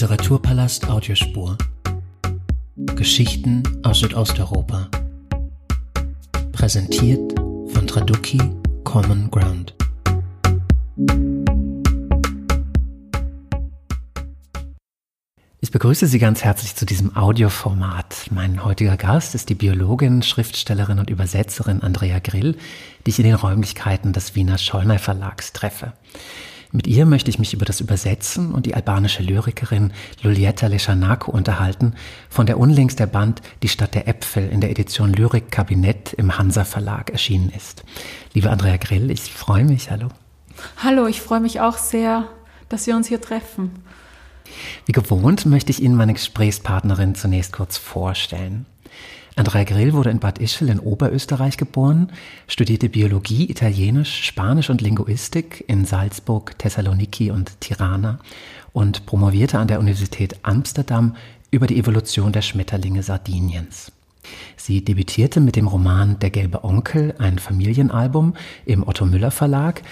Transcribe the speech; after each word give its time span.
Literaturpalast 0.00 0.88
Audiospur. 0.88 1.58
Geschichten 2.96 3.62
aus 3.82 4.00
Südosteuropa. 4.00 4.88
Präsentiert 6.52 7.38
von 7.66 7.86
Traduki 7.86 8.40
Common 8.82 9.30
Ground. 9.30 9.74
Ich 15.60 15.70
begrüße 15.70 16.06
Sie 16.06 16.18
ganz 16.18 16.44
herzlich 16.44 16.74
zu 16.74 16.86
diesem 16.86 17.14
Audioformat. 17.14 18.28
Mein 18.30 18.64
heutiger 18.64 18.96
Gast 18.96 19.34
ist 19.34 19.50
die 19.50 19.54
Biologin, 19.54 20.22
Schriftstellerin 20.22 20.98
und 20.98 21.10
Übersetzerin 21.10 21.82
Andrea 21.82 22.20
Grill, 22.20 22.56
die 23.04 23.10
ich 23.10 23.18
in 23.18 23.26
den 23.26 23.34
Räumlichkeiten 23.34 24.14
des 24.14 24.34
Wiener 24.34 24.56
Schollner 24.56 24.98
Verlags 24.98 25.52
treffe. 25.52 25.92
Mit 26.72 26.86
ihr 26.86 27.04
möchte 27.04 27.30
ich 27.30 27.40
mich 27.40 27.52
über 27.52 27.64
das 27.64 27.80
Übersetzen 27.80 28.52
und 28.52 28.64
die 28.64 28.74
albanische 28.74 29.24
Lyrikerin 29.24 29.92
Lulieta 30.22 30.68
Leschanako 30.68 31.32
unterhalten, 31.32 31.94
von 32.28 32.46
der 32.46 32.58
unlängst 32.58 33.00
der 33.00 33.06
Band 33.06 33.42
Die 33.62 33.68
Stadt 33.68 33.94
der 33.94 34.06
Äpfel 34.06 34.48
in 34.48 34.60
der 34.60 34.70
Edition 34.70 35.12
Lyrik 35.12 35.50
Kabinett 35.50 36.12
im 36.12 36.38
Hansa 36.38 36.64
Verlag 36.64 37.10
erschienen 37.10 37.50
ist. 37.50 37.82
Liebe 38.34 38.50
Andrea 38.50 38.76
Grill, 38.76 39.10
ich 39.10 39.22
freue 39.22 39.64
mich. 39.64 39.90
Hallo. 39.90 40.08
Hallo, 40.76 41.08
ich 41.08 41.20
freue 41.20 41.40
mich 41.40 41.60
auch 41.60 41.76
sehr, 41.76 42.28
dass 42.68 42.86
wir 42.86 42.94
uns 42.94 43.08
hier 43.08 43.20
treffen. 43.20 43.72
Wie 44.86 44.92
gewohnt 44.92 45.46
möchte 45.46 45.70
ich 45.70 45.82
Ihnen 45.82 45.96
meine 45.96 46.12
Gesprächspartnerin 46.12 47.16
zunächst 47.16 47.52
kurz 47.52 47.78
vorstellen. 47.78 48.66
Andrea 49.36 49.64
Grill 49.64 49.92
wurde 49.92 50.10
in 50.10 50.18
Bad 50.18 50.38
Ischl 50.38 50.68
in 50.68 50.80
Oberösterreich 50.80 51.56
geboren, 51.56 52.10
studierte 52.48 52.88
Biologie, 52.88 53.48
Italienisch, 53.50 54.24
Spanisch 54.24 54.70
und 54.70 54.80
Linguistik 54.80 55.64
in 55.68 55.84
Salzburg, 55.84 56.58
Thessaloniki 56.58 57.30
und 57.30 57.60
Tirana 57.60 58.18
und 58.72 59.06
promovierte 59.06 59.58
an 59.58 59.68
der 59.68 59.80
Universität 59.80 60.36
Amsterdam 60.42 61.16
über 61.50 61.66
die 61.66 61.78
Evolution 61.78 62.32
der 62.32 62.42
Schmetterlinge 62.42 63.02
Sardiniens. 63.02 63.92
Sie 64.56 64.84
debütierte 64.84 65.40
mit 65.40 65.56
dem 65.56 65.66
Roman 65.66 66.18
Der 66.18 66.30
gelbe 66.30 66.64
Onkel, 66.64 67.14
ein 67.18 67.38
Familienalbum 67.38 68.34
im 68.66 68.86
Otto 68.86 69.06
Müller 69.06 69.30
Verlag, 69.30 69.82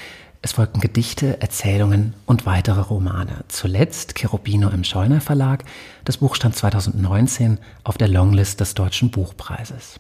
es 0.41 0.53
folgten 0.53 0.81
Gedichte, 0.81 1.41
Erzählungen 1.41 2.15
und 2.25 2.47
weitere 2.47 2.81
Romane. 2.81 3.45
Zuletzt 3.49 4.15
Cherubino 4.15 4.69
im 4.69 4.85
Scheuner 4.85 5.21
Verlag. 5.21 5.65
Das 6.05 6.19
Buch 6.19 6.37
stand 6.37 6.55
2019 6.55 7.59
auf 7.83 7.99
der 7.99 8.09
Longlist 8.09 8.61
des 8.61 8.75
Deutschen 8.75 9.11
Buchpreises. 9.11 9.99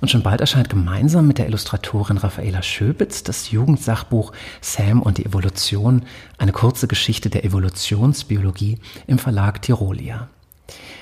Und 0.00 0.10
schon 0.10 0.22
bald 0.22 0.40
erscheint 0.40 0.68
gemeinsam 0.68 1.26
mit 1.26 1.38
der 1.38 1.46
Illustratorin 1.46 2.18
Raffaela 2.18 2.62
Schöbitz 2.62 3.24
das 3.24 3.50
Jugendsachbuch 3.50 4.32
Sam 4.60 5.02
und 5.02 5.18
die 5.18 5.24
Evolution, 5.26 6.02
eine 6.38 6.52
kurze 6.52 6.86
Geschichte 6.86 7.30
der 7.30 7.44
Evolutionsbiologie 7.44 8.78
im 9.06 9.18
Verlag 9.18 9.62
Tirolia. 9.62 10.28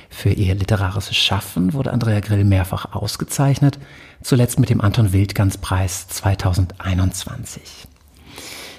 Für 0.09 0.31
ihr 0.31 0.55
literarisches 0.55 1.17
Schaffen 1.17 1.73
wurde 1.73 1.93
Andrea 1.93 2.21
Grill 2.21 2.45
mehrfach 2.45 2.95
ausgezeichnet, 2.95 3.79
zuletzt 4.23 4.61
mit 4.61 4.71
dem 4.71 4.81
Anton 4.81 5.13
Wildgans 5.13 5.59
Preis 5.59 6.07
2021. 6.09 7.89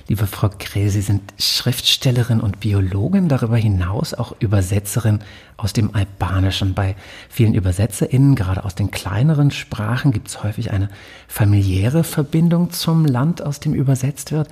Liebe 0.08 0.28
Frau 0.28 0.50
Kreh, 0.50 0.90
Sie 0.90 1.02
sind 1.02 1.34
Schriftstellerin 1.40 2.40
und 2.40 2.60
Biologin, 2.60 3.28
darüber 3.28 3.58
hinaus 3.58 4.14
auch 4.14 4.36
Übersetzerin 4.40 5.20
aus 5.58 5.74
dem 5.74 5.96
Albanischen. 5.96 6.76
Bei 6.76 6.96
vielen 7.28 7.56
ÜbersetzerInnen, 7.56 8.36
gerade 8.36 8.66
aus 8.66 8.76
den 8.76 8.92
kleineren 8.92 9.50
Sprachen, 9.50 10.12
gibt 10.12 10.28
es 10.28 10.44
häufig 10.44 10.70
eine 10.70 10.90
familiäre 11.28 12.04
Verbindung 12.04 12.70
zum 12.70 13.04
Land, 13.06 13.42
aus 13.42 13.60
dem 13.60 13.74
übersetzt 13.74 14.32
wird. 14.32 14.48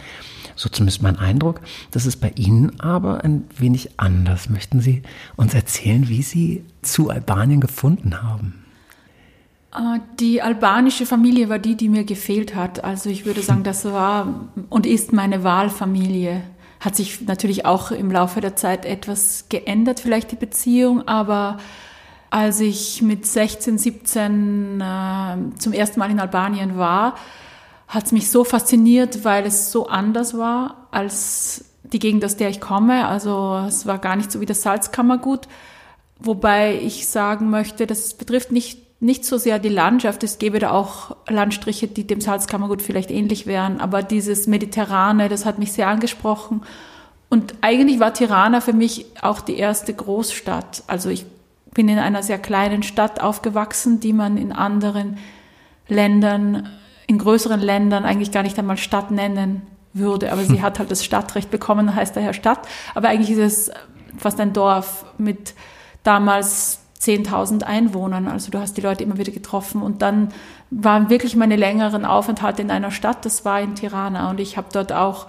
So 0.55 0.69
zumindest 0.69 1.03
mein 1.03 1.19
Eindruck. 1.19 1.61
Das 1.91 2.07
ist 2.07 2.17
bei 2.17 2.31
Ihnen 2.35 2.79
aber 2.79 3.23
ein 3.23 3.43
wenig 3.55 3.91
anders. 3.97 4.49
Möchten 4.49 4.81
Sie 4.81 5.03
uns 5.35 5.53
erzählen, 5.53 6.09
wie 6.09 6.23
Sie 6.23 6.65
zu 6.81 7.11
Albanien 7.11 7.61
gefunden 7.61 8.23
haben? 8.23 8.62
Äh, 9.73 10.00
die 10.20 10.42
albanische 10.42 11.06
Familie 11.06 11.50
war 11.50 11.60
die, 11.60 11.76
die 11.76 11.89
mir 11.89 12.04
gefehlt 12.04 12.56
hat. 12.56 12.84
Also 12.84 13.10
ich 13.10 13.26
würde 13.26 13.42
sagen, 13.42 13.64
das 13.64 13.86
war 13.86 14.28
und 14.70 14.86
ist 14.86 15.14
meine 15.14 15.44
Wahlfamilie. 15.44 16.42
Hat 16.80 16.95
sich 16.95 17.22
natürlich 17.22 17.66
auch 17.66 17.92
im 17.92 18.11
Laufe 18.11 18.42
der 18.42 18.56
Zeit 18.56 18.86
etwas 18.86 19.45
geändert, 19.50 20.00
vielleicht 20.00 20.32
die 20.32 20.36
Beziehung, 20.36 21.08
aber 21.08 21.58
als 22.30 22.60
ich 22.60 23.02
mit 23.02 23.26
16, 23.26 23.78
17 23.78 24.82
äh, 24.82 25.38
zum 25.60 25.72
ersten 25.72 26.00
Mal 26.00 26.10
in 26.11 26.20
Albanien 26.20 26.78
war, 26.78 27.16
hat 27.88 28.05
es 28.05 28.11
mich 28.11 28.32
so 28.32 28.44
fasziniert, 28.44 29.23
weil 29.23 29.45
es 29.45 29.72
so 29.72 29.88
anders 29.88 30.36
war 30.36 30.88
als 30.90 31.66
die 31.84 32.00
Gegend, 32.00 32.26
aus 32.26 32.36
der 32.36 32.50
ich 32.50 32.60
komme. 32.60 33.08
Also 33.08 33.64
es 33.67 33.86
war 33.86 34.00
gar 34.00 34.16
nicht 34.16 34.32
so 34.32 34.42
wie 34.42 34.48
das 34.48 34.64
Salzkammergut. 34.64 35.48
Wobei 36.20 36.80
ich 36.82 37.08
sagen 37.08 37.52
möchte, 37.52 37.86
das 37.86 38.16
betrifft 38.16 38.52
nicht 38.52 38.83
nicht 39.03 39.25
so 39.25 39.37
sehr 39.37 39.59
die 39.59 39.69
Landschaft, 39.69 40.23
es 40.23 40.39
gäbe 40.39 40.59
da 40.59 40.71
auch 40.71 41.17
Landstriche, 41.27 41.87
die 41.87 42.08
dem 42.08 42.21
Salzkammergut 42.21 42.81
vielleicht 42.81 43.11
ähnlich 43.11 43.45
wären, 43.45 43.81
aber 43.81 44.02
dieses 44.02 44.47
Mediterrane, 44.47 45.27
das 45.27 45.45
hat 45.45 45.59
mich 45.59 45.73
sehr 45.73 45.89
angesprochen. 45.89 46.64
Und 47.30 47.55
eigentlich 47.61 47.99
war 47.99 48.13
Tirana 48.13 48.61
für 48.61 48.71
mich 48.71 49.05
auch 49.21 49.42
die 49.42 49.58
erste 49.58 49.93
Großstadt. 49.93 50.83
Also 50.87 51.09
ich 51.09 51.25
bin 51.73 51.89
in 51.89 51.99
einer 51.99 52.23
sehr 52.23 52.37
kleinen 52.37 52.81
Stadt 52.81 53.19
aufgewachsen, 53.19 53.99
die 53.99 54.13
man 54.13 54.37
in 54.37 54.53
anderen 54.53 55.17
Ländern, 55.89 56.69
in 57.05 57.17
größeren 57.17 57.59
Ländern 57.59 58.05
eigentlich 58.05 58.31
gar 58.31 58.43
nicht 58.43 58.58
einmal 58.58 58.77
Stadt 58.77 59.11
nennen 59.11 59.63
würde. 59.92 60.31
Aber 60.31 60.43
sie 60.43 60.61
hat 60.61 60.80
halt 60.80 60.92
das 60.92 61.03
Stadtrecht 61.03 61.52
bekommen, 61.52 61.93
heißt 61.93 62.15
daher 62.15 62.33
Stadt. 62.33 62.67
Aber 62.95 63.09
eigentlich 63.09 63.31
ist 63.31 63.69
es 63.69 63.71
fast 64.17 64.39
ein 64.39 64.53
Dorf 64.53 65.05
mit 65.17 65.55
damals 66.03 66.83
10.000 67.03 67.64
Einwohnern. 67.64 68.27
Also 68.27 68.52
du 68.52 68.59
hast 68.59 68.77
die 68.77 68.81
Leute 68.81 69.03
immer 69.03 69.17
wieder 69.17 69.31
getroffen. 69.31 69.81
Und 69.81 70.02
dann 70.02 70.30
waren 70.69 71.09
wirklich 71.09 71.36
meine 71.36 71.55
längeren 71.55 72.05
Aufenthalte 72.05 72.61
in 72.61 72.71
einer 72.71 72.91
Stadt, 72.91 73.25
das 73.25 73.45
war 73.45 73.61
in 73.61 73.75
Tirana. 73.75 74.30
Und 74.30 74.39
ich 74.39 74.58
habe 74.58 74.67
dort 74.71 74.93
auch 74.93 75.27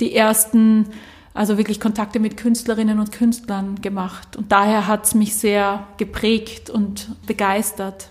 die 0.00 0.14
ersten, 0.14 0.86
also 1.34 1.58
wirklich 1.58 1.80
Kontakte 1.80 2.20
mit 2.20 2.36
Künstlerinnen 2.36 2.98
und 2.98 3.12
Künstlern 3.12 3.80
gemacht. 3.82 4.36
Und 4.36 4.52
daher 4.52 4.86
hat 4.86 5.04
es 5.04 5.14
mich 5.14 5.34
sehr 5.34 5.86
geprägt 5.96 6.70
und 6.70 7.10
begeistert. 7.26 8.10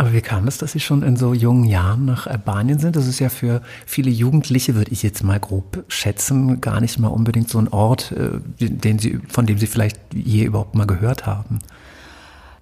Aber 0.00 0.14
wie 0.14 0.22
kam 0.22 0.48
es, 0.48 0.56
dass 0.56 0.72
Sie 0.72 0.80
schon 0.80 1.02
in 1.02 1.16
so 1.16 1.34
jungen 1.34 1.64
Jahren 1.64 2.06
nach 2.06 2.26
Albanien 2.26 2.78
sind? 2.78 2.96
Das 2.96 3.06
ist 3.06 3.18
ja 3.18 3.28
für 3.28 3.60
viele 3.84 4.10
Jugendliche, 4.10 4.74
würde 4.74 4.92
ich 4.92 5.02
jetzt 5.02 5.22
mal 5.22 5.38
grob 5.38 5.84
schätzen, 5.88 6.62
gar 6.62 6.80
nicht 6.80 6.98
mal 6.98 7.08
unbedingt 7.08 7.50
so 7.50 7.58
ein 7.58 7.68
Ort, 7.68 8.12
äh, 8.12 8.40
den 8.58 8.98
Sie, 8.98 9.20
von 9.28 9.44
dem 9.44 9.58
Sie 9.58 9.66
vielleicht 9.66 10.00
je 10.14 10.44
überhaupt 10.44 10.74
mal 10.74 10.86
gehört 10.86 11.26
haben. 11.26 11.58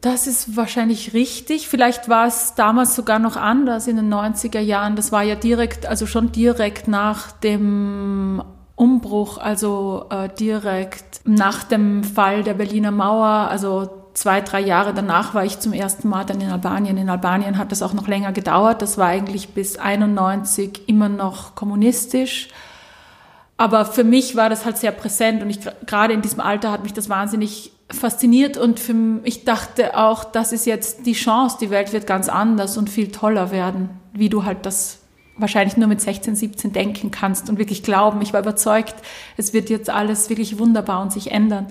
Das 0.00 0.28
ist 0.28 0.56
wahrscheinlich 0.56 1.12
richtig. 1.12 1.69
Vielleicht 1.69 2.09
war 2.09 2.26
es 2.26 2.54
damals 2.54 2.94
sogar 2.94 3.19
noch 3.19 3.36
anders 3.36 3.88
in 3.88 3.97
den 3.97 4.12
90er 4.12 4.60
Jahren. 4.60 4.94
Das 4.94 5.10
war 5.10 5.25
ja 5.25 5.34
direkt, 5.34 5.86
also 5.86 6.06
schon 6.06 6.31
direkt 6.31 6.86
nach 6.86 7.32
dem 7.32 8.42
Umbruch, 8.76 9.38
also 9.38 10.06
äh, 10.10 10.28
direkt 10.28 11.22
nach 11.25 11.64
dem 11.64 12.04
Fall 12.04 12.44
der 12.44 12.54
Berliner 12.54 12.92
Mauer, 12.92 13.48
also 13.50 13.91
zwei, 14.14 14.41
drei 14.41 14.60
Jahre 14.60 14.94
danach 14.94 15.34
war 15.34 15.44
ich 15.44 15.58
zum 15.58 15.72
ersten 15.72 16.08
Mal 16.08 16.25
dann 16.25 16.41
in 16.41 16.50
Albanien. 16.50 16.97
In 16.97 17.10
Albanien 17.10 17.58
hat 17.58 17.72
das 17.72 17.82
auch 17.82 17.92
noch 17.92 18.06
länger 18.06 18.32
gedauert. 18.32 18.82
Das 18.82 18.98
war 18.98 19.08
eigentlich 19.08 19.48
bis 19.50 19.78
91 19.78 20.88
immer 20.88 21.08
noch 21.08 21.56
kommunistisch. 21.56 22.48
Aber 23.58 23.84
für 23.84 24.04
mich 24.04 24.36
war 24.36 24.48
das 24.48 24.64
halt 24.64 24.78
sehr 24.78 24.92
präsent 24.92 25.42
und 25.42 25.50
ich 25.50 25.58
gerade 25.84 26.14
in 26.14 26.22
diesem 26.22 26.41
Alter 26.41 26.70
hat 26.70 26.84
mich 26.84 26.94
das 26.94 27.08
wahnsinnig 27.08 27.72
fasziniert 27.91 28.56
und 28.56 28.78
für, 28.78 28.94
ich 29.24 29.44
dachte 29.44 29.96
auch, 29.96 30.24
das 30.24 30.52
ist 30.52 30.64
jetzt 30.64 31.06
die 31.06 31.14
Chance, 31.14 31.58
die 31.60 31.70
Welt 31.70 31.92
wird 31.92 32.06
ganz 32.06 32.28
anders 32.28 32.78
und 32.78 32.88
viel 32.88 33.10
toller 33.10 33.50
werden, 33.50 33.91
wie 34.12 34.28
du 34.28 34.44
halt 34.44 34.64
das 34.64 35.00
wahrscheinlich 35.36 35.76
nur 35.76 35.88
mit 35.88 36.00
16, 36.00 36.36
17 36.36 36.72
denken 36.72 37.10
kannst 37.10 37.50
und 37.50 37.58
wirklich 37.58 37.82
glauben. 37.82 38.22
Ich 38.22 38.32
war 38.32 38.41
überzeugt, 38.41 38.94
es 39.36 39.52
wird 39.52 39.70
jetzt 39.70 39.90
alles 39.90 40.28
wirklich 40.28 40.58
wunderbar 40.58 41.02
und 41.02 41.12
sich 41.12 41.32
ändern. 41.32 41.66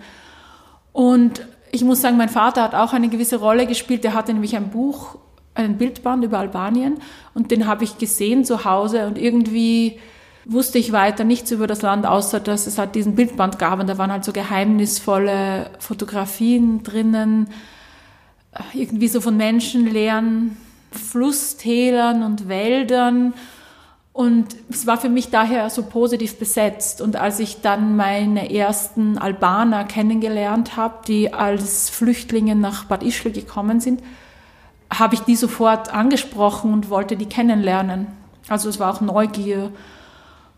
Und 0.91 1.47
ich 1.71 1.83
muss 1.83 2.01
sagen, 2.01 2.17
mein 2.17 2.29
Vater 2.29 2.63
hat 2.63 2.75
auch 2.75 2.93
eine 2.93 3.09
gewisse 3.09 3.37
Rolle 3.37 3.65
gespielt. 3.65 4.03
Der 4.03 4.13
hatte 4.13 4.33
nämlich 4.33 4.55
ein 4.55 4.69
Buch, 4.71 5.17
einen 5.53 5.77
Bildband 5.77 6.23
über 6.23 6.39
Albanien 6.39 6.99
und 7.33 7.51
den 7.51 7.65
habe 7.65 7.83
ich 7.83 7.97
gesehen 7.97 8.43
zu 8.45 8.65
Hause 8.65 9.07
und 9.07 9.17
irgendwie 9.17 9.99
wusste 10.47 10.77
ich 10.77 10.91
weiter 10.91 11.23
nichts 11.23 11.51
über 11.51 11.67
das 11.67 11.81
Land, 11.81 12.05
außer 12.05 12.39
dass 12.39 12.67
es 12.67 12.77
halt 12.77 12.95
diesen 12.95 13.15
Bildband 13.15 13.59
gab 13.59 13.79
und 13.79 13.87
da 13.87 13.97
waren 13.97 14.11
halt 14.11 14.23
so 14.23 14.31
geheimnisvolle 14.31 15.69
Fotografien 15.79 16.83
drinnen, 16.83 17.49
irgendwie 18.73 19.09
so 19.09 19.21
von 19.21 19.37
menschenleeren 19.37 20.57
Flusstälern 20.91 22.23
und 22.23 22.47
Wäldern. 22.47 23.33
Und 24.13 24.47
es 24.69 24.87
war 24.87 24.97
für 24.97 25.09
mich 25.09 25.29
daher 25.29 25.69
so 25.69 25.83
positiv 25.83 26.39
besetzt. 26.39 27.01
Und 27.01 27.17
als 27.17 27.39
ich 27.39 27.61
dann 27.61 27.95
meine 27.95 28.51
ersten 28.51 29.19
Albaner 29.19 29.83
kennengelernt 29.83 30.75
habe, 30.75 30.95
die 31.07 31.33
als 31.33 31.91
Flüchtlinge 31.91 32.55
nach 32.55 32.85
Bad 32.85 33.03
Ischl 33.03 33.31
gekommen 33.31 33.79
sind, 33.79 34.01
habe 34.91 35.13
ich 35.13 35.21
die 35.21 35.35
sofort 35.35 35.93
angesprochen 35.93 36.73
und 36.73 36.89
wollte 36.89 37.15
die 37.15 37.27
kennenlernen. 37.27 38.07
Also 38.47 38.69
es 38.69 38.79
war 38.79 38.91
auch 38.91 39.01
Neugier. 39.01 39.71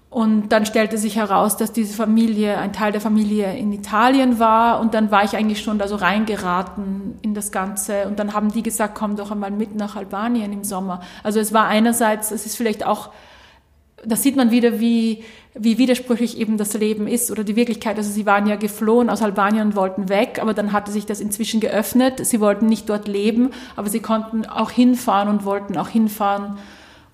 Und 0.09 0.49
dann 0.49 0.65
stellte 0.65 0.97
sich 0.97 1.17
heraus, 1.17 1.55
dass 1.55 1.71
diese 1.71 1.93
Familie, 1.93 2.57
ein 2.57 2.73
Teil 2.73 2.91
der 2.91 3.01
Familie 3.01 3.55
in 3.55 3.71
Italien 3.71 4.39
war. 4.39 4.79
Und 4.79 4.95
dann 4.95 5.11
war 5.11 5.23
ich 5.23 5.35
eigentlich 5.35 5.61
schon 5.61 5.77
da 5.77 5.87
so 5.87 5.97
reingeraten 5.97 7.19
in 7.21 7.35
das 7.35 7.51
Ganze. 7.51 8.07
Und 8.07 8.17
dann 8.17 8.33
haben 8.33 8.51
die 8.51 8.63
gesagt, 8.63 8.95
komm 8.95 9.17
doch 9.17 9.29
einmal 9.29 9.51
mit 9.51 9.75
nach 9.75 9.95
Albanien 9.95 10.51
im 10.51 10.63
Sommer. 10.63 11.01
Also 11.21 11.39
es 11.39 11.53
war 11.53 11.67
einerseits, 11.67 12.31
es 12.31 12.47
ist 12.47 12.55
vielleicht 12.55 12.87
auch, 12.87 13.11
da 14.03 14.15
sieht 14.15 14.35
man 14.35 14.49
wieder, 14.49 14.79
wie, 14.79 15.23
wie 15.53 15.77
widersprüchlich 15.77 16.39
eben 16.39 16.57
das 16.57 16.73
Leben 16.73 17.05
ist 17.07 17.29
oder 17.29 17.43
die 17.43 17.55
Wirklichkeit. 17.55 17.97
Also 17.97 18.09
sie 18.09 18.25
waren 18.25 18.47
ja 18.47 18.55
geflohen 18.55 19.11
aus 19.11 19.21
Albanien 19.21 19.67
und 19.67 19.75
wollten 19.75 20.09
weg, 20.09 20.39
aber 20.41 20.55
dann 20.55 20.71
hatte 20.71 20.91
sich 20.91 21.05
das 21.05 21.19
inzwischen 21.19 21.59
geöffnet. 21.59 22.25
Sie 22.25 22.39
wollten 22.39 22.65
nicht 22.65 22.89
dort 22.89 23.07
leben, 23.07 23.51
aber 23.75 23.89
sie 23.89 23.99
konnten 23.99 24.47
auch 24.47 24.71
hinfahren 24.71 25.29
und 25.29 25.45
wollten 25.45 25.77
auch 25.77 25.89
hinfahren, 25.89 26.57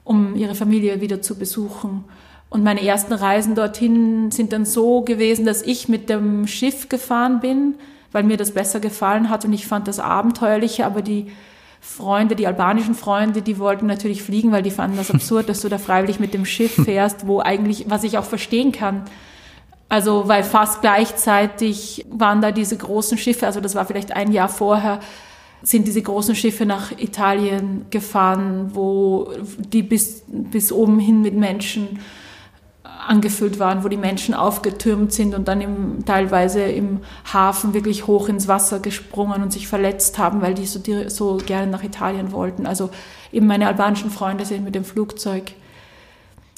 um 0.06 0.34
ihre 0.38 0.56
Familie 0.56 1.02
wieder 1.02 1.22
zu 1.22 1.38
besuchen. 1.38 2.06
Und 2.50 2.64
meine 2.64 2.86
ersten 2.86 3.14
Reisen 3.14 3.56
dorthin 3.56 4.32
sind 4.32 4.54
dann 4.54 4.66
so 4.66 5.02
gewesen, 5.02 5.46
dass 5.46 5.62
ich 5.62 5.90
mit 5.90 6.10
dem 6.10 6.48
Schiff 6.48 6.90
gefahren 6.90 7.40
bin, 7.40 7.76
weil 8.12 8.24
mir 8.24 8.38
das 8.38 8.52
besser 8.52 8.80
gefallen 8.80 9.30
hat 9.30 9.46
und 9.46 9.54
ich 9.54 9.68
fand 9.68 9.88
das 9.88 10.00
abenteuerliche, 10.00 10.86
aber 10.86 11.02
die 11.02 11.28
Freunde, 11.82 12.36
die 12.36 12.48
albanischen 12.48 12.96
Freunde, 12.96 13.42
die 13.42 13.60
wollten 13.60 13.86
natürlich 13.86 14.24
fliegen, 14.24 14.52
weil 14.52 14.64
die 14.64 14.72
fanden 14.72 14.98
das 14.98 15.12
absurd, 15.12 15.50
dass 15.50 15.62
du 15.62 15.70
da 15.70 15.78
freiwillig 15.78 16.20
mit 16.20 16.34
dem 16.34 16.46
Schiff 16.46 16.74
fährst, 16.86 17.28
wo 17.28 17.42
eigentlich, 17.42 17.86
was 17.90 18.04
ich 18.04 18.18
auch 18.18 18.24
verstehen 18.26 18.72
kann. 18.72 19.04
Also, 19.88 20.28
weil 20.28 20.44
fast 20.44 20.82
gleichzeitig 20.82 22.06
waren 22.10 22.42
da 22.42 22.52
diese 22.52 22.76
großen 22.76 23.18
Schiffe, 23.18 23.46
also 23.46 23.62
das 23.62 23.76
war 23.76 23.86
vielleicht 23.86 24.14
ein 24.14 24.32
Jahr 24.32 24.50
vorher, 24.50 25.00
sind 25.62 25.88
diese 25.88 26.02
großen 26.02 26.36
Schiffe 26.36 26.66
nach 26.66 26.92
Italien 26.98 27.86
gefahren, 27.92 28.72
wo 28.74 29.30
die 29.58 29.84
bis, 29.84 30.24
bis 30.28 30.72
oben 30.72 31.00
hin 31.00 31.22
mit 31.22 31.36
Menschen 31.36 32.00
angefüllt 33.08 33.60
waren, 33.60 33.84
wo 33.84 33.88
die 33.88 33.98
Menschen 33.98 34.34
aufgetürmt 34.34 35.14
sind 35.14 35.36
und 35.36 35.48
dann 35.48 35.62
im, 35.62 36.06
teilweise 36.06 36.62
im 36.64 37.02
Hafen 37.32 37.74
wirklich 37.74 38.08
hoch 38.08 38.30
ins 38.30 38.48
Wasser 38.48 38.80
gesprungen 38.80 39.44
und 39.44 39.54
sich 39.54 39.68
verletzt 39.68 40.18
haben, 40.18 40.42
weil 40.42 40.54
die 40.54 40.66
so, 40.66 40.80
so 41.08 41.38
gerne 41.46 41.72
nach 41.72 41.84
Italien 41.84 42.32
wollten. 42.32 42.66
Also 42.66 42.90
eben 43.32 43.48
meine 43.48 43.68
albanischen 43.68 44.10
Freunde 44.10 44.46
sind 44.46 44.64
mit 44.64 44.76
dem 44.76 44.86
Flugzeug 44.86 45.54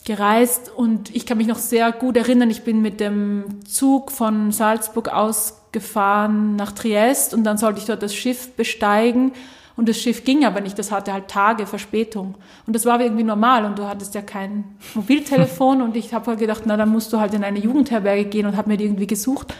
gereist 0.06 0.72
und 0.74 1.14
ich 1.14 1.26
kann 1.26 1.38
mich 1.38 1.48
noch 1.48 1.58
sehr 1.58 1.92
gut 1.92 2.16
erinnern, 2.16 2.50
ich 2.50 2.64
bin 2.64 2.82
mit 2.82 3.02
dem 3.02 3.60
Zug 3.66 4.12
von 4.12 4.54
Salzburg 4.54 5.10
ausgefahren 5.10 6.56
nach 6.56 6.72
Triest 6.72 7.34
und 7.34 7.44
dann 7.44 7.58
sollte 7.58 7.80
ich 7.80 7.86
dort 7.86 8.02
das 8.02 8.16
Schiff 8.16 8.56
besteigen 8.56 9.34
und 9.78 9.88
das 9.88 9.98
Schiff 9.98 10.24
ging 10.24 10.44
aber 10.44 10.60
nicht, 10.60 10.78
das 10.78 10.92
hatte 10.92 11.14
halt 11.14 11.28
Tage 11.28 11.68
Verspätung. 11.68 12.34
Und 12.66 12.76
das 12.76 12.86
war 12.86 13.00
irgendwie 13.00 13.24
normal 13.24 13.64
und 13.64 13.78
du 13.78 13.88
hattest 13.88 14.16
ja 14.16 14.24
kein 14.24 14.64
Mobiltelefon 14.96 15.84
und 15.84 15.96
ich 15.96 16.16
habe 16.16 16.26
halt 16.26 16.40
gedacht, 16.40 16.64
na 16.66 16.76
dann 16.76 16.90
musst 16.90 17.14
du 17.14 17.20
halt 17.20 17.36
in 17.36 17.44
eine 17.44 17.60
Jugendherberge 17.60 18.26
gehen 18.26 18.48
und 18.48 18.58
habe 18.58 18.72
mir 18.72 18.78
die 18.78 18.86
irgendwie 18.86 19.06
gesucht. 19.06 19.54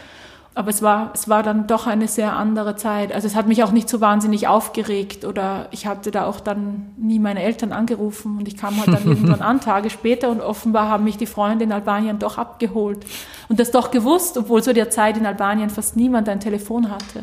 Aber 0.56 0.70
es 0.70 0.82
war, 0.82 1.12
es 1.14 1.28
war 1.28 1.44
dann 1.44 1.68
doch 1.68 1.86
eine 1.86 2.08
sehr 2.08 2.34
andere 2.34 2.74
Zeit. 2.74 3.12
Also 3.12 3.28
es 3.28 3.36
hat 3.36 3.46
mich 3.46 3.62
auch 3.62 3.70
nicht 3.70 3.88
so 3.88 4.00
wahnsinnig 4.00 4.48
aufgeregt 4.48 5.24
oder 5.24 5.68
ich 5.70 5.86
hatte 5.86 6.10
da 6.10 6.26
auch 6.26 6.40
dann 6.40 6.94
nie 6.96 7.20
meine 7.20 7.44
Eltern 7.44 7.70
angerufen 7.70 8.38
und 8.38 8.48
ich 8.48 8.56
kam 8.56 8.76
halt 8.76 8.88
dann 8.88 9.04
irgendwann 9.06 9.40
an, 9.40 9.60
Tage 9.60 9.88
später 9.88 10.30
und 10.30 10.40
offenbar 10.40 10.88
haben 10.88 11.04
mich 11.04 11.16
die 11.16 11.26
Freunde 11.26 11.62
in 11.62 11.70
Albanien 11.70 12.18
doch 12.18 12.38
abgeholt 12.38 13.06
und 13.48 13.60
das 13.60 13.70
doch 13.70 13.92
gewusst, 13.92 14.36
obwohl 14.36 14.64
zu 14.64 14.74
der 14.74 14.90
Zeit 14.90 15.16
in 15.16 15.26
Albanien 15.26 15.70
fast 15.70 15.94
niemand 15.94 16.28
ein 16.28 16.40
Telefon 16.40 16.90
hatte. 16.90 17.22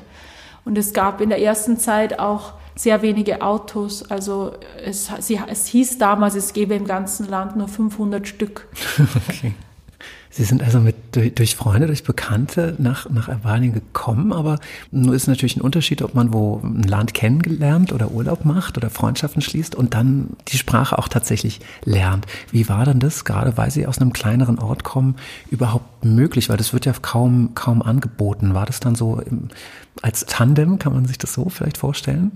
Und 0.63 0.77
es 0.77 0.93
gab 0.93 1.19
in 1.19 1.27
der 1.27 1.41
ersten 1.41 1.77
Zeit 1.77 2.19
auch 2.19 2.53
sehr 2.75 3.01
wenige 3.01 3.41
Autos. 3.41 4.03
Also 4.09 4.53
es, 4.83 5.09
sie, 5.19 5.39
es 5.47 5.67
hieß 5.67 5.97
damals, 5.97 6.35
es 6.35 6.53
gäbe 6.53 6.75
im 6.75 6.85
ganzen 6.85 7.27
Land 7.29 7.55
nur 7.55 7.67
500 7.67 8.27
Stück. 8.27 8.67
Okay. 9.29 9.53
Sie 10.37 10.43
sind 10.43 10.61
also 10.61 10.81
mit, 10.81 11.15
durch, 11.15 11.55
Freunde, 11.55 11.87
durch 11.87 12.03
Bekannte 12.03 12.75
nach, 12.77 13.09
nach 13.09 13.29
Albanien 13.29 13.71
gekommen, 13.71 14.33
aber 14.33 14.59
nur 14.91 15.15
ist 15.15 15.27
natürlich 15.27 15.55
ein 15.55 15.61
Unterschied, 15.61 16.01
ob 16.01 16.13
man 16.13 16.33
wo 16.33 16.59
ein 16.61 16.83
Land 16.83 17.13
kennengelernt 17.13 17.93
oder 17.93 18.11
Urlaub 18.11 18.43
macht 18.43 18.75
oder 18.75 18.89
Freundschaften 18.89 19.41
schließt 19.41 19.75
und 19.75 19.93
dann 19.93 20.31
die 20.49 20.57
Sprache 20.57 20.99
auch 20.99 21.07
tatsächlich 21.07 21.61
lernt. 21.85 22.25
Wie 22.51 22.67
war 22.67 22.83
denn 22.83 22.99
das, 22.99 23.23
gerade 23.23 23.55
weil 23.55 23.71
Sie 23.71 23.87
aus 23.87 23.99
einem 23.99 24.11
kleineren 24.11 24.59
Ort 24.59 24.83
kommen, 24.83 25.15
überhaupt 25.51 26.03
möglich? 26.03 26.49
Weil 26.49 26.57
das 26.57 26.73
wird 26.73 26.85
ja 26.85 26.91
kaum, 27.01 27.51
kaum 27.55 27.81
angeboten. 27.81 28.53
War 28.53 28.65
das 28.65 28.81
dann 28.81 28.95
so 28.95 29.21
im, 29.21 29.47
als 30.01 30.25
Tandem, 30.25 30.79
kann 30.79 30.91
man 30.91 31.05
sich 31.05 31.17
das 31.17 31.31
so 31.31 31.47
vielleicht 31.47 31.77
vorstellen? 31.77 32.33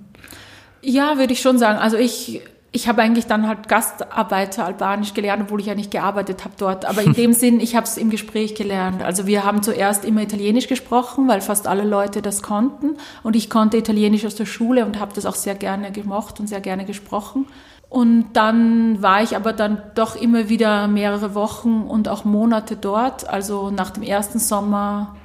Ja, 0.82 1.18
würde 1.18 1.34
ich 1.34 1.42
schon 1.42 1.60
sagen. 1.60 1.80
Also 1.80 1.98
ich, 1.98 2.40
ich 2.72 2.88
habe 2.88 3.02
eigentlich 3.02 3.26
dann 3.26 3.48
halt 3.48 3.68
Gastarbeiter 3.68 4.66
Albanisch 4.66 5.16
gelernt, 5.16 5.44
obwohl 5.44 5.60
ich 5.60 5.66
ja 5.66 5.74
nicht 5.74 5.90
gearbeitet 5.90 6.46
habe 6.46 6.54
dort. 6.58 6.86
Aber 6.86 7.02
in 7.02 7.14
dem 7.14 7.34
Sinn, 7.34 7.60
ich 7.60 7.76
habe 7.76 7.86
es 7.86 7.98
im 7.98 8.12
Gespräch 8.12 8.54
gelernt. 8.54 9.02
Also 9.02 9.26
wir 9.26 9.44
haben 9.44 9.64
zuerst 9.64 10.06
immer 10.06 10.22
Italienisch 10.22 10.68
gesprochen, 10.68 11.28
weil 11.28 11.42
fast 11.42 11.68
alle 11.68 11.84
Leute 11.84 12.22
das 12.22 12.44
konnten. 12.44 12.98
Und 13.24 13.36
ich 13.36 13.50
konnte 13.50 13.78
Italienisch 13.78 14.26
aus 14.26 14.36
der 14.36 14.46
Schule 14.46 14.86
und 14.86 15.00
habe 15.00 15.14
das 15.16 15.26
auch 15.26 15.36
sehr 15.36 15.56
gerne 15.56 15.92
gemocht 15.92 16.40
und 16.40 16.48
sehr 16.48 16.62
gerne 16.62 16.86
gesprochen. 16.86 17.48
Und 17.90 18.34
dann 18.34 19.02
war 19.02 19.24
ich 19.24 19.36
aber 19.36 19.52
dann 19.52 19.82
doch 19.96 20.16
immer 20.16 20.48
wieder 20.48 20.88
mehrere 20.88 21.34
Wochen 21.34 21.82
und 21.88 22.08
auch 22.08 22.24
Monate 22.24 22.76
dort. 22.76 23.28
Also 23.28 23.72
nach 23.72 23.90
dem 23.90 24.04
ersten 24.04 24.38
Sommer, 24.38 25.16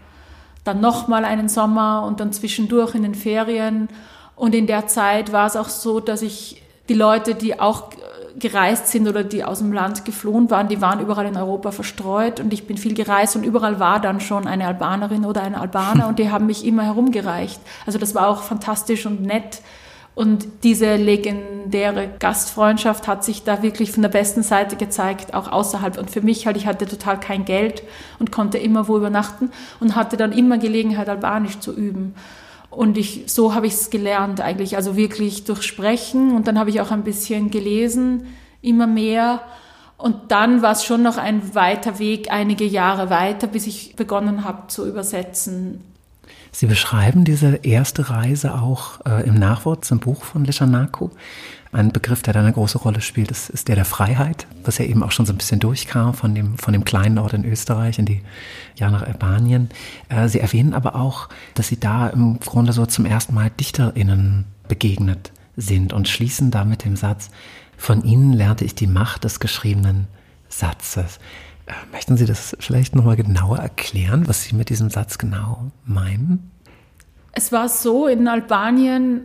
dann 0.65 0.81
nochmal 0.81 1.27
einen 1.27 1.51
Sommer 1.51 2.05
und 2.07 2.21
dann 2.21 2.33
zwischendurch 2.33 2.95
in 2.95 3.03
den 3.03 3.15
Ferien. 3.15 3.91
Und 4.35 4.55
in 4.55 4.67
der 4.67 4.87
Zeit 4.87 5.31
war 5.31 5.47
es 5.47 5.57
auch 5.57 5.69
so, 5.69 6.01
dass 6.01 6.23
ich 6.23 6.64
die 6.89 6.95
Leute, 6.95 7.35
die 7.35 7.59
auch 7.59 7.91
gereist 8.39 8.89
sind 8.89 9.09
oder 9.09 9.23
die 9.23 9.45
aus 9.45 9.59
dem 9.59 9.73
Land 9.73 10.05
geflohen 10.05 10.51
waren, 10.51 10.69
die 10.69 10.81
waren 10.81 11.01
überall 11.01 11.27
in 11.27 11.37
Europa 11.37 11.71
verstreut 11.71 12.41
und 12.41 12.53
ich 12.53 12.67
bin 12.67 12.77
viel 12.77 12.95
gereist 12.95 13.37
und 13.37 13.45
überall 13.45 13.79
war 13.79 14.01
dann 14.01 14.21
schon 14.21 14.47
eine 14.47 14.67
Albanerin 14.67 15.25
oder 15.25 15.43
ein 15.43 15.55
Albaner 15.55 16.09
und 16.09 16.19
die 16.19 16.31
haben 16.31 16.47
mich 16.47 16.67
immer 16.67 16.85
herumgereicht. 16.85 17.61
Also 17.87 17.99
das 17.99 18.15
war 18.15 18.29
auch 18.29 18.43
fantastisch 18.43 19.07
und 19.07 19.23
nett. 19.23 19.61
Und 20.17 20.47
diese 20.63 20.95
legendäre 20.95 22.09
Gastfreundschaft 22.21 23.09
hat 23.09 23.25
sich 23.25 23.43
da 23.43 23.63
wirklich 23.63 23.91
von 23.91 24.03
der 24.03 24.11
besten 24.11 24.45
Seite 24.45 24.77
gezeigt, 24.77 25.35
auch 25.35 25.51
außerhalb. 25.51 25.99
Und 25.99 26.09
für 26.09 26.21
mich 26.21 26.47
halt, 26.47 26.57
ich 26.57 26.69
hatte 26.69 26.87
total 26.87 27.19
kein 27.19 27.45
Geld 27.45 27.83
und 28.21 28.31
konnte 28.31 28.59
immer 28.59 28.87
wo 28.87 28.97
übernachten 28.97 29.51
und 29.81 29.97
hatte 29.97 30.17
dann 30.17 30.31
immer 30.31 30.59
Gelegenheit, 30.59 31.09
Albanisch 31.09 31.59
zu 31.59 31.75
üben. 31.75 32.15
Und 32.77 32.99
ich, 32.99 33.25
so 33.27 33.55
habe 33.55 33.67
ich 33.67 33.75
es 33.75 33.91
gelernt 33.91 34.41
eigentlich, 34.41 34.77
also 34.77 34.97
wirklich 34.97 35.45
durch 35.45 35.63
Sprechen. 35.63 36.35
Und 36.35 36.47
dann 36.49 36.59
habe 36.59 36.71
ich 36.71 36.81
auch 36.81 36.91
ein 36.91 37.05
bisschen 37.05 37.51
gelesen, 37.51 38.27
immer 38.63 38.87
mehr. 38.87 39.43
Und 39.97 40.31
dann 40.33 40.61
war 40.63 40.73
es 40.73 40.85
schon 40.85 41.03
noch 41.03 41.17
ein 41.17 41.55
weiter 41.55 41.99
Weg, 41.99 42.31
einige 42.31 42.65
Jahre 42.65 43.11
weiter, 43.11 43.47
bis 43.47 43.67
ich 43.67 43.97
begonnen 43.97 44.45
habe 44.45 44.67
zu 44.67 44.87
übersetzen. 44.87 45.81
Sie 46.51 46.67
beschreiben 46.67 47.25
diese 47.25 47.57
erste 47.63 48.11
Reise 48.11 48.55
auch 48.55 49.01
äh, 49.07 49.27
im 49.27 49.39
Nachwort 49.39 49.85
zum 49.85 49.99
Buch 49.99 50.25
von 50.25 50.45
Leschanaku. 50.45 51.11
Ein 51.75 51.91
Begriff, 51.91 52.23
der 52.23 52.33
da 52.33 52.39
eine 52.39 52.53
große 52.53 52.79
Rolle 52.79 53.01
spielt, 53.01 53.33
ist, 53.33 53.51
ist 53.51 53.67
der 53.67 53.75
der 53.75 53.85
Freiheit, 53.85 54.47
was 54.63 54.79
ja 54.79 54.85
eben 54.85 55.03
auch 55.03 55.11
schon 55.11 55.27
so 55.27 55.33
ein 55.33 55.39
bisschen 55.39 55.59
durchkam 55.59 56.15
von 56.15 56.33
dem, 56.33 56.57
von 56.57 56.73
dem 56.73 56.85
kleinen 56.85 57.19
Ort 57.19 57.33
in 57.33 57.45
Österreich 57.45 57.99
in 57.99 58.07
die, 58.07 58.23
ja, 58.77 58.93
nach 58.93 59.03
Albanien. 59.03 59.71
Äh, 60.09 60.29
Sie 60.29 60.39
erwähnen 60.39 60.73
aber 60.73 60.95
auch, 60.95 61.29
dass 61.55 61.67
Sie 61.67 61.81
da 61.81 62.07
im 62.07 62.39
Grunde 62.39 62.73
so 62.73 62.87
zum 62.87 63.07
ersten 63.07 63.35
Mal 63.35 63.51
DichterInnen 63.51 64.45
begegnet 64.69 65.33
sind 65.57 65.93
und 65.93 66.07
schließen 66.07 66.53
da 66.53 66.65
mit 66.65 66.85
dem 66.85 66.95
Satz, 66.95 67.31
von 67.77 68.05
Ihnen 68.05 68.33
lernte 68.33 68.65
ich 68.65 68.77
die 68.77 68.87
Macht 68.87 69.25
des 69.25 69.41
geschriebenen 69.41 70.07
Satzes. 70.49 71.19
Äh, 71.67 71.73
möchten 71.91 72.17
Sie 72.17 72.27
das 72.27 72.57
vielleicht 72.61 72.95
nochmal 72.95 73.17
genauer 73.17 73.59
erklären, 73.59 74.29
was 74.29 74.45
Sie 74.45 74.55
mit 74.55 74.69
diesem 74.69 74.91
Satz 74.91 75.19
genau 75.19 75.73
meinen? 75.85 76.53
Es 77.33 77.51
war 77.51 77.69
so, 77.69 78.07
in 78.07 78.29
Albanien 78.29 79.23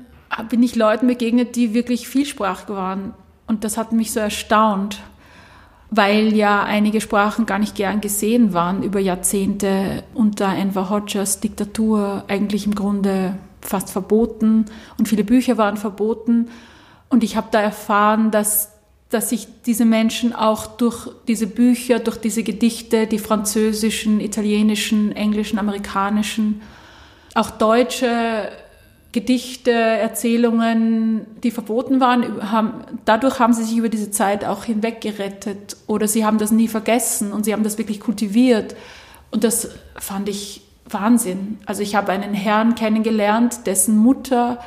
bin 0.49 0.63
ich 0.63 0.75
Leuten 0.75 1.07
begegnet, 1.07 1.55
die 1.55 1.73
wirklich 1.73 2.07
vielsprachig 2.07 2.69
waren. 2.69 3.13
Und 3.47 3.63
das 3.63 3.77
hat 3.77 3.91
mich 3.91 4.11
so 4.11 4.19
erstaunt, 4.19 5.01
weil 5.89 6.35
ja 6.35 6.63
einige 6.63 7.01
Sprachen 7.01 7.45
gar 7.45 7.59
nicht 7.59 7.75
gern 7.75 7.99
gesehen 7.99 8.53
waren 8.53 8.83
über 8.83 8.99
Jahrzehnte 8.99 10.03
unter 10.13 10.47
Enver 10.47 10.89
Hodgers 10.89 11.39
Diktatur 11.39 12.25
eigentlich 12.27 12.67
im 12.67 12.75
Grunde 12.75 13.37
fast 13.61 13.89
verboten 13.89 14.65
und 14.97 15.07
viele 15.07 15.23
Bücher 15.23 15.57
waren 15.57 15.77
verboten. 15.77 16.49
Und 17.09 17.23
ich 17.23 17.35
habe 17.35 17.47
da 17.51 17.59
erfahren, 17.59 18.29
dass, 18.29 18.71
dass 19.09 19.29
sich 19.29 19.47
diese 19.65 19.85
Menschen 19.85 20.33
auch 20.33 20.67
durch 20.67 21.07
diese 21.27 21.47
Bücher, 21.47 21.97
durch 21.97 22.17
diese 22.17 22.43
Gedichte, 22.43 23.07
die 23.07 23.17
französischen, 23.17 24.19
italienischen, 24.19 25.11
englischen, 25.11 25.57
amerikanischen, 25.57 26.61
auch 27.33 27.49
deutsche 27.49 28.49
Gedichte, 29.11 29.71
Erzählungen, 29.71 31.25
die 31.41 31.49
verboten 31.49 31.99
waren, 31.99 32.51
haben, 32.51 32.73
dadurch 33.05 33.39
haben 33.39 33.53
sie 33.53 33.63
sich 33.63 33.75
über 33.77 33.89
diese 33.89 34.11
Zeit 34.11 34.45
auch 34.45 34.65
hinweggerettet 34.65 35.77
oder 35.87 36.07
sie 36.07 36.25
haben 36.25 36.37
das 36.37 36.51
nie 36.51 36.67
vergessen 36.67 37.31
und 37.31 37.43
sie 37.43 37.53
haben 37.53 37.63
das 37.63 37.79
wirklich 37.79 37.99
kultiviert. 37.99 38.75
Und 39.31 39.43
das 39.43 39.69
fand 39.95 40.29
ich 40.29 40.61
Wahnsinn. 40.87 41.57
Also 41.65 41.81
ich 41.81 41.95
habe 41.95 42.11
einen 42.11 42.35
Herrn 42.35 42.75
kennengelernt, 42.75 43.65
dessen 43.65 43.97
Mutter 43.97 44.59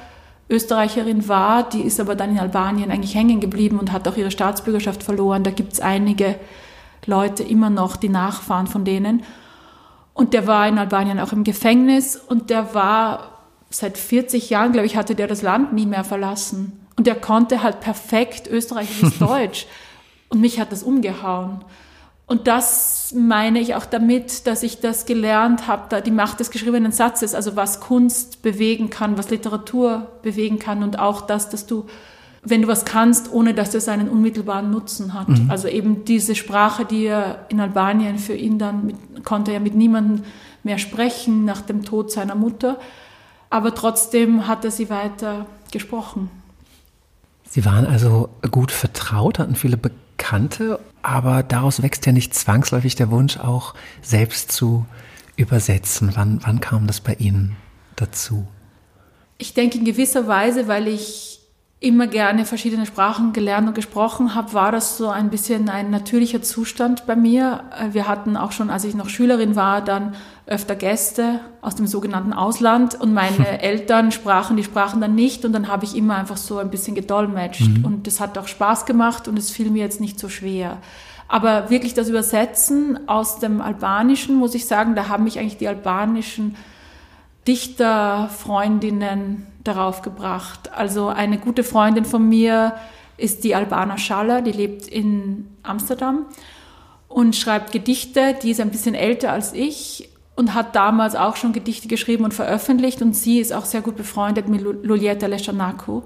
Österreicherin 0.51 1.29
war, 1.29 1.69
die 1.69 1.83
ist 1.83 2.01
aber 2.01 2.15
dann 2.15 2.33
in 2.33 2.39
Albanien 2.39 2.91
eigentlich 2.91 3.15
hängen 3.15 3.41
geblieben 3.41 3.79
und 3.79 3.93
hat 3.93 4.07
auch 4.09 4.17
ihre 4.17 4.31
Staatsbürgerschaft 4.31 5.03
verloren. 5.03 5.45
Da 5.45 5.51
gibt 5.51 5.75
es 5.75 5.81
einige 5.81 6.35
Leute 7.07 7.43
immer 7.43 7.71
noch, 7.71 7.97
die 7.97 8.09
Nachfahren 8.09 8.67
von 8.67 8.85
denen. 8.85 9.23
Und 10.15 10.35
der 10.35 10.47
war 10.47 10.69
in 10.69 10.79
Albanien 10.79 11.21
auch 11.21 11.33
im 11.33 11.45
Gefängnis 11.45 12.17
und 12.17 12.51
der 12.51 12.75
war 12.75 13.32
seit 13.73 13.99
40 13.99 14.51
Jahren, 14.51 14.73
glaube 14.73 14.87
ich, 14.87 14.97
hatte 14.97 15.15
der 15.15 15.27
das 15.27 15.43
Land 15.43 15.73
nie 15.73 15.87
mehr 15.87 16.05
verlassen. 16.05 16.87
Und 16.97 17.07
der 17.07 17.15
konnte 17.15 17.63
halt 17.63 17.81
perfekt 17.81 18.47
österreichisches 18.47 19.19
Deutsch. 19.21 19.67
Und 20.29 20.41
mich 20.41 20.61
hat 20.61 20.73
das 20.73 20.83
umgehauen. 20.83 21.65
Und 22.27 22.47
das 22.47 23.13
meine 23.15 23.61
ich 23.61 23.75
auch 23.75 23.85
damit, 23.85 24.47
dass 24.47 24.63
ich 24.63 24.81
das 24.81 25.05
gelernt 25.05 25.67
habe, 25.67 25.83
da 25.89 26.01
die 26.01 26.11
Macht 26.11 26.41
des 26.41 26.51
geschriebenen 26.51 26.93
Satzes, 26.93 27.35
also 27.35 27.57
was 27.57 27.81
Kunst 27.81 28.41
bewegen 28.41 28.89
kann, 28.89 29.19
was 29.19 29.29
Literatur 29.29 30.07
bewegen 30.23 30.59
kann 30.59 30.83
und 30.83 30.99
auch 30.99 31.21
das, 31.23 31.51
dass 31.51 31.67
du, 31.67 31.85
wenn 32.43 32.63
du 32.63 32.69
was 32.69 32.87
kannst, 32.87 33.31
ohne 33.33 33.53
dass 33.53 33.75
es 33.75 33.89
einen 33.89 34.09
unmittelbaren 34.09 34.71
Nutzen 34.71 35.13
hat. 35.13 35.29
Mhm. 35.29 35.51
Also 35.51 35.69
eben 35.69 36.07
diese 36.07 36.35
Sprache, 36.35 36.87
die 36.87 37.05
er 37.05 37.45
in 37.51 37.61
Albanien 37.61 38.17
für 38.17 38.35
ihn 38.35 38.59
dann 38.59 38.87
mit, 38.87 39.25
konnte 39.25 39.53
er 39.53 39.61
mit 39.61 39.75
niemandem 39.75 40.25
mehr 40.63 40.79
sprechen 40.79 41.45
nach 41.45 41.61
dem 41.61 41.85
Tod 41.85 42.11
seiner 42.13 42.35
Mutter, 42.35 42.79
aber 43.53 43.75
trotzdem 43.75 44.47
hat 44.47 44.65
er 44.65 44.71
sie 44.71 44.91
weiter 44.91 45.47
gesprochen. 45.71 46.31
Sie 47.49 47.65
waren 47.65 47.87
also 47.87 48.31
gut 48.51 48.73
vertraut, 48.73 49.39
hatten 49.39 49.55
viele 49.55 49.77
Bekannte 49.77 50.79
aber 51.03 51.43
daraus 51.43 51.83
wächst 51.83 52.07
ja 52.07 52.13
nicht 52.13 52.35
zwangsläufig 52.35 52.95
der 52.95 53.11
Wunsch, 53.11 53.37
auch 53.37 53.75
selbst 54.01 54.53
zu 54.53 54.87
übersetzen. 55.37 56.13
Wann, 56.15 56.41
wann 56.45 56.61
kam 56.61 56.87
das 56.87 57.01
bei 57.01 57.15
Ihnen 57.15 57.57
dazu? 57.97 58.47
Ich 59.39 59.55
denke 59.55 59.79
in 59.79 59.85
gewisser 59.85 60.29
Weise, 60.29 60.69
weil 60.69 60.87
ich 60.87 61.41
immer 61.83 62.07
gerne 62.07 62.45
verschiedene 62.45 62.87
Sprachen 62.87 63.33
gelernt 63.33 63.67
und 63.67 63.75
gesprochen 63.75 64.37
habe, 64.37 64.53
war 64.53 64.71
das 64.71 64.97
so 64.97 65.09
ein 65.09 65.31
bisschen 65.31 65.69
ein 65.69 65.91
natürlicher 65.91 66.41
Zustand 66.41 67.07
bei 67.07 67.17
mir. 67.17 67.65
Äh, 67.77 67.93
wir 67.93 68.07
hatten 68.07 68.37
auch 68.37 68.53
schon, 68.53 68.71
als 68.71 68.85
ich 68.85 68.95
noch 68.95 69.09
Schülerin 69.09 69.57
war, 69.57 69.83
dann 69.83 70.15
öfter 70.47 70.77
Gäste 70.77 71.41
aus 71.61 71.75
dem 71.75 71.89
sogenannten 71.89 72.33
Ausland 72.33 72.95
und 73.01 73.13
meine 73.13 73.61
Eltern 73.63 74.13
sprachen 74.13 74.57
die 74.57 74.65
Sprachen 74.65 75.01
dann 75.01 75.17
nicht 75.17 75.45
und 75.45 75.53
dann 75.53 75.67
habe 75.67 75.85
ich 75.85 75.97
immer 75.97 76.17
einfach 76.17 76.37
so 76.37 76.59
ein 76.59 76.71
bisschen 76.71 76.95
gedolmetscht 76.95 77.79
mhm. 77.79 77.85
und 77.85 78.07
das 78.07 78.21
hat 78.21 78.39
auch 78.39 78.47
Spaß 78.47 78.87
gemacht 78.87 79.27
und 79.27 79.37
es 79.37 79.51
fiel 79.51 79.71
mir 79.71 79.83
jetzt 79.83 80.01
nicht 80.01 80.21
so 80.21 80.29
schwer. 80.29 80.79
Aber 81.27 81.69
wirklich 81.69 81.95
das 81.95 82.09
Übersetzen 82.09 83.09
aus 83.09 83.39
dem 83.39 83.61
Albanischen, 83.61 84.37
muss 84.37 84.55
ich 84.55 84.67
sagen, 84.67 84.95
da 84.95 85.09
haben 85.09 85.25
mich 85.25 85.39
eigentlich 85.39 85.57
die 85.57 85.69
albanischen 85.69 86.55
Dichterfreundinnen 87.47 89.47
darauf 89.65 90.03
gebracht. 90.03 90.71
Also 90.75 91.09
eine 91.09 91.39
gute 91.39 91.65
Freundin 91.65 92.05
von 92.05 92.29
mir 92.29 92.75
ist 93.17 93.45
die 93.45 93.55
Albana 93.55 93.99
Schaller, 93.99 94.43
die 94.43 94.53
lebt 94.53 94.89
in 94.89 95.49
Amsterdam 95.63 96.27
und 97.09 97.37
schreibt 97.37 97.73
Gedichte. 97.73 98.37
Die 98.43 98.51
ist 98.51 98.61
ein 98.61 98.71
bisschen 98.71 98.95
älter 98.95 99.33
als 99.33 99.53
ich 99.53 100.09
und 100.35 100.55
hat 100.55 100.75
damals 100.75 101.15
auch 101.15 101.37
schon 101.37 101.53
Gedichte 101.53 101.89
geschrieben 101.89 102.25
und 102.25 102.35
veröffentlicht. 102.35 103.03
Und 103.03 103.15
sie 103.15 103.39
ist 103.39 103.53
auch 103.53 103.65
sehr 103.65 103.83
gut 103.83 103.97
befreundet 103.97 104.49
mit 104.49 104.63
Lulieta 104.63 105.27
Leshanaku, 105.27 106.03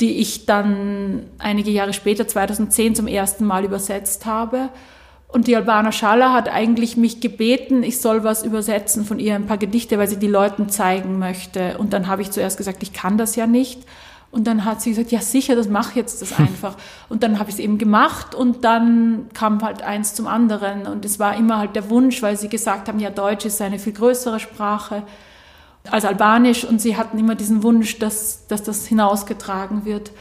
die 0.00 0.18
ich 0.18 0.46
dann 0.46 1.24
einige 1.38 1.70
Jahre 1.70 1.92
später, 1.92 2.26
2010, 2.26 2.94
zum 2.94 3.06
ersten 3.06 3.44
Mal 3.44 3.64
übersetzt 3.64 4.26
habe. 4.26 4.68
Und 5.32 5.46
die 5.46 5.56
Albana 5.56 5.92
Schala 5.92 6.34
hat 6.34 6.50
eigentlich 6.50 6.98
mich 6.98 7.20
gebeten, 7.20 7.82
ich 7.82 8.00
soll 8.00 8.22
was 8.22 8.44
übersetzen 8.44 9.06
von 9.06 9.18
ihr, 9.18 9.34
ein 9.34 9.46
paar 9.46 9.56
Gedichte, 9.56 9.98
weil 9.98 10.06
sie 10.06 10.18
die 10.18 10.28
Leuten 10.28 10.68
zeigen 10.68 11.18
möchte. 11.18 11.78
Und 11.78 11.94
dann 11.94 12.06
habe 12.06 12.20
ich 12.20 12.30
zuerst 12.30 12.58
gesagt, 12.58 12.82
ich 12.82 12.92
kann 12.92 13.16
das 13.16 13.34
ja 13.34 13.46
nicht. 13.46 13.82
Und 14.30 14.46
dann 14.46 14.66
hat 14.66 14.82
sie 14.82 14.90
gesagt, 14.90 15.10
ja 15.10 15.20
sicher, 15.20 15.56
das 15.56 15.68
mach 15.68 15.96
jetzt 15.96 16.20
das 16.20 16.32
einfach. 16.38 16.76
Und 17.08 17.22
dann 17.22 17.38
habe 17.38 17.48
ich 17.48 17.56
es 17.56 17.60
eben 17.60 17.78
gemacht 17.78 18.34
und 18.34 18.64
dann 18.64 19.30
kam 19.32 19.62
halt 19.62 19.82
eins 19.82 20.14
zum 20.14 20.26
anderen. 20.26 20.86
Und 20.86 21.06
es 21.06 21.18
war 21.18 21.34
immer 21.34 21.58
halt 21.58 21.76
der 21.76 21.88
Wunsch, 21.88 22.22
weil 22.22 22.36
sie 22.36 22.48
gesagt 22.50 22.88
haben, 22.88 22.98
ja 22.98 23.08
Deutsch 23.08 23.46
ist 23.46 23.62
eine 23.62 23.78
viel 23.78 23.94
größere 23.94 24.38
Sprache 24.38 25.02
als 25.90 26.04
Albanisch. 26.04 26.64
Und 26.64 26.78
sie 26.78 26.98
hatten 26.98 27.18
immer 27.18 27.36
diesen 27.36 27.62
Wunsch, 27.62 27.98
dass, 27.98 28.46
dass 28.48 28.62
das 28.62 28.86
hinausgetragen 28.86 29.86
wird. 29.86 30.12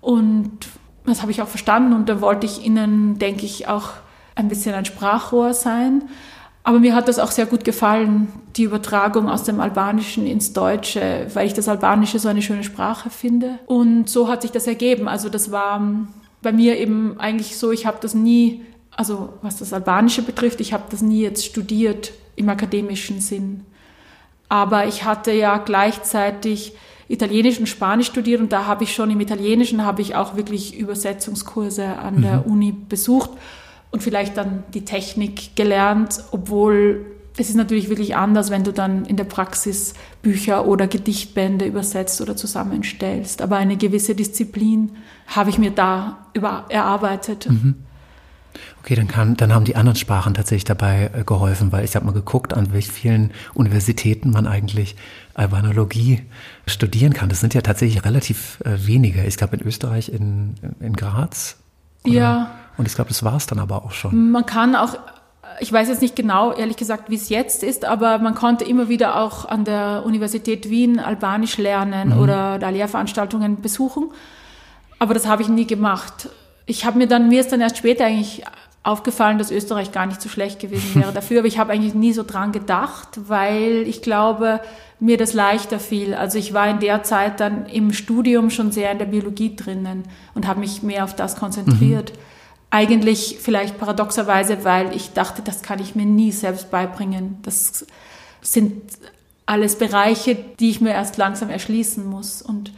Und 0.00 0.50
das 1.06 1.22
habe 1.22 1.30
ich 1.30 1.40
auch 1.40 1.48
verstanden 1.48 1.92
und 1.92 2.08
da 2.08 2.20
wollte 2.20 2.46
ich 2.46 2.64
ihnen, 2.64 3.18
denke 3.18 3.46
ich, 3.46 3.68
auch 3.68 3.90
ein 4.40 4.48
bisschen 4.48 4.74
ein 4.74 4.84
Sprachrohr 4.84 5.54
sein. 5.54 6.02
Aber 6.62 6.78
mir 6.78 6.94
hat 6.94 7.08
das 7.08 7.18
auch 7.18 7.30
sehr 7.30 7.46
gut 7.46 7.64
gefallen, 7.64 8.28
die 8.56 8.64
Übertragung 8.64 9.30
aus 9.30 9.44
dem 9.44 9.60
Albanischen 9.60 10.26
ins 10.26 10.52
Deutsche, 10.52 11.26
weil 11.32 11.46
ich 11.46 11.54
das 11.54 11.68
Albanische 11.68 12.18
so 12.18 12.28
eine 12.28 12.42
schöne 12.42 12.64
Sprache 12.64 13.08
finde. 13.08 13.58
Und 13.66 14.10
so 14.10 14.28
hat 14.28 14.42
sich 14.42 14.50
das 14.50 14.66
ergeben. 14.66 15.08
Also 15.08 15.30
das 15.30 15.50
war 15.50 15.78
ähm, 15.78 16.08
bei 16.42 16.52
mir 16.52 16.78
eben 16.78 17.18
eigentlich 17.18 17.56
so, 17.56 17.70
ich 17.70 17.86
habe 17.86 17.98
das 18.00 18.14
nie, 18.14 18.62
also 18.90 19.30
was 19.40 19.58
das 19.58 19.72
Albanische 19.72 20.22
betrifft, 20.22 20.60
ich 20.60 20.72
habe 20.72 20.84
das 20.90 21.00
nie 21.00 21.22
jetzt 21.22 21.46
studiert 21.46 22.12
im 22.36 22.48
akademischen 22.48 23.20
Sinn. 23.20 23.64
Aber 24.50 24.86
ich 24.86 25.04
hatte 25.04 25.32
ja 25.32 25.58
gleichzeitig 25.58 26.74
Italienisch 27.08 27.58
und 27.58 27.68
Spanisch 27.68 28.06
studiert 28.06 28.40
und 28.40 28.52
da 28.52 28.66
habe 28.66 28.84
ich 28.84 28.94
schon 28.94 29.10
im 29.10 29.20
Italienischen 29.20 29.84
habe 29.84 30.02
ich 30.02 30.14
auch 30.14 30.36
wirklich 30.36 30.76
Übersetzungskurse 30.76 31.84
an 31.84 32.22
der 32.22 32.46
mhm. 32.46 32.52
Uni 32.52 32.72
besucht 32.72 33.30
und 33.90 34.02
vielleicht 34.02 34.36
dann 34.36 34.64
die 34.72 34.84
Technik 34.84 35.56
gelernt, 35.56 36.22
obwohl 36.30 37.06
es 37.36 37.48
ist 37.48 37.56
natürlich 37.56 37.88
wirklich 37.88 38.16
anders, 38.16 38.50
wenn 38.50 38.64
du 38.64 38.72
dann 38.72 39.04
in 39.06 39.16
der 39.16 39.24
Praxis 39.24 39.94
Bücher 40.20 40.66
oder 40.66 40.86
Gedichtbände 40.86 41.64
übersetzt 41.64 42.20
oder 42.20 42.36
zusammenstellst. 42.36 43.40
Aber 43.40 43.56
eine 43.56 43.76
gewisse 43.76 44.14
Disziplin 44.14 44.92
habe 45.26 45.50
ich 45.50 45.58
mir 45.58 45.70
da 45.70 46.26
über, 46.34 46.66
erarbeitet. 46.68 47.48
Mhm. 47.48 47.76
Okay, 48.82 48.94
dann, 48.94 49.08
kann, 49.08 49.36
dann 49.36 49.54
haben 49.54 49.64
die 49.64 49.76
anderen 49.76 49.96
Sprachen 49.96 50.34
tatsächlich 50.34 50.64
dabei 50.64 51.10
äh, 51.14 51.24
geholfen, 51.24 51.70
weil 51.70 51.84
ich 51.84 51.94
habe 51.94 52.04
mal 52.04 52.12
geguckt, 52.12 52.52
an 52.52 52.72
welch 52.72 52.88
vielen 52.88 53.30
Universitäten 53.54 54.30
man 54.30 54.46
eigentlich 54.46 54.96
Albanologie 55.34 56.22
studieren 56.66 57.12
kann. 57.12 57.28
Das 57.28 57.40
sind 57.40 57.54
ja 57.54 57.60
tatsächlich 57.60 58.04
relativ 58.04 58.60
äh, 58.64 58.86
wenige. 58.86 59.24
Ich 59.24 59.36
glaube 59.36 59.56
in 59.56 59.66
Österreich, 59.66 60.08
in, 60.08 60.54
in 60.80 60.94
Graz. 60.94 61.58
Oder? 62.04 62.14
Ja. 62.14 62.50
Und 62.80 62.86
ich 62.86 62.94
glaube, 62.94 63.08
das 63.08 63.22
war 63.22 63.36
es 63.36 63.46
dann 63.46 63.58
aber 63.58 63.84
auch 63.84 63.92
schon. 63.92 64.30
Man 64.30 64.46
kann 64.46 64.74
auch, 64.74 64.96
ich 65.58 65.70
weiß 65.70 65.90
jetzt 65.90 66.00
nicht 66.00 66.16
genau, 66.16 66.50
ehrlich 66.54 66.78
gesagt, 66.78 67.10
wie 67.10 67.14
es 67.14 67.28
jetzt 67.28 67.62
ist, 67.62 67.84
aber 67.84 68.16
man 68.20 68.34
konnte 68.34 68.64
immer 68.64 68.88
wieder 68.88 69.20
auch 69.20 69.44
an 69.44 69.66
der 69.66 70.02
Universität 70.06 70.70
Wien 70.70 70.98
Albanisch 70.98 71.58
lernen 71.58 72.14
mhm. 72.14 72.22
oder 72.22 72.58
da 72.58 72.70
Lehrveranstaltungen 72.70 73.60
besuchen. 73.60 74.08
Aber 74.98 75.12
das 75.12 75.28
habe 75.28 75.42
ich 75.42 75.48
nie 75.48 75.66
gemacht. 75.66 76.30
Ich 76.64 76.86
habe 76.86 76.96
mir 76.96 77.06
dann, 77.06 77.28
mir 77.28 77.40
ist 77.40 77.52
dann 77.52 77.60
erst 77.60 77.76
später 77.76 78.06
eigentlich 78.06 78.44
aufgefallen, 78.82 79.36
dass 79.36 79.50
Österreich 79.50 79.92
gar 79.92 80.06
nicht 80.06 80.22
so 80.22 80.30
schlecht 80.30 80.58
gewesen 80.58 81.02
wäre 81.02 81.12
dafür, 81.14 81.40
aber 81.40 81.48
ich 81.48 81.58
habe 81.58 81.74
eigentlich 81.74 81.92
nie 81.92 82.14
so 82.14 82.22
dran 82.22 82.50
gedacht, 82.50 83.20
weil 83.28 83.82
ich 83.86 84.00
glaube, 84.00 84.62
mir 85.00 85.18
das 85.18 85.34
leichter 85.34 85.78
fiel. 85.78 86.14
Also 86.14 86.38
ich 86.38 86.54
war 86.54 86.66
in 86.66 86.80
der 86.80 87.02
Zeit 87.02 87.40
dann 87.40 87.66
im 87.66 87.92
Studium 87.92 88.48
schon 88.48 88.72
sehr 88.72 88.90
in 88.90 88.96
der 88.96 89.04
Biologie 89.04 89.54
drinnen 89.54 90.04
und 90.34 90.46
habe 90.46 90.60
mich 90.60 90.82
mehr 90.82 91.04
auf 91.04 91.14
das 91.14 91.36
konzentriert. 91.36 92.12
Mhm. 92.14 92.29
Eigentlich 92.70 93.38
vielleicht 93.40 93.78
paradoxerweise, 93.78 94.64
weil 94.64 94.94
ich 94.94 95.12
dachte, 95.12 95.42
das 95.42 95.62
kann 95.62 95.80
ich 95.80 95.94
mir 95.94 96.06
nie 96.06 96.30
selbst 96.30 96.70
beibringen. 96.70 97.38
Das 97.42 97.84
sind 98.42 98.82
alles 99.46 99.76
Bereiche, 99.76 100.36
die 100.60 100.70
ich 100.70 100.80
mir 100.80 100.92
erst 100.92 101.16
langsam 101.16 101.50
erschließen 101.50 102.06
muss. 102.06 102.40
Und 102.40 102.72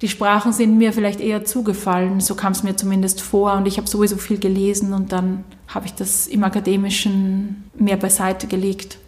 die 0.00 0.08
Sprachen 0.08 0.52
sind 0.52 0.78
mir 0.78 0.92
vielleicht 0.92 1.20
eher 1.20 1.44
zugefallen. 1.44 2.20
So 2.20 2.34
kam 2.34 2.52
es 2.52 2.62
mir 2.62 2.76
zumindest 2.76 3.20
vor. 3.20 3.54
Und 3.54 3.66
ich 3.66 3.76
habe 3.76 3.88
sowieso 3.88 4.16
viel 4.16 4.38
gelesen 4.38 4.94
und 4.94 5.12
dann 5.12 5.44
habe 5.66 5.86
ich 5.86 5.94
das 5.94 6.26
im 6.26 6.44
Akademischen 6.44 7.70
mehr 7.74 7.96
beiseite 7.96 8.46
gelegt. 8.46 8.98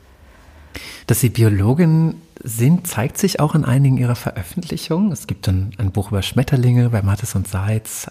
Dass 1.06 1.20
Sie 1.20 1.30
Biologin 1.30 2.16
sind, 2.42 2.86
zeigt 2.86 3.18
sich 3.18 3.40
auch 3.40 3.54
in 3.54 3.64
einigen 3.64 3.96
Ihrer 3.96 4.14
Veröffentlichungen. 4.14 5.12
Es 5.12 5.26
gibt 5.26 5.48
ein, 5.48 5.72
ein 5.78 5.92
Buch 5.92 6.10
über 6.10 6.22
Schmetterlinge 6.22 6.90
bei 6.90 7.02
Mattes 7.02 7.34
und 7.34 7.48
Seitz. 7.48 8.06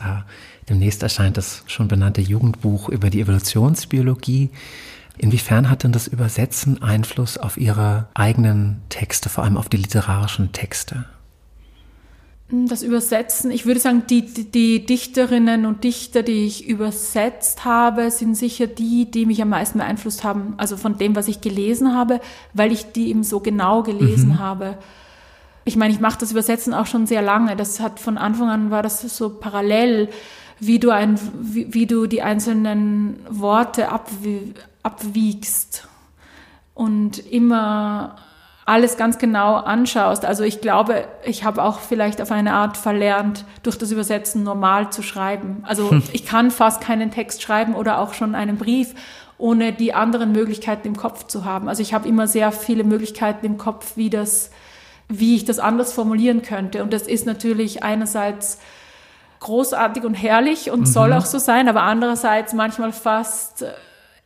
Demnächst 0.70 1.02
erscheint 1.02 1.36
das 1.38 1.64
schon 1.66 1.88
benannte 1.88 2.22
Jugendbuch 2.22 2.90
über 2.90 3.10
die 3.10 3.22
Evolutionsbiologie. 3.22 4.52
Inwiefern 5.18 5.70
hat 5.70 5.84
denn 5.84 5.92
das 5.92 6.08
Übersetzen 6.08 6.82
Einfluss 6.82 7.38
auf 7.38 7.58
Ihre 7.58 8.08
eigenen 8.14 8.82
Texte, 8.90 9.30
vor 9.30 9.44
allem 9.44 9.58
auf 9.58 9.68
die 9.68 9.78
literarischen 9.78 10.52
Texte? 10.54 11.06
Das 12.52 12.82
Übersetzen, 12.82 13.52
ich 13.52 13.68
würde 13.68 13.80
sagen, 13.80 14.04
die, 14.10 14.24
die, 14.24 14.84
Dichterinnen 14.84 15.68
und 15.68 15.84
Dichter, 15.84 16.24
die 16.24 16.46
ich 16.46 16.68
übersetzt 16.68 17.64
habe, 17.64 18.10
sind 18.10 18.36
sicher 18.36 18.66
die, 18.66 19.12
die 19.12 19.28
mich 19.28 19.42
am 19.42 19.50
meisten 19.50 19.78
beeinflusst 19.78 20.24
haben, 20.24 20.56
also 20.58 20.76
von 20.76 20.98
dem, 20.98 21.16
was 21.16 21.28
ich 21.28 21.42
gelesen 21.42 21.96
habe, 21.96 22.22
weil 22.54 22.72
ich 22.72 22.92
die 22.92 23.10
eben 23.10 23.24
so 23.24 23.40
genau 23.40 23.84
gelesen 23.84 24.30
mhm. 24.30 24.40
habe. 24.40 24.78
Ich 25.64 25.76
meine, 25.76 25.94
ich 25.94 26.00
mache 26.00 26.18
das 26.20 26.32
Übersetzen 26.32 26.74
auch 26.74 26.88
schon 26.88 27.06
sehr 27.06 27.22
lange. 27.22 27.56
Das 27.56 27.80
hat 27.80 28.00
von 28.00 28.18
Anfang 28.18 28.50
an 28.50 28.72
war 28.72 28.82
das 28.82 29.02
so 29.02 29.30
parallel, 29.30 30.10
wie 30.60 30.80
du 30.80 30.90
ein, 30.92 31.20
wie, 31.40 31.74
wie 31.74 31.86
du 31.86 32.08
die 32.08 32.22
einzelnen 32.22 33.20
Worte 33.30 33.90
abwie, 33.90 34.54
abwiegst 34.84 35.88
und 36.74 37.20
immer 37.20 38.16
alles 38.70 38.98
ganz 38.98 39.18
genau 39.18 39.56
anschaust. 39.56 40.26
Also 40.26 40.44
ich 40.44 40.62
glaube, 40.62 41.06
ich 41.26 41.44
habe 41.44 41.64
auch 41.64 41.80
vielleicht 41.80 42.22
auf 42.22 42.32
eine 42.32 42.54
Art 42.54 42.78
verlernt, 42.78 43.44
durch 43.64 43.78
das 43.80 43.92
Übersetzen 43.92 44.44
normal 44.44 44.92
zu 44.92 45.02
schreiben. 45.02 45.64
Also 45.64 45.90
hm. 45.90 46.04
ich 46.14 46.26
kann 46.26 46.52
fast 46.52 46.80
keinen 46.80 47.10
Text 47.10 47.42
schreiben 47.42 47.74
oder 47.74 48.00
auch 48.00 48.14
schon 48.14 48.36
einen 48.36 48.58
Brief, 48.58 48.94
ohne 49.40 49.74
die 49.74 49.96
anderen 49.96 50.32
Möglichkeiten 50.34 50.88
im 50.88 50.96
Kopf 50.96 51.26
zu 51.26 51.46
haben. 51.46 51.68
Also 51.68 51.82
ich 51.82 51.96
habe 51.96 52.08
immer 52.08 52.28
sehr 52.28 52.52
viele 52.52 52.84
Möglichkeiten 52.84 53.44
im 53.46 53.58
Kopf, 53.58 53.98
wie 53.98 54.12
das, 54.12 54.52
wie 55.08 55.36
ich 55.36 55.46
das 55.46 55.58
anders 55.58 55.92
formulieren 55.92 56.44
könnte. 56.44 56.84
Und 56.84 56.94
das 56.94 57.08
ist 57.08 57.26
natürlich 57.26 57.82
einerseits 57.82 58.60
großartig 59.40 60.04
und 60.04 60.14
herrlich 60.14 60.72
und 60.72 60.82
mhm. 60.82 60.86
soll 60.86 61.14
auch 61.14 61.26
so 61.26 61.40
sein, 61.40 61.68
aber 61.68 61.84
andererseits 61.84 62.54
manchmal 62.54 62.92
fast 62.92 63.66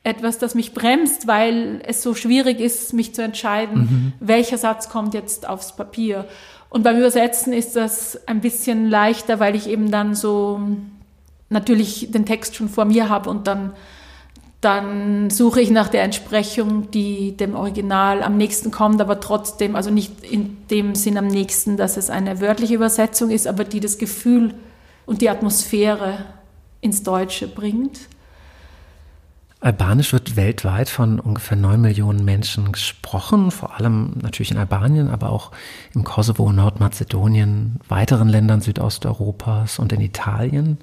etwas, 0.03 0.37
das 0.37 0.53
mich 0.53 0.73
bremst, 0.73 1.27
weil 1.27 1.81
es 1.85 2.01
so 2.01 2.13
schwierig 2.13 2.59
ist, 2.59 2.93
mich 2.93 3.15
zu 3.15 3.23
entscheiden, 3.23 3.79
mhm. 3.79 4.13
welcher 4.19 4.57
Satz 4.57 4.89
kommt 4.89 5.13
jetzt 5.13 5.47
aufs 5.47 5.75
Papier. 5.75 6.25
Und 6.69 6.83
beim 6.83 6.97
Übersetzen 6.97 7.53
ist 7.53 7.75
das 7.75 8.27
ein 8.27 8.41
bisschen 8.41 8.89
leichter, 8.89 9.39
weil 9.39 9.55
ich 9.55 9.69
eben 9.69 9.91
dann 9.91 10.15
so 10.15 10.59
natürlich 11.49 12.11
den 12.11 12.25
Text 12.25 12.55
schon 12.55 12.67
vor 12.67 12.83
mir 12.83 13.07
habe 13.07 13.29
und 13.29 13.47
dann, 13.47 13.73
dann 14.59 15.29
suche 15.29 15.61
ich 15.61 15.69
nach 15.69 15.87
der 15.87 16.03
Entsprechung, 16.03 16.91
die 16.91 17.37
dem 17.37 17.55
Original 17.55 18.23
am 18.23 18.35
nächsten 18.35 18.71
kommt, 18.71 18.99
aber 18.99 19.19
trotzdem, 19.19 19.75
also 19.75 19.91
nicht 19.91 20.23
in 20.23 20.57
dem 20.69 20.95
Sinn 20.95 21.17
am 21.17 21.27
nächsten, 21.27 21.77
dass 21.77 21.95
es 21.95 22.09
eine 22.09 22.41
wörtliche 22.41 22.73
Übersetzung 22.73 23.29
ist, 23.29 23.47
aber 23.47 23.63
die 23.63 23.79
das 23.79 23.99
Gefühl 23.99 24.55
und 25.05 25.21
die 25.21 25.29
Atmosphäre 25.29 26.25
ins 26.81 27.03
Deutsche 27.03 27.47
bringt. 27.47 27.99
Albanisch 29.63 30.11
wird 30.11 30.35
weltweit 30.35 30.89
von 30.89 31.21
ungefähr 31.21 31.55
neun 31.55 31.79
Millionen 31.79 32.25
Menschen 32.25 32.73
gesprochen, 32.73 33.49
vor 33.49 33.75
allem 33.75 34.15
natürlich 34.21 34.51
in 34.51 34.57
Albanien, 34.57 35.07
aber 35.07 35.29
auch 35.29 35.51
im 35.95 36.03
Kosovo, 36.03 36.51
Nordmazedonien, 36.51 37.79
weiteren 37.87 38.27
Ländern 38.27 38.59
Südosteuropas 38.59 39.79
und 39.79 39.93
in 39.93 40.01
Italien. 40.01 40.79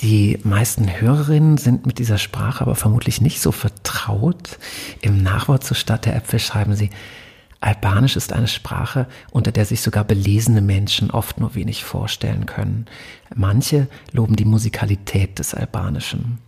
Die 0.00 0.40
meisten 0.42 1.00
Hörerinnen 1.00 1.58
sind 1.58 1.86
mit 1.86 2.00
dieser 2.00 2.18
Sprache 2.18 2.62
aber 2.62 2.74
vermutlich 2.74 3.20
nicht 3.20 3.40
so 3.40 3.52
vertraut. 3.52 4.58
Im 5.00 5.22
Nachwort 5.22 5.62
zur 5.62 5.76
Stadt 5.76 6.06
der 6.06 6.16
Äpfel 6.16 6.40
schreiben 6.40 6.74
sie, 6.74 6.90
Albanisch 7.60 8.16
ist 8.16 8.32
eine 8.32 8.48
Sprache, 8.48 9.06
unter 9.30 9.50
der 9.50 9.64
sich 9.64 9.80
sogar 9.80 10.04
belesene 10.04 10.60
Menschen 10.60 11.10
oft 11.10 11.40
nur 11.40 11.54
wenig 11.54 11.84
vorstellen 11.84 12.46
können. 12.46 12.86
Manche 13.34 13.88
loben 14.12 14.36
die 14.36 14.44
Musikalität 14.44 15.38
des 15.38 15.54
Albanischen. 15.54 16.38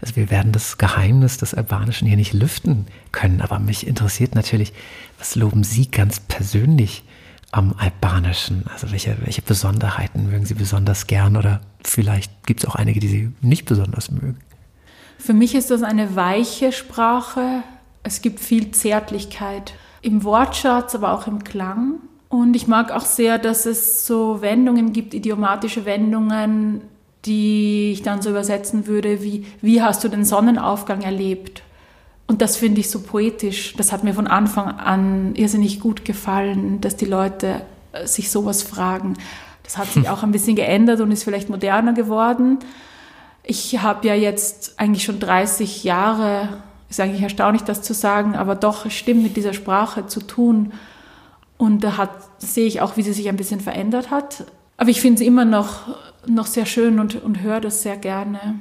Also 0.00 0.16
wir 0.16 0.30
werden 0.30 0.52
das 0.52 0.78
Geheimnis 0.78 1.36
des 1.36 1.52
Albanischen 1.52 2.08
hier 2.08 2.16
nicht 2.16 2.32
lüften 2.32 2.86
können, 3.12 3.42
aber 3.42 3.58
mich 3.58 3.86
interessiert 3.86 4.34
natürlich, 4.34 4.72
was 5.18 5.36
loben 5.36 5.62
Sie 5.62 5.90
ganz 5.90 6.20
persönlich 6.20 7.04
am 7.52 7.74
Albanischen? 7.76 8.64
Also 8.72 8.90
welche, 8.92 9.16
welche 9.24 9.42
Besonderheiten 9.42 10.30
mögen 10.30 10.46
Sie 10.46 10.54
besonders 10.54 11.06
gern 11.06 11.36
oder 11.36 11.60
vielleicht 11.84 12.46
gibt 12.46 12.60
es 12.60 12.68
auch 12.68 12.76
einige, 12.76 13.00
die 13.00 13.08
Sie 13.08 13.32
nicht 13.42 13.66
besonders 13.66 14.10
mögen? 14.10 14.38
Für 15.18 15.34
mich 15.34 15.54
ist 15.54 15.70
das 15.70 15.82
eine 15.82 16.16
weiche 16.16 16.72
Sprache. 16.72 17.62
Es 18.02 18.22
gibt 18.22 18.40
viel 18.40 18.70
Zärtlichkeit 18.70 19.74
im 20.02 20.24
Wortschatz, 20.24 20.94
aber 20.94 21.12
auch 21.12 21.26
im 21.26 21.44
Klang. 21.44 21.94
Und 22.28 22.54
ich 22.54 22.68
mag 22.68 22.92
auch 22.92 23.04
sehr, 23.04 23.38
dass 23.38 23.66
es 23.66 24.06
so 24.06 24.40
Wendungen 24.40 24.92
gibt, 24.92 25.14
idiomatische 25.14 25.84
Wendungen, 25.84 26.82
die 27.24 27.92
ich 27.92 28.02
dann 28.02 28.22
so 28.22 28.30
übersetzen 28.30 28.86
würde, 28.86 29.22
wie, 29.22 29.44
wie 29.60 29.82
hast 29.82 30.04
du 30.04 30.08
den 30.08 30.24
Sonnenaufgang 30.24 31.02
erlebt? 31.02 31.62
Und 32.26 32.40
das 32.40 32.56
finde 32.56 32.80
ich 32.80 32.88
so 32.88 33.00
poetisch. 33.00 33.74
Das 33.76 33.90
hat 33.90 34.04
mir 34.04 34.14
von 34.14 34.28
Anfang 34.28 34.68
an 34.78 35.34
irrsinnig 35.34 35.80
gut 35.80 36.04
gefallen, 36.04 36.80
dass 36.80 36.96
die 36.96 37.04
Leute 37.04 37.62
äh, 37.92 38.06
sich 38.06 38.30
sowas 38.30 38.62
fragen. 38.62 39.14
Das 39.64 39.76
hat 39.76 39.88
sich 39.88 40.08
auch 40.08 40.22
ein 40.22 40.30
bisschen 40.30 40.54
geändert 40.54 41.00
und 41.00 41.10
ist 41.10 41.24
vielleicht 41.24 41.50
moderner 41.50 41.92
geworden. 41.92 42.60
Ich 43.42 43.82
habe 43.82 44.06
ja 44.06 44.14
jetzt 44.14 44.78
eigentlich 44.78 45.02
schon 45.02 45.18
30 45.18 45.82
Jahre, 45.82 46.62
ist 46.90 47.00
eigentlich 47.00 47.22
erstaunlich, 47.22 47.62
das 47.62 47.80
zu 47.82 47.94
sagen, 47.94 48.36
aber 48.36 48.54
doch 48.54 48.90
stimmt 48.90 49.22
mit 49.22 49.36
dieser 49.36 49.54
Sprache 49.54 50.06
zu 50.06 50.20
tun. 50.20 50.72
Und 51.56 51.84
da 51.84 51.96
hat, 51.96 52.10
sehe 52.38 52.66
ich 52.66 52.80
auch, 52.80 52.96
wie 52.96 53.02
sie 53.02 53.12
sich 53.12 53.28
ein 53.28 53.36
bisschen 53.36 53.60
verändert 53.60 54.10
hat. 54.10 54.44
Aber 54.76 54.90
ich 54.90 55.00
finde 55.00 55.18
sie 55.18 55.26
immer 55.26 55.44
noch 55.44 55.88
noch 56.26 56.46
sehr 56.46 56.66
schön 56.66 56.98
und, 56.98 57.22
und 57.22 57.42
höre 57.42 57.60
das 57.60 57.82
sehr 57.82 57.96
gerne. 57.96 58.56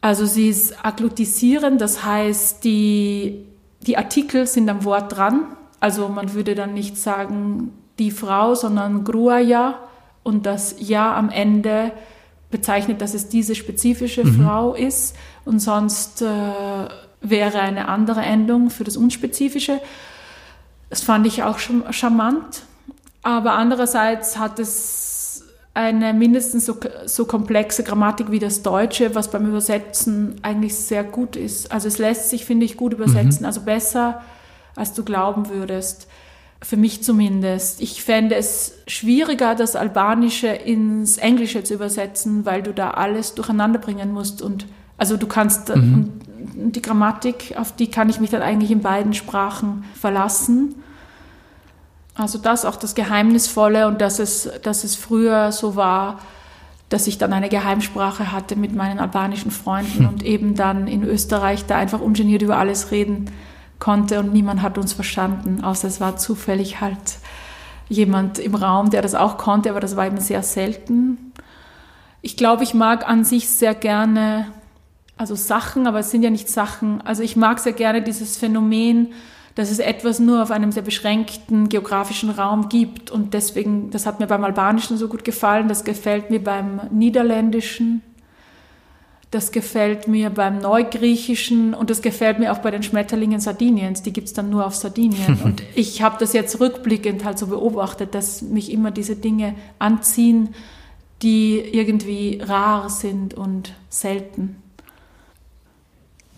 Also 0.00 0.26
sie 0.26 0.48
ist 0.48 0.84
agglutisierend, 0.84 1.80
das 1.80 2.04
heißt, 2.04 2.64
die, 2.64 3.44
die 3.82 3.96
Artikel 3.96 4.46
sind 4.46 4.68
am 4.68 4.84
Wort 4.84 5.16
dran. 5.16 5.46
Also 5.80 6.08
man 6.08 6.34
würde 6.34 6.54
dann 6.54 6.74
nicht 6.74 6.96
sagen 6.96 7.72
die 7.98 8.10
Frau, 8.10 8.54
sondern 8.54 9.04
Gruaja 9.04 9.78
und 10.22 10.46
das 10.46 10.76
Ja 10.78 11.16
am 11.16 11.30
Ende 11.30 11.92
bezeichnet, 12.50 13.00
dass 13.00 13.14
es 13.14 13.28
diese 13.28 13.54
spezifische 13.54 14.24
mhm. 14.24 14.42
Frau 14.42 14.74
ist 14.74 15.16
und 15.44 15.60
sonst 15.60 16.22
äh, 16.22 16.26
wäre 17.20 17.60
eine 17.60 17.88
andere 17.88 18.20
Endung 18.20 18.70
für 18.70 18.84
das 18.84 18.96
Unspezifische. 18.96 19.80
Das 20.90 21.02
fand 21.02 21.26
ich 21.26 21.42
auch 21.42 21.58
schon 21.58 21.92
charmant. 21.92 22.62
Aber 23.22 23.52
andererseits 23.52 24.38
hat 24.38 24.58
es 24.58 25.44
eine 25.74 26.12
mindestens 26.12 26.66
so, 26.66 26.76
so 27.06 27.24
komplexe 27.24 27.84
Grammatik 27.84 28.30
wie 28.30 28.38
das 28.40 28.62
Deutsche, 28.62 29.14
was 29.14 29.30
beim 29.30 29.46
Übersetzen 29.46 30.36
eigentlich 30.42 30.74
sehr 30.74 31.04
gut 31.04 31.36
ist. 31.36 31.70
Also 31.70 31.86
es 31.86 31.98
lässt 31.98 32.30
sich, 32.30 32.44
finde 32.44 32.66
ich, 32.66 32.76
gut 32.76 32.94
übersetzen, 32.94 33.40
mhm. 33.40 33.46
also 33.46 33.60
besser, 33.60 34.22
als 34.74 34.92
du 34.92 35.04
glauben 35.04 35.48
würdest. 35.50 36.08
Für 36.60 36.76
mich 36.76 37.04
zumindest. 37.04 37.80
Ich 37.80 38.02
fände 38.02 38.34
es 38.34 38.72
schwieriger, 38.88 39.54
das 39.54 39.76
Albanische 39.76 40.48
ins 40.48 41.16
Englische 41.16 41.62
zu 41.62 41.74
übersetzen, 41.74 42.44
weil 42.44 42.64
du 42.64 42.74
da 42.74 42.90
alles 42.90 43.34
durcheinander 43.34 43.78
bringen 43.78 44.12
musst. 44.12 44.42
Und 44.42 44.66
also 44.98 45.16
du 45.16 45.26
kannst 45.26 45.74
mhm. 45.74 46.10
die 46.54 46.82
Grammatik, 46.82 47.54
auf 47.56 47.74
die 47.74 47.90
kann 47.90 48.10
ich 48.10 48.20
mich 48.20 48.30
dann 48.30 48.42
eigentlich 48.42 48.70
in 48.70 48.80
beiden 48.80 49.14
Sprachen 49.14 49.84
verlassen. 49.94 50.74
Also 52.14 52.38
das 52.38 52.64
auch 52.64 52.76
das 52.76 52.94
Geheimnisvolle 52.94 53.86
und 53.86 54.00
dass 54.00 54.18
es, 54.18 54.50
dass 54.62 54.84
es 54.84 54.96
früher 54.96 55.52
so 55.52 55.76
war, 55.76 56.18
dass 56.88 57.06
ich 57.06 57.16
dann 57.16 57.32
eine 57.32 57.48
Geheimsprache 57.48 58.32
hatte 58.32 58.56
mit 58.56 58.74
meinen 58.74 58.98
albanischen 58.98 59.50
Freunden 59.50 60.00
hm. 60.00 60.08
und 60.08 60.22
eben 60.24 60.54
dann 60.54 60.88
in 60.88 61.04
Österreich 61.04 61.66
da 61.66 61.76
einfach 61.76 62.00
ungeniert 62.00 62.42
über 62.42 62.58
alles 62.58 62.90
reden 62.90 63.30
konnte 63.78 64.18
und 64.18 64.32
niemand 64.32 64.62
hat 64.62 64.78
uns 64.78 64.92
verstanden, 64.92 65.62
außer 65.62 65.86
es 65.86 66.00
war 66.00 66.16
zufällig 66.16 66.80
halt 66.80 67.18
jemand 67.88 68.38
im 68.38 68.54
Raum, 68.54 68.90
der 68.90 69.02
das 69.02 69.14
auch 69.14 69.38
konnte, 69.38 69.70
aber 69.70 69.80
das 69.80 69.96
war 69.96 70.06
eben 70.06 70.18
sehr 70.18 70.42
selten. 70.42 71.32
Ich 72.20 72.36
glaube, 72.36 72.64
ich 72.64 72.74
mag 72.74 73.08
an 73.08 73.24
sich 73.24 73.48
sehr 73.48 73.74
gerne, 73.74 74.46
also 75.18 75.34
Sachen, 75.34 75.86
aber 75.86 75.98
es 75.98 76.10
sind 76.10 76.22
ja 76.22 76.30
nicht 76.30 76.48
Sachen, 76.48 77.00
also 77.02 77.22
ich 77.22 77.36
mag 77.36 77.58
sehr 77.58 77.72
gerne 77.72 78.02
dieses 78.02 78.36
Phänomen, 78.36 79.08
dass 79.58 79.72
es 79.72 79.80
etwas 79.80 80.20
nur 80.20 80.40
auf 80.40 80.52
einem 80.52 80.70
sehr 80.70 80.84
beschränkten 80.84 81.68
geografischen 81.68 82.30
Raum 82.30 82.68
gibt. 82.68 83.10
Und 83.10 83.34
deswegen, 83.34 83.90
das 83.90 84.06
hat 84.06 84.20
mir 84.20 84.28
beim 84.28 84.44
Albanischen 84.44 84.96
so 84.96 85.08
gut 85.08 85.24
gefallen, 85.24 85.66
das 85.66 85.82
gefällt 85.82 86.30
mir 86.30 86.42
beim 86.42 86.80
Niederländischen, 86.92 88.02
das 89.32 89.50
gefällt 89.50 90.06
mir 90.06 90.30
beim 90.30 90.58
Neugriechischen 90.58 91.74
und 91.74 91.90
das 91.90 92.02
gefällt 92.02 92.38
mir 92.38 92.52
auch 92.52 92.58
bei 92.58 92.70
den 92.70 92.84
Schmetterlingen 92.84 93.40
Sardiniens. 93.40 94.02
Die 94.02 94.12
gibt 94.12 94.28
es 94.28 94.32
dann 94.32 94.48
nur 94.48 94.64
auf 94.64 94.76
Sardinien. 94.76 95.40
und 95.44 95.64
ich 95.74 96.02
habe 96.02 96.18
das 96.20 96.34
jetzt 96.34 96.60
rückblickend 96.60 97.24
halt 97.24 97.40
so 97.40 97.48
beobachtet, 97.48 98.14
dass 98.14 98.42
mich 98.42 98.70
immer 98.70 98.92
diese 98.92 99.16
Dinge 99.16 99.56
anziehen, 99.80 100.54
die 101.20 101.58
irgendwie 101.58 102.40
rar 102.40 102.88
sind 102.90 103.34
und 103.34 103.72
selten. 103.88 104.62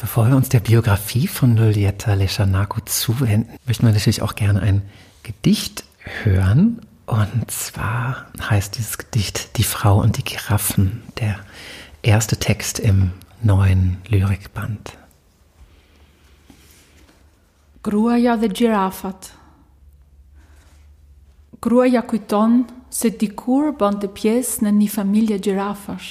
Bevor 0.01 0.29
wir 0.29 0.37
uns 0.37 0.49
der 0.49 0.61
Biografie 0.61 1.27
von 1.27 1.59
Julieta 1.59 2.15
Leschanago 2.15 2.81
zuwenden, 2.87 3.55
möchten 3.67 3.85
wir 3.85 3.93
natürlich 3.93 4.23
auch 4.23 4.35
gerne 4.35 4.63
ein 4.63 4.81
Gedicht 5.23 5.85
hören. 6.23 6.81
Und 7.05 7.51
zwar 7.51 8.25
heißt 8.41 8.79
dieses 8.79 8.97
Gedicht 8.97 9.59
Die 9.59 9.63
Frau 9.63 10.01
und 10.01 10.17
die 10.17 10.25
Giraffen, 10.25 11.03
der 11.19 11.39
erste 12.01 12.39
Text 12.39 12.79
im 12.79 13.13
neuen 13.43 13.99
Lyrikband. 14.09 14.97
Gruaja 17.83 18.37
dhe 18.37 18.49
gjirafat 18.49 19.35
Gruaja 21.61 22.01
kujton 22.03 22.65
se 22.89 23.11
dikur 23.11 23.75
bënte 23.77 24.09
pjesë 24.09 24.65
në 24.65 24.73
një 24.79 24.89
familje 24.93 25.39
gjirafash. 25.45 26.11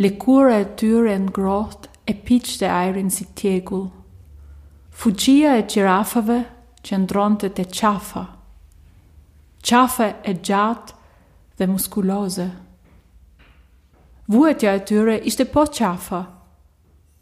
Lëkura 0.00 0.62
e 0.62 0.70
tyre 0.80 1.18
ngrohtë 1.28 1.95
e 2.06 2.14
piqte 2.14 2.68
ajrin 2.70 3.10
si 3.10 3.26
tjegull. 3.34 3.90
Fugjia 4.90 5.56
e 5.60 5.66
gjirafave 5.68 6.38
që 6.86 7.00
ndronte 7.02 7.50
të 7.52 7.66
qafa. 7.78 8.24
Qafa 9.66 10.06
e 10.22 10.36
gjatë 10.48 10.94
dhe 11.58 11.66
muskuloze. 11.66 12.46
Vuetja 14.30 14.72
e 14.74 14.80
tyre 14.86 15.18
ishte 15.28 15.44
po 15.50 15.66
qafa, 15.66 16.22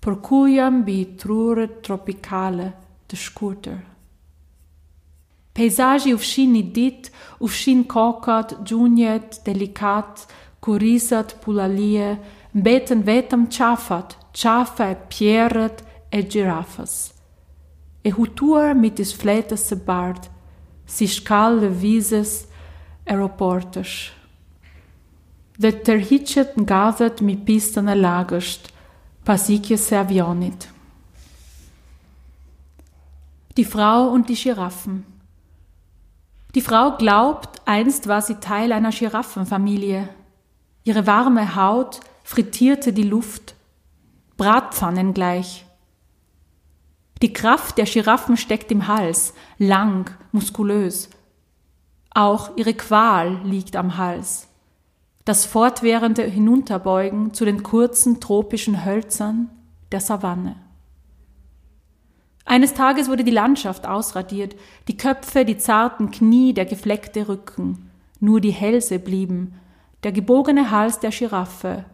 për 0.04 0.14
ku 0.20 0.44
jam 0.48 0.82
bi 0.84 0.98
trure 1.20 1.66
tropikale 1.84 2.68
të 3.08 3.20
shkurtër. 3.24 3.82
Peisaggi 5.54 6.12
ufșin 6.16 6.56
idit, 6.58 7.10
ufșin 7.40 7.84
cocat, 7.84 8.56
juniet, 8.66 9.38
delicat, 9.44 10.26
curisat 10.60 11.36
pulalie, 11.44 12.18
beten 12.54 13.02
vetam 13.02 13.46
chafat, 13.50 14.16
chafa 14.32 14.90
e 14.90 14.96
pieret 15.08 15.82
e 16.10 16.22
girafas. 16.22 17.12
E 18.04 18.10
hutur 18.10 18.74
mit 18.74 18.98
is 18.98 19.12
fletas 19.12 19.60
se 19.60 19.76
bard, 19.76 20.28
si 20.86 21.06
scalle 21.06 21.68
vises 21.68 22.46
aeroportas. 23.06 24.12
De 25.58 25.72
terhicet 25.72 26.54
gavet 26.56 27.20
mi 27.20 27.36
pistana 27.36 27.94
lagast, 27.94 28.72
pasikje 29.24 29.78
se 29.78 29.96
avionit. 29.96 30.68
Die 33.56 33.64
Frau 33.64 34.08
und 34.08 34.28
die 34.28 34.34
Giraffen. 34.34 35.06
Die 36.54 36.60
Frau 36.60 36.96
glaubt, 36.96 37.62
einst 37.66 38.08
war 38.08 38.20
sie 38.20 38.34
Teil 38.34 38.72
einer 38.72 38.90
Giraffenfamilie. 38.90 40.08
Ihre 40.84 41.06
warme 41.06 41.54
Haut 41.54 42.00
frittierte 42.24 42.92
die 42.92 43.04
Luft, 43.04 43.54
Bratpfannen 44.36 45.14
gleich. 45.14 45.64
Die 47.22 47.32
Kraft 47.32 47.78
der 47.78 47.84
Giraffen 47.84 48.36
steckt 48.36 48.72
im 48.72 48.88
Hals, 48.88 49.34
lang, 49.58 50.10
muskulös. 50.32 51.10
Auch 52.10 52.56
ihre 52.56 52.74
Qual 52.74 53.40
liegt 53.44 53.76
am 53.76 53.96
Hals. 53.96 54.48
Das 55.24 55.46
fortwährende 55.46 56.22
Hinunterbeugen 56.22 57.32
zu 57.32 57.44
den 57.44 57.62
kurzen 57.62 58.20
tropischen 58.20 58.84
Hölzern 58.84 59.50
der 59.92 60.00
Savanne. 60.00 60.56
Eines 62.44 62.74
Tages 62.74 63.08
wurde 63.08 63.24
die 63.24 63.30
Landschaft 63.30 63.86
ausradiert, 63.86 64.54
die 64.88 64.96
Köpfe, 64.96 65.44
die 65.44 65.56
zarten 65.56 66.10
Knie, 66.10 66.52
der 66.52 66.66
gefleckte 66.66 67.28
Rücken. 67.28 67.90
Nur 68.20 68.40
die 68.40 68.50
Hälse 68.50 68.98
blieben, 68.98 69.54
der 70.02 70.12
gebogene 70.12 70.70
Hals 70.70 71.00
der 71.00 71.10
Giraffe. 71.10 71.86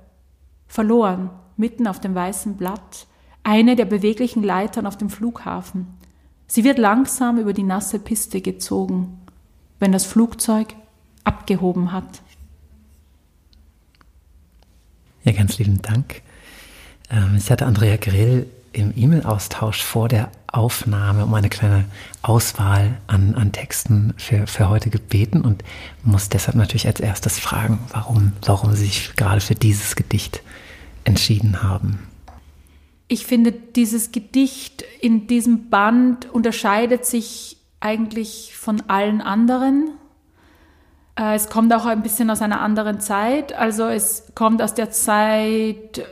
Verloren, 0.70 1.30
mitten 1.56 1.88
auf 1.88 1.98
dem 1.98 2.14
weißen 2.14 2.56
Blatt, 2.56 3.08
eine 3.42 3.74
der 3.74 3.86
beweglichen 3.86 4.44
Leitern 4.44 4.86
auf 4.86 4.96
dem 4.96 5.10
Flughafen. 5.10 5.88
Sie 6.46 6.62
wird 6.62 6.78
langsam 6.78 7.38
über 7.38 7.52
die 7.52 7.64
nasse 7.64 7.98
Piste 7.98 8.40
gezogen, 8.40 9.18
wenn 9.80 9.90
das 9.90 10.04
Flugzeug 10.04 10.68
abgehoben 11.24 11.90
hat. 11.90 12.22
Ja, 15.24 15.32
ganz 15.32 15.58
lieben 15.58 15.82
Dank. 15.82 16.22
Ähm, 17.10 17.34
ich 17.36 17.50
hatte 17.50 17.66
Andrea 17.66 17.96
Grill 17.96 18.46
im 18.72 18.92
E-Mail-Austausch 18.94 19.82
vor 19.82 20.06
der 20.08 20.30
Aufnahme 20.46 21.24
um 21.24 21.34
eine 21.34 21.48
kleine 21.48 21.84
Auswahl 22.22 22.96
an, 23.08 23.34
an 23.34 23.50
Texten 23.50 24.14
für, 24.18 24.46
für 24.46 24.68
heute 24.68 24.88
gebeten 24.88 25.40
und 25.40 25.64
muss 26.04 26.28
deshalb 26.28 26.56
natürlich 26.56 26.86
als 26.86 27.00
erstes 27.00 27.40
fragen, 27.40 27.80
warum, 27.90 28.34
warum 28.42 28.76
Sie 28.76 28.84
sich 28.84 29.16
gerade 29.16 29.40
für 29.40 29.56
dieses 29.56 29.96
Gedicht 29.96 30.42
entschieden 31.04 31.62
haben. 31.62 31.98
Ich 33.08 33.26
finde, 33.26 33.52
dieses 33.52 34.12
Gedicht 34.12 34.84
in 35.00 35.26
diesem 35.26 35.68
Band 35.68 36.32
unterscheidet 36.32 37.04
sich 37.04 37.56
eigentlich 37.80 38.54
von 38.56 38.82
allen 38.88 39.20
anderen. 39.20 39.90
Äh, 41.16 41.34
es 41.34 41.48
kommt 41.48 41.72
auch 41.74 41.86
ein 41.86 42.02
bisschen 42.02 42.30
aus 42.30 42.42
einer 42.42 42.60
anderen 42.60 43.00
Zeit. 43.00 43.52
Also 43.52 43.84
es 43.86 44.32
kommt 44.34 44.62
aus 44.62 44.74
der 44.74 44.90
Zeit 44.90 46.06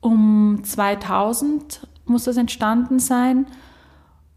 um 0.00 0.60
2000 0.62 1.88
muss 2.06 2.24
das 2.24 2.36
entstanden 2.36 2.98
sein. 2.98 3.46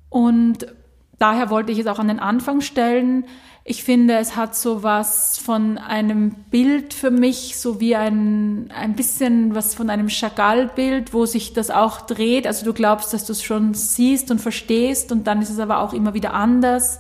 Und 0.10 0.74
daher 1.20 1.50
wollte 1.50 1.72
ich 1.72 1.80
es 1.80 1.88
auch 1.88 2.00
an 2.00 2.08
den 2.08 2.20
Anfang 2.20 2.62
stellen. 2.62 3.26
Ich 3.70 3.84
finde, 3.84 4.16
es 4.18 4.38
hat 4.38 4.56
so 4.56 4.82
was 4.82 5.38
von 5.38 5.78
einem 5.78 6.32
Bild 6.50 6.94
für 6.94 7.12
mich, 7.12 7.58
so 7.58 7.82
wie 7.82 7.98
ein, 7.98 8.72
ein 8.74 8.96
bisschen 8.96 9.56
was 9.56 9.76
von 9.76 9.90
einem 9.90 10.08
Chagall-Bild, 10.08 11.14
wo 11.14 11.26
sich 11.26 11.52
das 11.52 11.70
auch 11.70 12.00
dreht. 12.00 12.48
Also 12.48 12.64
du 12.64 12.72
glaubst, 12.74 13.14
dass 13.14 13.26
du 13.26 13.34
es 13.34 13.44
schon 13.44 13.74
siehst 13.74 14.32
und 14.32 14.40
verstehst 14.40 15.12
und 15.12 15.28
dann 15.28 15.42
ist 15.42 15.50
es 15.50 15.60
aber 15.60 15.80
auch 15.80 15.92
immer 15.92 16.14
wieder 16.14 16.34
anders. 16.34 17.00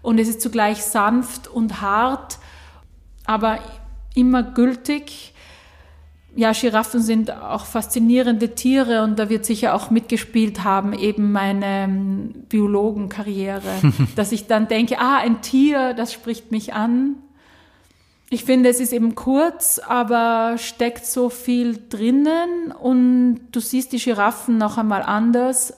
Und 0.00 0.18
es 0.18 0.28
ist 0.28 0.40
zugleich 0.40 0.82
sanft 0.82 1.46
und 1.46 1.82
hart, 1.82 2.38
aber 3.26 3.58
immer 4.14 4.42
gültig 4.42 5.34
ja, 6.36 6.52
Giraffen 6.52 7.00
sind 7.00 7.32
auch 7.32 7.66
faszinierende 7.66 8.54
Tiere 8.54 9.02
und 9.02 9.18
da 9.18 9.28
wird 9.28 9.44
sicher 9.44 9.74
auch 9.74 9.90
mitgespielt 9.90 10.62
haben, 10.62 10.92
eben 10.92 11.32
meine 11.32 11.84
ähm, 11.84 12.34
Biologenkarriere, 12.48 13.62
dass 14.16 14.32
ich 14.32 14.46
dann 14.46 14.68
denke, 14.68 14.98
ah, 14.98 15.16
ein 15.16 15.42
Tier, 15.42 15.94
das 15.94 16.12
spricht 16.12 16.52
mich 16.52 16.74
an. 16.74 17.16
Ich 18.30 18.44
finde, 18.44 18.68
es 18.68 18.78
ist 18.78 18.92
eben 18.92 19.14
kurz, 19.14 19.78
aber 19.78 20.56
steckt 20.58 21.06
so 21.06 21.30
viel 21.30 21.78
drinnen 21.88 22.72
und 22.78 23.40
du 23.52 23.60
siehst 23.60 23.92
die 23.92 23.98
Giraffen 23.98 24.58
noch 24.58 24.76
einmal 24.76 25.02
anders 25.02 25.74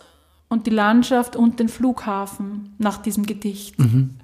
und 0.48 0.66
die 0.66 0.70
Landschaft 0.70 1.36
und 1.36 1.60
den 1.60 1.68
Flughafen 1.68 2.74
nach 2.78 2.98
diesem 2.98 3.24
Gedicht. 3.24 3.78
Mhm. 3.78 4.19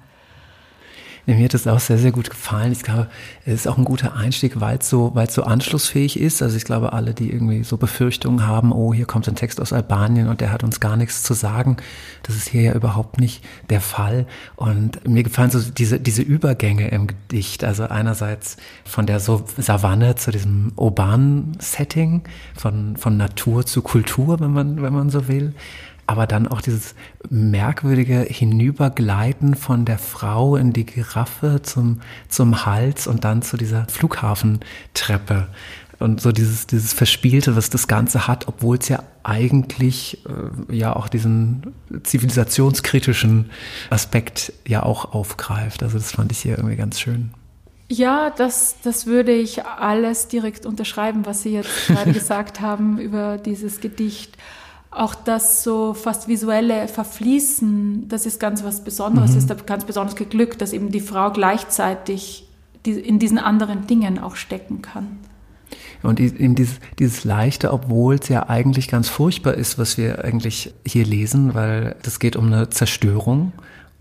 Mir 1.35 1.43
hat 1.43 1.53
das 1.53 1.67
auch 1.67 1.81
sehr, 1.81 1.97
sehr 1.97 2.13
gut 2.13 2.29
gefallen. 2.29 2.71
Ich 2.71 2.83
glaube, 2.83 3.09
es 3.45 3.53
ist 3.53 3.67
auch 3.67 3.77
ein 3.77 3.83
guter 3.83 4.15
Einstieg, 4.15 4.61
weil 4.61 4.77
es 4.77 4.89
so, 4.89 5.11
weil 5.13 5.27
es 5.27 5.33
so 5.33 5.43
anschlussfähig 5.43 6.17
ist. 6.17 6.41
Also 6.41 6.55
ich 6.55 6.63
glaube, 6.63 6.93
alle, 6.93 7.13
die 7.13 7.29
irgendwie 7.29 7.65
so 7.65 7.75
Befürchtungen 7.75 8.47
haben, 8.47 8.71
oh, 8.71 8.93
hier 8.93 9.05
kommt 9.05 9.27
ein 9.27 9.35
Text 9.35 9.59
aus 9.59 9.73
Albanien 9.73 10.29
und 10.29 10.39
der 10.39 10.53
hat 10.53 10.63
uns 10.63 10.79
gar 10.79 10.95
nichts 10.95 11.23
zu 11.23 11.33
sagen, 11.33 11.75
das 12.23 12.37
ist 12.37 12.47
hier 12.47 12.61
ja 12.61 12.73
überhaupt 12.73 13.19
nicht 13.19 13.43
der 13.69 13.81
Fall. 13.81 14.25
Und 14.55 15.05
mir 15.05 15.23
gefallen 15.23 15.51
so 15.51 15.59
diese, 15.59 15.99
diese 15.99 16.21
Übergänge 16.21 16.87
im 16.87 17.07
Gedicht. 17.07 17.65
Also 17.65 17.83
einerseits 17.83 18.55
von 18.85 19.05
der 19.05 19.19
so 19.19 19.43
Savanne 19.57 20.15
zu 20.15 20.31
diesem 20.31 20.71
urbanen 20.77 21.57
Setting, 21.59 22.21
von, 22.55 22.95
von 22.95 23.17
Natur 23.17 23.65
zu 23.65 23.81
Kultur, 23.81 24.39
wenn 24.39 24.53
man, 24.53 24.81
wenn 24.81 24.93
man 24.93 25.09
so 25.09 25.27
will 25.27 25.53
aber 26.07 26.25
dann 26.25 26.47
auch 26.47 26.61
dieses 26.61 26.95
merkwürdige 27.29 28.21
Hinübergleiten 28.21 29.55
von 29.55 29.83
der 29.83 29.99
Frau 29.99 30.55
in 30.55 30.71
die 30.71 30.85
Giraffe 30.85 31.61
zum, 31.61 32.01
zum 32.29 32.65
Hals 32.65 33.07
und 33.07 33.25
dann 33.25 33.41
zu 33.41 33.57
dieser 33.57 33.85
Flughafentreppe. 33.89 35.47
Und 35.99 36.21
so 36.21 36.31
dieses, 36.31 36.67
dieses 36.67 36.93
Verspielte, 36.93 37.55
was 37.55 37.69
das 37.69 37.87
Ganze 37.87 38.27
hat, 38.27 38.47
obwohl 38.47 38.77
es 38.77 38.87
ja 38.87 39.03
eigentlich 39.23 40.23
äh, 40.69 40.75
ja 40.75 40.95
auch 40.95 41.09
diesen 41.09 41.73
zivilisationskritischen 42.03 43.49
Aspekt 43.89 44.53
ja 44.65 44.83
auch 44.83 45.13
aufgreift. 45.13 45.83
Also 45.83 45.97
das 45.97 46.11
fand 46.11 46.31
ich 46.31 46.39
hier 46.39 46.57
irgendwie 46.57 46.75
ganz 46.75 46.99
schön. 46.99 47.31
Ja, 47.89 48.29
das, 48.29 48.75
das 48.83 49.07
würde 49.07 49.31
ich 49.31 49.65
alles 49.65 50.27
direkt 50.27 50.65
unterschreiben, 50.65 51.25
was 51.25 51.41
Sie 51.41 51.53
jetzt 51.53 51.87
gerade 51.87 52.13
gesagt 52.13 52.61
haben 52.61 52.99
über 52.99 53.37
dieses 53.37 53.81
Gedicht 53.81 54.37
auch 54.97 55.15
das 55.15 55.63
so 55.63 55.93
fast 55.93 56.27
visuelle 56.27 56.87
Verfließen, 56.87 58.07
das 58.07 58.25
ist 58.25 58.39
ganz 58.39 58.63
was 58.63 58.83
Besonderes, 58.83 59.31
mhm. 59.31 59.37
ist 59.37 59.65
ganz 59.67 59.85
besonders 59.85 60.15
geglückt, 60.15 60.61
dass 60.61 60.73
eben 60.73 60.91
die 60.91 60.99
Frau 60.99 61.31
gleichzeitig 61.31 62.47
in 62.85 63.19
diesen 63.19 63.37
anderen 63.37 63.87
Dingen 63.87 64.19
auch 64.19 64.35
stecken 64.35 64.81
kann. 64.81 65.17
Und 66.03 66.19
eben 66.19 66.55
dieses, 66.55 66.79
dieses 66.99 67.23
Leichte, 67.23 67.73
obwohl 67.73 68.15
es 68.15 68.29
ja 68.29 68.47
eigentlich 68.49 68.87
ganz 68.87 69.09
furchtbar 69.09 69.55
ist, 69.55 69.77
was 69.77 69.97
wir 69.97 70.23
eigentlich 70.23 70.73
hier 70.85 71.05
lesen, 71.05 71.53
weil 71.53 71.95
es 72.03 72.19
geht 72.19 72.35
um 72.35 72.47
eine 72.47 72.69
Zerstörung 72.69 73.51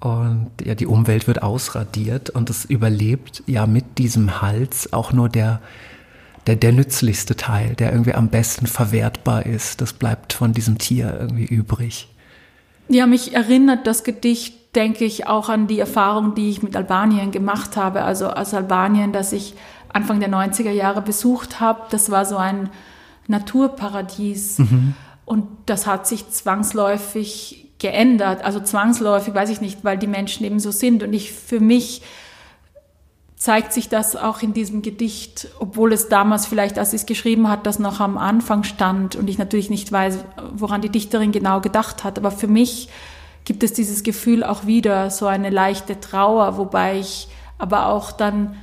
und 0.00 0.50
ja, 0.62 0.74
die 0.74 0.86
Umwelt 0.86 1.26
wird 1.26 1.42
ausradiert 1.42 2.30
und 2.30 2.50
es 2.50 2.64
überlebt 2.64 3.42
ja 3.46 3.66
mit 3.66 3.98
diesem 3.98 4.42
Hals 4.42 4.92
auch 4.92 5.12
nur 5.12 5.28
der, 5.28 5.60
der, 6.46 6.56
der 6.56 6.72
nützlichste 6.72 7.36
Teil, 7.36 7.74
der 7.74 7.92
irgendwie 7.92 8.14
am 8.14 8.28
besten 8.28 8.66
verwertbar 8.66 9.46
ist. 9.46 9.80
Das 9.80 9.92
bleibt 9.92 10.32
von 10.32 10.52
diesem 10.52 10.78
Tier 10.78 11.16
irgendwie 11.20 11.44
übrig. 11.44 12.08
Ja, 12.88 13.06
mich 13.06 13.34
erinnert 13.34 13.86
das 13.86 14.04
Gedicht, 14.04 14.76
denke 14.76 15.04
ich, 15.04 15.26
auch 15.26 15.48
an 15.48 15.66
die 15.66 15.80
Erfahrung, 15.80 16.34
die 16.34 16.50
ich 16.50 16.62
mit 16.62 16.76
Albanien 16.76 17.32
gemacht 17.32 17.76
habe. 17.76 18.02
Also 18.02 18.28
aus 18.28 18.54
Albanien, 18.54 19.12
das 19.12 19.32
ich 19.32 19.54
Anfang 19.92 20.20
der 20.20 20.28
90er 20.28 20.70
Jahre 20.70 21.02
besucht 21.02 21.58
habe. 21.58 21.80
Das 21.90 22.10
war 22.10 22.24
so 22.24 22.36
ein 22.36 22.70
Naturparadies. 23.26 24.58
Mhm. 24.58 24.94
Und 25.24 25.48
das 25.66 25.86
hat 25.86 26.06
sich 26.06 26.30
zwangsläufig 26.30 27.70
geändert. 27.78 28.44
Also 28.44 28.60
zwangsläufig, 28.60 29.34
weiß 29.34 29.50
ich 29.50 29.60
nicht, 29.60 29.82
weil 29.82 29.98
die 29.98 30.06
Menschen 30.06 30.46
eben 30.46 30.60
so 30.60 30.70
sind. 30.70 31.02
Und 31.02 31.12
ich 31.12 31.32
für 31.32 31.58
mich 31.58 32.02
zeigt 33.46 33.72
sich 33.72 33.88
das 33.88 34.16
auch 34.16 34.42
in 34.42 34.54
diesem 34.54 34.82
Gedicht, 34.82 35.46
obwohl 35.60 35.92
es 35.92 36.08
damals 36.08 36.46
vielleicht, 36.46 36.80
als 36.80 36.90
sie 36.90 36.96
es 36.96 37.06
geschrieben 37.06 37.48
hat, 37.48 37.64
das 37.64 37.78
noch 37.78 38.00
am 38.00 38.18
Anfang 38.18 38.64
stand 38.64 39.14
und 39.14 39.30
ich 39.30 39.38
natürlich 39.38 39.70
nicht 39.70 39.92
weiß, 39.92 40.18
woran 40.52 40.82
die 40.82 40.88
Dichterin 40.88 41.30
genau 41.30 41.60
gedacht 41.60 42.02
hat. 42.02 42.18
Aber 42.18 42.32
für 42.32 42.48
mich 42.48 42.88
gibt 43.44 43.62
es 43.62 43.72
dieses 43.72 44.02
Gefühl 44.02 44.42
auch 44.42 44.66
wieder, 44.66 45.10
so 45.10 45.26
eine 45.26 45.50
leichte 45.50 46.00
Trauer, 46.00 46.58
wobei 46.58 46.98
ich 46.98 47.28
aber 47.56 47.86
auch 47.86 48.10
dann 48.10 48.56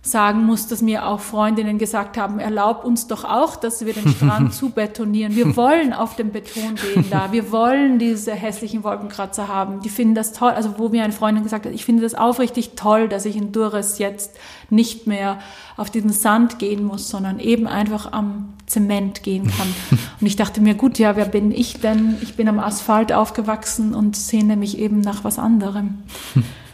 sagen 0.00 0.46
muss, 0.46 0.68
dass 0.68 0.80
mir 0.80 1.06
auch 1.06 1.20
Freundinnen 1.20 1.76
gesagt 1.78 2.16
haben, 2.16 2.38
erlaub 2.38 2.84
uns 2.84 3.08
doch 3.08 3.24
auch, 3.24 3.56
dass 3.56 3.84
wir 3.84 3.92
den 3.92 4.08
Strand 4.08 4.54
zubetonieren. 4.54 5.34
Wir 5.34 5.56
wollen 5.56 5.92
auf 5.92 6.16
dem 6.16 6.30
Beton 6.30 6.76
gehen 6.76 7.06
da. 7.10 7.32
Wir 7.32 7.50
wollen 7.50 7.98
diese 7.98 8.32
hässlichen 8.32 8.84
Wolkenkratzer 8.84 9.48
haben. 9.48 9.80
Die 9.80 9.88
finden 9.88 10.14
das 10.14 10.32
toll. 10.32 10.50
Also 10.50 10.78
wo 10.78 10.88
mir 10.88 11.02
eine 11.02 11.12
Freundin 11.12 11.42
gesagt 11.42 11.66
hat, 11.66 11.72
ich 11.72 11.84
finde 11.84 12.02
das 12.02 12.14
aufrichtig 12.14 12.72
toll, 12.76 13.08
dass 13.08 13.24
ich 13.24 13.36
in 13.36 13.52
Durres 13.52 13.98
jetzt 13.98 14.36
nicht 14.70 15.06
mehr 15.06 15.38
auf 15.76 15.90
diesen 15.90 16.10
Sand 16.10 16.58
gehen 16.58 16.84
muss, 16.84 17.08
sondern 17.08 17.40
eben 17.40 17.66
einfach 17.66 18.12
am 18.12 18.54
Zement 18.66 19.22
gehen 19.22 19.50
kann. 19.50 19.74
Und 20.20 20.26
ich 20.26 20.36
dachte 20.36 20.60
mir, 20.60 20.74
gut, 20.74 20.98
ja, 20.98 21.16
wer 21.16 21.26
bin 21.26 21.50
ich 21.50 21.80
denn? 21.80 22.16
Ich 22.22 22.36
bin 22.36 22.48
am 22.48 22.58
Asphalt 22.58 23.12
aufgewachsen 23.12 23.94
und 23.94 24.16
sehne 24.16 24.56
mich 24.56 24.78
eben 24.78 25.00
nach 25.00 25.24
was 25.24 25.38
anderem. 25.38 26.02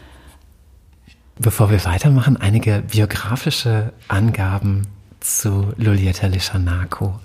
Bevor 1.37 1.69
wir 1.69 1.83
weitermachen, 1.83 2.37
einige 2.37 2.81
biografische 2.89 3.91
Angaben 4.07 4.87
zu 5.19 5.73
Lulieta 5.75 6.27
Lischanako. 6.27 7.19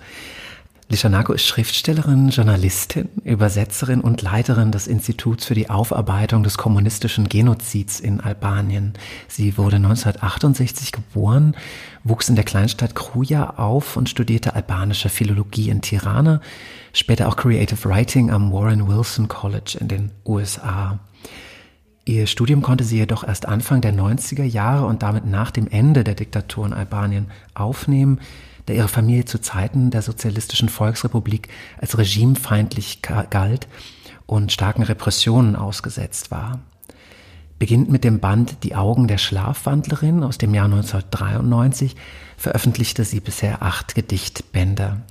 Lischanako 0.89 1.35
ist 1.35 1.47
Schriftstellerin, 1.47 2.31
Journalistin, 2.31 3.09
Übersetzerin 3.23 4.01
und 4.01 4.23
Leiterin 4.23 4.73
des 4.73 4.89
Instituts 4.89 5.45
für 5.45 5.55
die 5.55 5.71
Aufarbeitung 5.71 6.43
des 6.43 6.59
kommunistischen 6.59 7.29
Genozids 7.29 8.01
in 8.01 8.21
Albanien. 8.21 8.95
Sie 9.29 9.57
wurde 9.57 9.77
1968 9.77 10.91
geboren, 10.91 11.55
wuchs 12.03 12.29
in 12.29 12.35
der 12.35 12.45
Kleinstadt 12.45 12.97
Kruja 12.97 13.51
auf 13.59 13.97
und 13.97 14.09
studierte 14.09 14.57
albanische 14.57 15.09
Philologie 15.09 15.71
in 15.71 15.83
Tirana, 15.83 16.41
später 16.93 17.29
auch 17.29 17.37
Creative 17.37 17.89
Writing 17.89 18.33
am 18.33 18.53
Warren 18.53 18.89
Wilson 18.89 19.29
College 19.29 19.79
in 19.81 19.87
den 19.87 20.11
USA. 20.27 20.99
Ihr 22.05 22.27
Studium 22.27 22.63
konnte 22.63 22.85
sie 22.85 22.97
jedoch 22.97 23.25
erst 23.25 23.47
Anfang 23.47 23.81
der 23.81 23.93
90er 23.93 24.45
Jahre 24.45 24.87
und 24.87 25.03
damit 25.03 25.27
nach 25.27 25.51
dem 25.51 25.69
Ende 25.69 26.03
der 26.03 26.15
Diktatur 26.15 26.67
in 26.67 26.73
Albanien 26.73 27.31
aufnehmen, 27.55 28.21
da 28.67 28.75
ihre 28.75 28.89
Familie 28.89 29.25
zu 29.27 29.41
Zeiten 29.41 29.91
der 29.91 30.03
Sozialistischen 30.03 30.69
Volksrepublik 30.69 31.49
als 31.79 31.99
regimefeindlich 31.99 33.03
galt 33.03 33.69
und 34.27 34.53
starken 34.53 34.83
Repressionen 34.83 35.57
ausgesetzt 35.57 36.31
war. 36.31 36.61
Beginnt 37.59 37.91
mit 37.91 38.05
dem 38.05 38.21
Band 38.21 38.65
Die 38.65 38.75
Augen 38.75 39.07
der 39.07 39.19
Schlafwandlerin 39.19 40.23
aus 40.23 40.39
dem 40.39 40.55
Jahr 40.55 40.65
1993 40.65 41.95
veröffentlichte 42.39 43.05
sie 43.05 43.21
bisher 43.21 43.63
acht 43.63 43.95
Gedichtbände. 43.95 45.03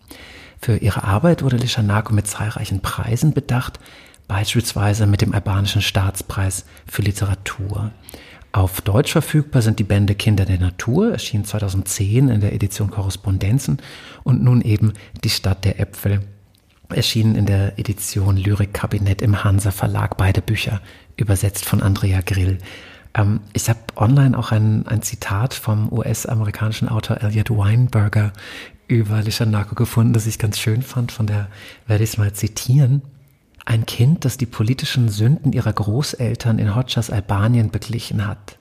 Für 0.59 0.77
ihre 0.77 1.03
Arbeit 1.03 1.43
wurde 1.43 1.57
Lishanako 1.57 2.13
mit 2.13 2.27
zahlreichen 2.27 2.81
Preisen 2.81 3.33
bedacht, 3.33 3.79
beispielsweise 4.29 5.07
mit 5.07 5.21
dem 5.21 5.33
albanischen 5.33 5.81
Staatspreis 5.81 6.63
für 6.85 7.01
Literatur. 7.01 7.91
Auf 8.53 8.79
Deutsch 8.81 9.11
verfügbar 9.11 9.61
sind 9.61 9.79
die 9.79 9.83
Bände 9.83 10.15
Kinder 10.15 10.45
der 10.45 10.59
Natur, 10.59 11.11
erschienen 11.11 11.43
2010 11.43 12.29
in 12.29 12.39
der 12.39 12.53
Edition 12.53 12.89
Korrespondenzen 12.89 13.79
und 14.23 14.41
nun 14.41 14.61
eben 14.61 14.93
Die 15.23 15.29
Stadt 15.29 15.65
der 15.65 15.79
Äpfel, 15.79 16.21
erschienen 16.89 17.35
in 17.35 17.45
der 17.45 17.77
Edition 17.77 18.37
Lyrik-Kabinett 18.37 19.21
im 19.21 19.43
Hansa 19.43 19.71
Verlag, 19.71 20.15
beide 20.17 20.41
Bücher 20.41 20.81
übersetzt 21.17 21.65
von 21.65 21.81
Andrea 21.81 22.21
Grill. 22.21 22.59
Ähm, 23.15 23.41
ich 23.53 23.67
habe 23.67 23.79
online 23.95 24.37
auch 24.37 24.51
ein, 24.51 24.87
ein 24.87 25.01
Zitat 25.01 25.53
vom 25.53 25.91
US-amerikanischen 25.91 26.87
Autor 26.87 27.21
Elliot 27.21 27.49
Weinberger 27.49 28.33
über 28.87 29.21
Lishanako 29.21 29.75
gefunden, 29.75 30.13
das 30.13 30.27
ich 30.27 30.39
ganz 30.39 30.59
schön 30.59 30.81
fand, 30.81 31.11
von 31.11 31.27
der 31.27 31.47
werde 31.87 32.03
ich 32.03 32.11
es 32.11 32.17
mal 32.17 32.33
zitieren. 32.33 33.01
Ein 33.65 33.85
Kind, 33.85 34.25
das 34.25 34.37
die 34.37 34.45
politischen 34.45 35.09
Sünden 35.09 35.53
ihrer 35.53 35.73
Großeltern 35.73 36.59
in 36.59 36.75
Hodschas 36.75 37.09
Albanien 37.09 37.71
beglichen 37.71 38.25
hat. 38.25 38.57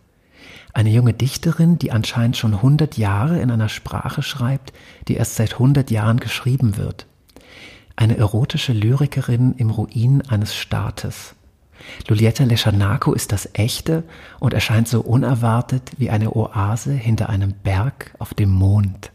Eine 0.72 0.90
junge 0.90 1.14
Dichterin, 1.14 1.78
die 1.78 1.92
anscheinend 1.92 2.36
schon 2.36 2.54
100 2.54 2.98
Jahre 2.98 3.40
in 3.40 3.50
einer 3.50 3.68
Sprache 3.68 4.22
schreibt, 4.22 4.72
die 5.08 5.14
erst 5.14 5.36
seit 5.36 5.54
100 5.54 5.90
Jahren 5.90 6.20
geschrieben 6.20 6.76
wird. 6.76 7.06
Eine 7.96 8.16
erotische 8.16 8.72
Lyrikerin 8.72 9.54
im 9.56 9.70
Ruin 9.70 10.22
eines 10.28 10.54
Staates. 10.54 11.34
Lulietta 12.06 12.44
Leschanako 12.44 13.12
ist 13.12 13.32
das 13.32 13.48
Echte 13.54 14.04
und 14.40 14.54
erscheint 14.54 14.88
so 14.88 15.00
unerwartet 15.00 15.92
wie 15.96 16.10
eine 16.10 16.34
Oase 16.34 16.92
hinter 16.92 17.28
einem 17.28 17.52
Berg 17.52 18.14
auf 18.18 18.34
dem 18.34 18.50
Mond. 18.50 19.10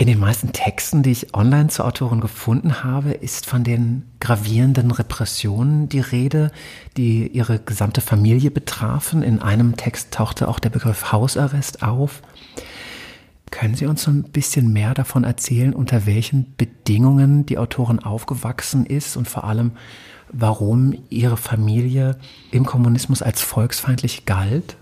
In 0.00 0.06
den 0.06 0.18
meisten 0.18 0.54
Texten, 0.54 1.02
die 1.02 1.10
ich 1.10 1.34
online 1.34 1.68
zur 1.68 1.84
Autorin 1.84 2.22
gefunden 2.22 2.82
habe, 2.82 3.10
ist 3.10 3.44
von 3.44 3.64
den 3.64 4.08
gravierenden 4.18 4.92
Repressionen 4.92 5.90
die 5.90 6.00
Rede, 6.00 6.52
die 6.96 7.26
ihre 7.26 7.58
gesamte 7.58 8.00
Familie 8.00 8.50
betrafen. 8.50 9.22
In 9.22 9.42
einem 9.42 9.76
Text 9.76 10.14
tauchte 10.14 10.48
auch 10.48 10.58
der 10.58 10.70
Begriff 10.70 11.12
Hausarrest 11.12 11.82
auf. 11.82 12.22
Können 13.50 13.74
Sie 13.74 13.84
uns 13.84 14.06
ein 14.08 14.22
bisschen 14.22 14.72
mehr 14.72 14.94
davon 14.94 15.22
erzählen, 15.22 15.74
unter 15.74 16.06
welchen 16.06 16.54
Bedingungen 16.56 17.44
die 17.44 17.58
Autorin 17.58 17.98
aufgewachsen 17.98 18.86
ist 18.86 19.18
und 19.18 19.28
vor 19.28 19.44
allem, 19.44 19.72
warum 20.32 20.94
ihre 21.10 21.36
Familie 21.36 22.16
im 22.52 22.64
Kommunismus 22.64 23.20
als 23.20 23.42
volksfeindlich 23.42 24.24
galt? 24.24 24.78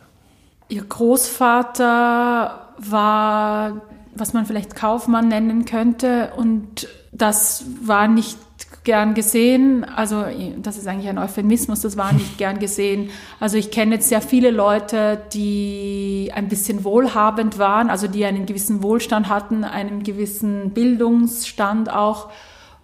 Ihr 0.68 0.84
Großvater 0.84 2.68
war 2.78 3.82
was 4.18 4.32
man 4.32 4.46
vielleicht 4.46 4.74
Kaufmann 4.74 5.28
nennen 5.28 5.64
könnte. 5.64 6.32
Und 6.36 6.88
das 7.12 7.64
war 7.82 8.08
nicht 8.08 8.38
gern 8.84 9.14
gesehen. 9.14 9.84
Also 9.84 10.24
das 10.58 10.78
ist 10.78 10.86
eigentlich 10.86 11.08
ein 11.08 11.18
Euphemismus, 11.18 11.82
das 11.82 11.96
war 11.96 12.12
nicht 12.12 12.38
gern 12.38 12.58
gesehen. 12.58 13.10
Also 13.40 13.56
ich 13.56 13.70
kenne 13.70 13.96
jetzt 13.96 14.08
sehr 14.08 14.22
viele 14.22 14.50
Leute, 14.50 15.20
die 15.32 16.30
ein 16.34 16.48
bisschen 16.48 16.84
wohlhabend 16.84 17.58
waren, 17.58 17.90
also 17.90 18.06
die 18.08 18.24
einen 18.24 18.46
gewissen 18.46 18.82
Wohlstand 18.82 19.28
hatten, 19.28 19.64
einen 19.64 20.02
gewissen 20.02 20.70
Bildungsstand 20.70 21.92
auch. 21.92 22.30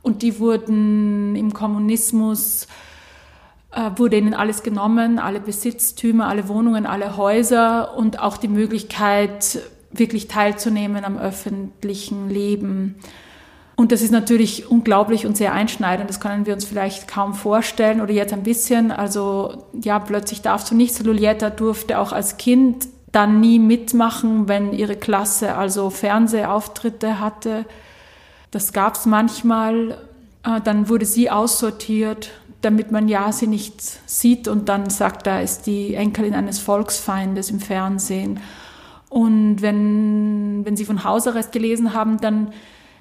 Und 0.03 0.20
die 0.20 0.38
wurden 0.38 1.35
im 1.37 1.55
Kommunismus, 1.55 2.68
äh, 3.73 3.90
wurde 3.97 4.18
ihnen 4.18 4.35
alles 4.35 4.62
genommen, 4.62 5.18
alle 5.18 5.40
Besitztümer, 5.40 6.29
alle 6.29 6.49
Wohnungen, 6.49 6.85
alle 6.85 7.16
Häuser 7.16 7.97
und 7.97 8.20
auch 8.20 8.37
die 8.37 8.49
Möglichkeit, 8.49 9.61
wirklich 9.98 10.28
teilzunehmen 10.28 11.04
am 11.04 11.18
öffentlichen 11.18 12.28
Leben. 12.30 12.96
Und 13.76 13.90
das 13.90 14.02
ist 14.02 14.12
natürlich 14.12 14.70
unglaublich 14.70 15.26
und 15.26 15.37
sehr 15.37 15.52
einschneidend. 15.52 16.09
Das 16.09 16.20
können 16.20 16.46
wir 16.46 16.54
uns 16.54 16.64
vielleicht 16.64 17.09
kaum 17.09 17.35
vorstellen 17.35 18.00
oder 18.00 18.12
jetzt 18.12 18.33
ein 18.33 18.44
bisschen. 18.44 18.92
Also 18.92 19.64
ja, 19.72 19.98
plötzlich 19.98 20.42
darfst 20.42 20.70
du 20.70 20.76
nichts. 20.76 21.02
Lulietta 21.02 21.50
durfte 21.50 21.98
auch 21.98 22.12
als 22.12 22.37
Kind 22.37 22.87
dann 23.11 23.40
nie 23.40 23.59
mitmachen, 23.59 24.48
wenn 24.48 24.72
ihre 24.72 24.96
Klasse 24.96 25.57
also 25.57 25.90
Fernsehauftritte 25.90 27.20
hatte. 27.20 27.64
Das 28.50 28.72
gab 28.72 28.94
es 28.94 29.07
manchmal. 29.07 29.98
Äh, 30.44 30.61
dann 30.62 30.88
wurde 30.88 31.04
sie 31.04 31.30
aussortiert, 31.30 32.30
damit 32.61 32.92
man 32.92 33.09
ja 33.09 33.33
sie 33.33 33.48
nicht 33.48 33.80
sieht 34.09 34.46
und 34.46 34.68
dann 34.68 34.88
sagt, 34.88 35.26
da 35.26 35.40
ist 35.40 35.66
die 35.66 35.94
Enkelin 35.94 36.35
eines 36.35 36.61
Volksfeindes 36.61 37.50
im 37.50 37.61
Fernsehen. 37.61 38.40
Und 39.14 39.62
wenn, 39.62 40.62
wenn 40.64 40.77
Sie 40.77 40.85
von 40.85 41.05
Hausarrest 41.05 41.53
gelesen 41.53 41.94
haben, 41.94 42.20
dann 42.20 42.48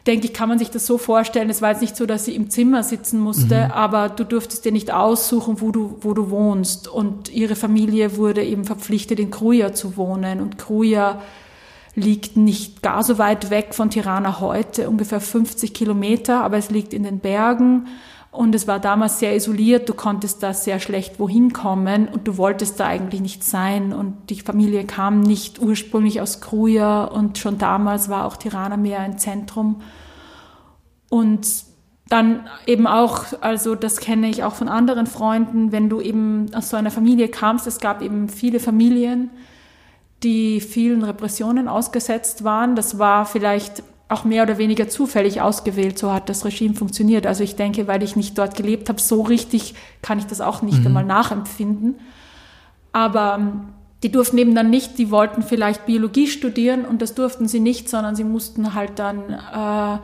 denke 0.05 0.27
ich, 0.27 0.33
kann 0.33 0.47
man 0.47 0.59
sich 0.59 0.69
das 0.69 0.85
so 0.85 0.99
vorstellen. 0.99 1.49
Es 1.49 1.63
war 1.63 1.71
jetzt 1.71 1.81
nicht 1.81 1.95
so, 1.95 2.05
dass 2.05 2.25
sie 2.25 2.35
im 2.35 2.51
Zimmer 2.51 2.83
sitzen 2.83 3.19
musste, 3.19 3.65
mhm. 3.65 3.71
aber 3.71 4.09
du 4.09 4.23
durftest 4.23 4.63
dir 4.63 4.71
nicht 4.71 4.93
aussuchen, 4.93 5.59
wo 5.59 5.71
du, 5.71 5.97
wo 6.01 6.13
du 6.13 6.29
wohnst. 6.29 6.87
Und 6.87 7.33
ihre 7.33 7.55
Familie 7.55 8.15
wurde 8.15 8.43
eben 8.43 8.63
verpflichtet, 8.63 9.19
in 9.19 9.31
Kruja 9.31 9.73
zu 9.73 9.97
wohnen. 9.97 10.39
Und 10.39 10.59
Kruja 10.59 11.19
liegt 11.95 12.37
nicht 12.37 12.83
gar 12.83 13.01
so 13.01 13.17
weit 13.17 13.49
weg 13.49 13.73
von 13.73 13.89
Tirana 13.89 14.39
heute, 14.39 14.91
ungefähr 14.91 15.19
50 15.19 15.73
Kilometer, 15.73 16.43
aber 16.43 16.57
es 16.57 16.69
liegt 16.69 16.93
in 16.93 17.01
den 17.01 17.17
Bergen. 17.17 17.87
Und 18.33 18.55
es 18.55 18.67
war 18.67 18.79
damals 18.79 19.19
sehr 19.19 19.35
isoliert, 19.35 19.87
du 19.87 19.93
konntest 19.93 20.41
da 20.41 20.55
sehr 20.55 20.79
schlecht 20.79 21.19
wohin 21.19 21.53
kommen 21.53 22.07
und 22.07 22.27
du 22.27 22.37
wolltest 22.37 22.79
da 22.79 22.87
eigentlich 22.87 23.21
nicht 23.21 23.43
sein. 23.43 23.93
Und 23.93 24.31
die 24.31 24.41
Familie 24.41 24.85
kam 24.85 25.19
nicht 25.19 25.59
ursprünglich 25.59 26.19
aus 26.19 26.41
Kruja 26.41 27.03
und 27.03 27.37
schon 27.37 27.59
damals 27.59 28.09
war 28.09 28.25
auch 28.25 28.35
Tirana 28.35 28.75
mehr 28.75 29.01
ein 29.01 29.19
Zentrum. 29.19 29.81
Und 31.09 31.47
dann 32.09 32.47
eben 32.65 32.87
auch, 32.87 33.25
also 33.41 33.75
das 33.75 33.97
kenne 33.97 34.29
ich 34.29 34.43
auch 34.43 34.55
von 34.55 34.67
anderen 34.67 35.05
Freunden, 35.05 35.71
wenn 35.71 35.87
du 35.87 36.01
eben 36.01 36.47
aus 36.55 36.71
so 36.71 36.77
einer 36.77 36.91
Familie 36.91 37.27
kamst, 37.27 37.67
es 37.67 37.79
gab 37.79 38.01
eben 38.01 38.29
viele 38.29 38.59
Familien, 38.59 39.29
die 40.23 40.59
vielen 40.59 41.03
Repressionen 41.03 41.67
ausgesetzt 41.67 42.43
waren. 42.43 42.75
Das 42.75 42.97
war 42.97 43.27
vielleicht 43.27 43.83
auch 44.13 44.23
mehr 44.23 44.43
oder 44.43 44.57
weniger 44.57 44.87
zufällig 44.87 45.41
ausgewählt. 45.41 45.97
So 45.97 46.13
hat 46.13 46.29
das 46.29 46.45
Regime 46.45 46.75
funktioniert. 46.75 47.27
Also 47.27 47.43
ich 47.43 47.55
denke, 47.55 47.87
weil 47.87 48.03
ich 48.03 48.15
nicht 48.15 48.37
dort 48.37 48.55
gelebt 48.55 48.89
habe, 48.89 49.01
so 49.01 49.21
richtig 49.21 49.73
kann 50.01 50.19
ich 50.19 50.25
das 50.25 50.39
auch 50.39 50.61
nicht 50.61 50.79
mhm. 50.79 50.87
einmal 50.87 51.05
nachempfinden. 51.05 51.95
Aber 52.91 53.35
ähm, 53.39 53.61
die 54.03 54.11
durften 54.11 54.37
eben 54.37 54.53
dann 54.53 54.69
nicht, 54.69 54.97
die 54.97 55.11
wollten 55.11 55.41
vielleicht 55.41 55.85
Biologie 55.85 56.27
studieren 56.27 56.85
und 56.85 57.01
das 57.01 57.15
durften 57.15 57.47
sie 57.47 57.59
nicht, 57.59 57.89
sondern 57.89 58.15
sie 58.15 58.25
mussten 58.25 58.73
halt 58.73 58.99
dann 58.99 59.31
äh, 59.31 59.97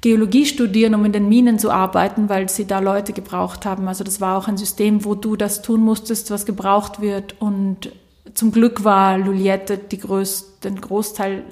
Geologie 0.00 0.46
studieren, 0.46 0.94
um 0.94 1.04
in 1.04 1.12
den 1.12 1.28
Minen 1.28 1.58
zu 1.58 1.70
arbeiten, 1.70 2.30
weil 2.30 2.48
sie 2.48 2.66
da 2.66 2.78
Leute 2.78 3.12
gebraucht 3.12 3.66
haben. 3.66 3.86
Also 3.88 4.04
das 4.04 4.20
war 4.20 4.38
auch 4.38 4.48
ein 4.48 4.56
System, 4.56 5.04
wo 5.04 5.14
du 5.14 5.36
das 5.36 5.60
tun 5.60 5.82
musstest, 5.82 6.30
was 6.30 6.46
gebraucht 6.46 7.00
wird 7.00 7.40
und 7.40 7.92
zum 8.34 8.52
Glück 8.52 8.84
war 8.84 9.18
Luliette 9.18 9.76
die 9.76 9.98
größten 9.98 10.80
Großteil 10.80 11.44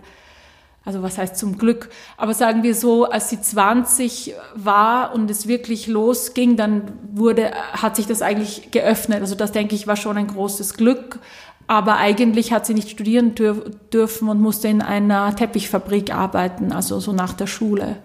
also 0.88 1.02
was 1.02 1.18
heißt 1.18 1.36
zum 1.36 1.58
Glück, 1.58 1.90
aber 2.16 2.32
sagen 2.32 2.62
wir 2.62 2.74
so, 2.74 3.04
als 3.04 3.28
sie 3.28 3.38
20 3.38 4.32
war 4.54 5.14
und 5.14 5.30
es 5.30 5.46
wirklich 5.46 5.86
losging, 5.86 6.56
dann 6.56 6.84
wurde, 7.12 7.50
hat 7.72 7.94
sich 7.94 8.06
das 8.06 8.22
eigentlich 8.22 8.70
geöffnet. 8.70 9.20
Also 9.20 9.34
das 9.34 9.52
denke 9.52 9.74
ich 9.74 9.86
war 9.86 9.96
schon 9.96 10.16
ein 10.16 10.28
großes 10.28 10.78
Glück. 10.78 11.18
Aber 11.66 11.98
eigentlich 11.98 12.54
hat 12.54 12.64
sie 12.64 12.72
nicht 12.72 12.88
studieren 12.88 13.34
dür 13.34 13.70
dürfen 13.92 14.30
und 14.30 14.40
musste 14.40 14.68
in 14.68 14.80
einer 14.80 15.36
Teppichfabrik 15.36 16.14
arbeiten, 16.14 16.72
also 16.72 17.00
so 17.00 17.12
nach 17.12 17.34
der 17.34 17.46
Schule. 17.46 17.96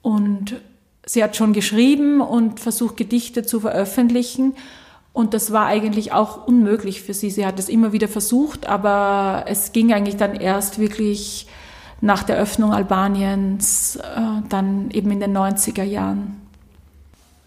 Und 0.00 0.54
sie 1.04 1.22
hat 1.22 1.36
schon 1.36 1.52
geschrieben 1.52 2.22
und 2.22 2.60
versucht, 2.60 2.96
Gedichte 2.96 3.42
zu 3.42 3.60
veröffentlichen. 3.60 4.54
Und 5.12 5.34
das 5.34 5.52
war 5.52 5.66
eigentlich 5.66 6.12
auch 6.12 6.46
unmöglich 6.46 7.02
für 7.02 7.12
sie. 7.12 7.28
Sie 7.28 7.44
hat 7.44 7.58
es 7.58 7.68
immer 7.68 7.92
wieder 7.92 8.08
versucht, 8.08 8.66
aber 8.66 9.44
es 9.48 9.72
ging 9.72 9.92
eigentlich 9.92 10.16
dann 10.16 10.34
erst 10.34 10.78
wirklich 10.78 11.46
nach 12.00 12.22
der 12.22 12.36
Öffnung 12.36 12.72
Albaniens, 12.72 13.96
äh, 13.96 14.00
dann 14.48 14.90
eben 14.90 15.10
in 15.10 15.20
den 15.20 15.36
90er 15.36 15.82
Jahren. 15.82 16.36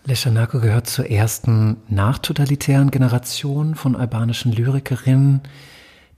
Leschanako 0.06 0.60
gehört 0.60 0.88
zur 0.88 1.10
ersten 1.10 1.78
nachtotalitären 1.88 2.92
Generation 2.92 3.76
von 3.76 3.96
albanischen 3.96 4.52
Lyrikerinnen, 4.52 5.42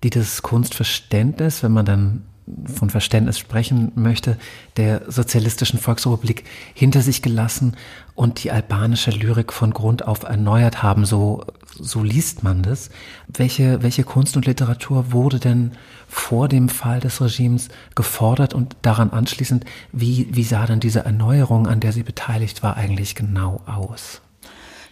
die 0.03 0.09
das 0.09 0.41
Kunstverständnis, 0.41 1.61
wenn 1.61 1.71
man 1.71 1.85
dann 1.85 2.23
von 2.65 2.89
Verständnis 2.89 3.39
sprechen 3.39 3.91
möchte, 3.95 4.37
der 4.77 5.11
sozialistischen 5.11 5.79
Volksrepublik 5.79 6.43
hinter 6.73 7.01
sich 7.01 7.21
gelassen 7.21 7.75
und 8.13 8.43
die 8.43 8.51
albanische 8.51 9.11
Lyrik 9.11 9.51
von 9.51 9.71
Grund 9.71 10.07
auf 10.07 10.23
erneuert 10.23 10.83
haben. 10.83 11.05
So, 11.05 11.43
so 11.79 12.03
liest 12.03 12.43
man 12.43 12.61
das. 12.61 12.89
Welche, 13.27 13.81
welche 13.83 14.03
Kunst 14.03 14.35
und 14.35 14.45
Literatur 14.45 15.11
wurde 15.11 15.39
denn 15.39 15.71
vor 16.07 16.47
dem 16.47 16.69
Fall 16.69 16.99
des 16.99 17.21
Regimes 17.21 17.69
gefordert 17.95 18.53
und 18.53 18.75
daran 18.81 19.11
anschließend, 19.11 19.65
wie, 19.91 20.27
wie 20.31 20.43
sah 20.43 20.65
denn 20.65 20.79
diese 20.79 20.99
Erneuerung, 21.05 21.67
an 21.67 21.79
der 21.79 21.91
sie 21.91 22.03
beteiligt 22.03 22.63
war, 22.63 22.77
eigentlich 22.77 23.15
genau 23.15 23.61
aus? 23.65 24.21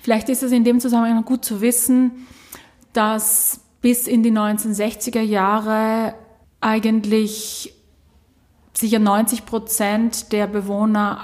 Vielleicht 0.01 0.29
ist 0.29 0.43
es 0.43 0.51
in 0.51 0.63
dem 0.63 0.79
Zusammenhang 0.79 1.23
gut 1.23 1.45
zu 1.45 1.61
wissen, 1.61 2.11
dass 2.91 3.61
bis 3.81 4.07
in 4.07 4.23
die 4.23 4.31
1960er 4.31 5.21
Jahre 5.21 6.13
eigentlich 6.61 7.73
sicher 8.73 8.99
90 8.99 9.45
Prozent 9.45 10.31
der 10.31 10.47
Bewohner 10.47 11.19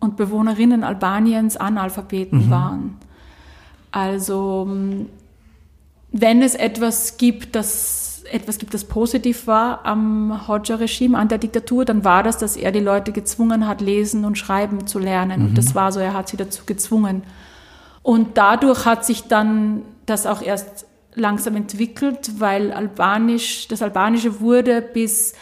und 0.00 0.16
Bewohnerinnen 0.16 0.84
Albaniens 0.84 1.56
Analphabeten 1.56 2.46
mhm. 2.46 2.50
waren. 2.50 2.96
Also 3.92 4.68
wenn 6.10 6.42
es 6.42 6.54
etwas 6.54 7.16
gibt, 7.16 7.54
das 7.54 8.12
etwas 8.30 8.58
gibt, 8.58 8.72
das 8.72 8.84
positiv 8.84 9.46
war 9.46 9.84
am 9.84 10.48
Hodja-Regime, 10.48 11.18
an 11.18 11.28
der 11.28 11.38
Diktatur, 11.38 11.84
dann 11.84 12.04
war 12.04 12.22
das, 12.22 12.38
dass 12.38 12.56
er 12.56 12.72
die 12.72 12.80
Leute 12.80 13.12
gezwungen 13.12 13.68
hat, 13.68 13.80
lesen 13.80 14.24
und 14.24 14.38
schreiben 14.38 14.86
zu 14.86 14.98
lernen. 14.98 15.40
Mhm. 15.40 15.46
Und 15.48 15.58
das 15.58 15.74
war 15.74 15.92
so, 15.92 16.00
er 16.00 16.14
hat 16.14 16.28
sie 16.28 16.36
dazu 16.36 16.64
gezwungen. 16.64 17.22
Und 18.02 18.36
dadurch 18.38 18.84
hat 18.84 19.04
sich 19.04 19.24
dann 19.24 19.82
das 20.06 20.26
auch 20.26 20.42
erst 20.42 20.86
langsam 21.14 21.56
entwickelt, 21.56 22.32
weil 22.38 22.72
Albanisch, 22.72 23.68
das 23.68 23.82
Albanische 23.82 24.40
wurde 24.40 24.80
bis, 24.80 25.34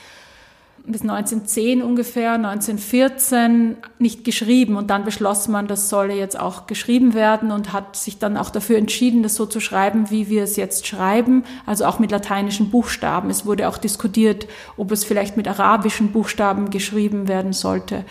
bis 0.86 1.02
1910 1.02 1.82
ungefähr, 1.82 2.32
1914 2.32 3.76
nicht 3.98 4.24
geschrieben 4.24 4.76
und 4.76 4.88
dann 4.90 5.04
beschloss 5.04 5.48
man, 5.48 5.66
das 5.66 5.88
solle 5.88 6.14
jetzt 6.14 6.38
auch 6.38 6.66
geschrieben 6.66 7.14
werden 7.14 7.50
und 7.50 7.72
hat 7.72 7.96
sich 7.96 8.18
dann 8.18 8.36
auch 8.36 8.50
dafür 8.50 8.78
entschieden, 8.78 9.22
das 9.22 9.34
so 9.34 9.46
zu 9.46 9.60
schreiben, 9.60 10.10
wie 10.10 10.28
wir 10.28 10.42
es 10.42 10.56
jetzt 10.56 10.86
schreiben, 10.86 11.44
also 11.66 11.84
auch 11.84 11.98
mit 11.98 12.10
lateinischen 12.10 12.70
Buchstaben. 12.70 13.30
Es 13.30 13.46
wurde 13.46 13.68
auch 13.68 13.78
diskutiert, 13.78 14.46
ob 14.76 14.90
es 14.92 15.04
vielleicht 15.04 15.36
mit 15.36 15.48
arabischen 15.48 16.12
Buchstaben 16.12 16.70
geschrieben 16.70 17.28
werden 17.28 17.52
sollte, 17.52 18.04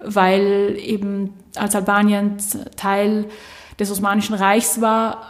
weil 0.00 0.76
eben 0.78 1.34
als 1.56 1.74
Albanien 1.74 2.36
Teil 2.76 3.26
des 3.78 3.90
Osmanischen 3.90 4.34
Reichs 4.34 4.80
war, 4.80 5.22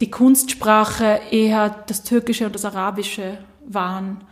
die 0.00 0.10
Kunstsprache 0.10 1.20
eher 1.30 1.70
das 1.86 2.02
Türkische 2.02 2.46
und 2.46 2.54
das 2.54 2.64
Arabische 2.64 3.38
waren. 3.66 4.22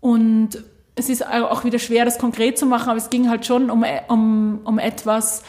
Und 0.00 0.58
es 0.98 1.08
ist 1.08 1.26
auch 1.26 1.64
wieder 1.64 1.78
schwer, 1.78 2.04
das 2.04 2.18
konkret 2.18 2.58
zu 2.58 2.66
machen, 2.66 2.88
aber 2.88 2.98
es 2.98 3.10
ging 3.10 3.30
halt 3.30 3.46
schon 3.46 3.70
um, 3.70 3.84
um, 4.08 4.60
um 4.64 4.78
etwas, 4.78 5.42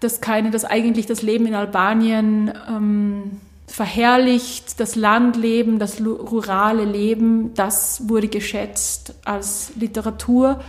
das 0.00 0.20
keine, 0.20 0.50
das 0.50 0.64
eigentlich 0.64 1.06
das 1.06 1.22
Leben 1.22 1.46
in 1.46 1.54
Albanien 1.54 2.52
ähm, 2.68 3.40
verherrlicht, 3.66 4.80
das 4.80 4.94
Landleben, 4.96 5.78
das 5.78 6.00
rurale 6.00 6.84
Leben, 6.84 7.52
das 7.54 8.08
wurde 8.08 8.28
geschätzt 8.28 9.14
als 9.24 9.72
Literatur. 9.76 10.60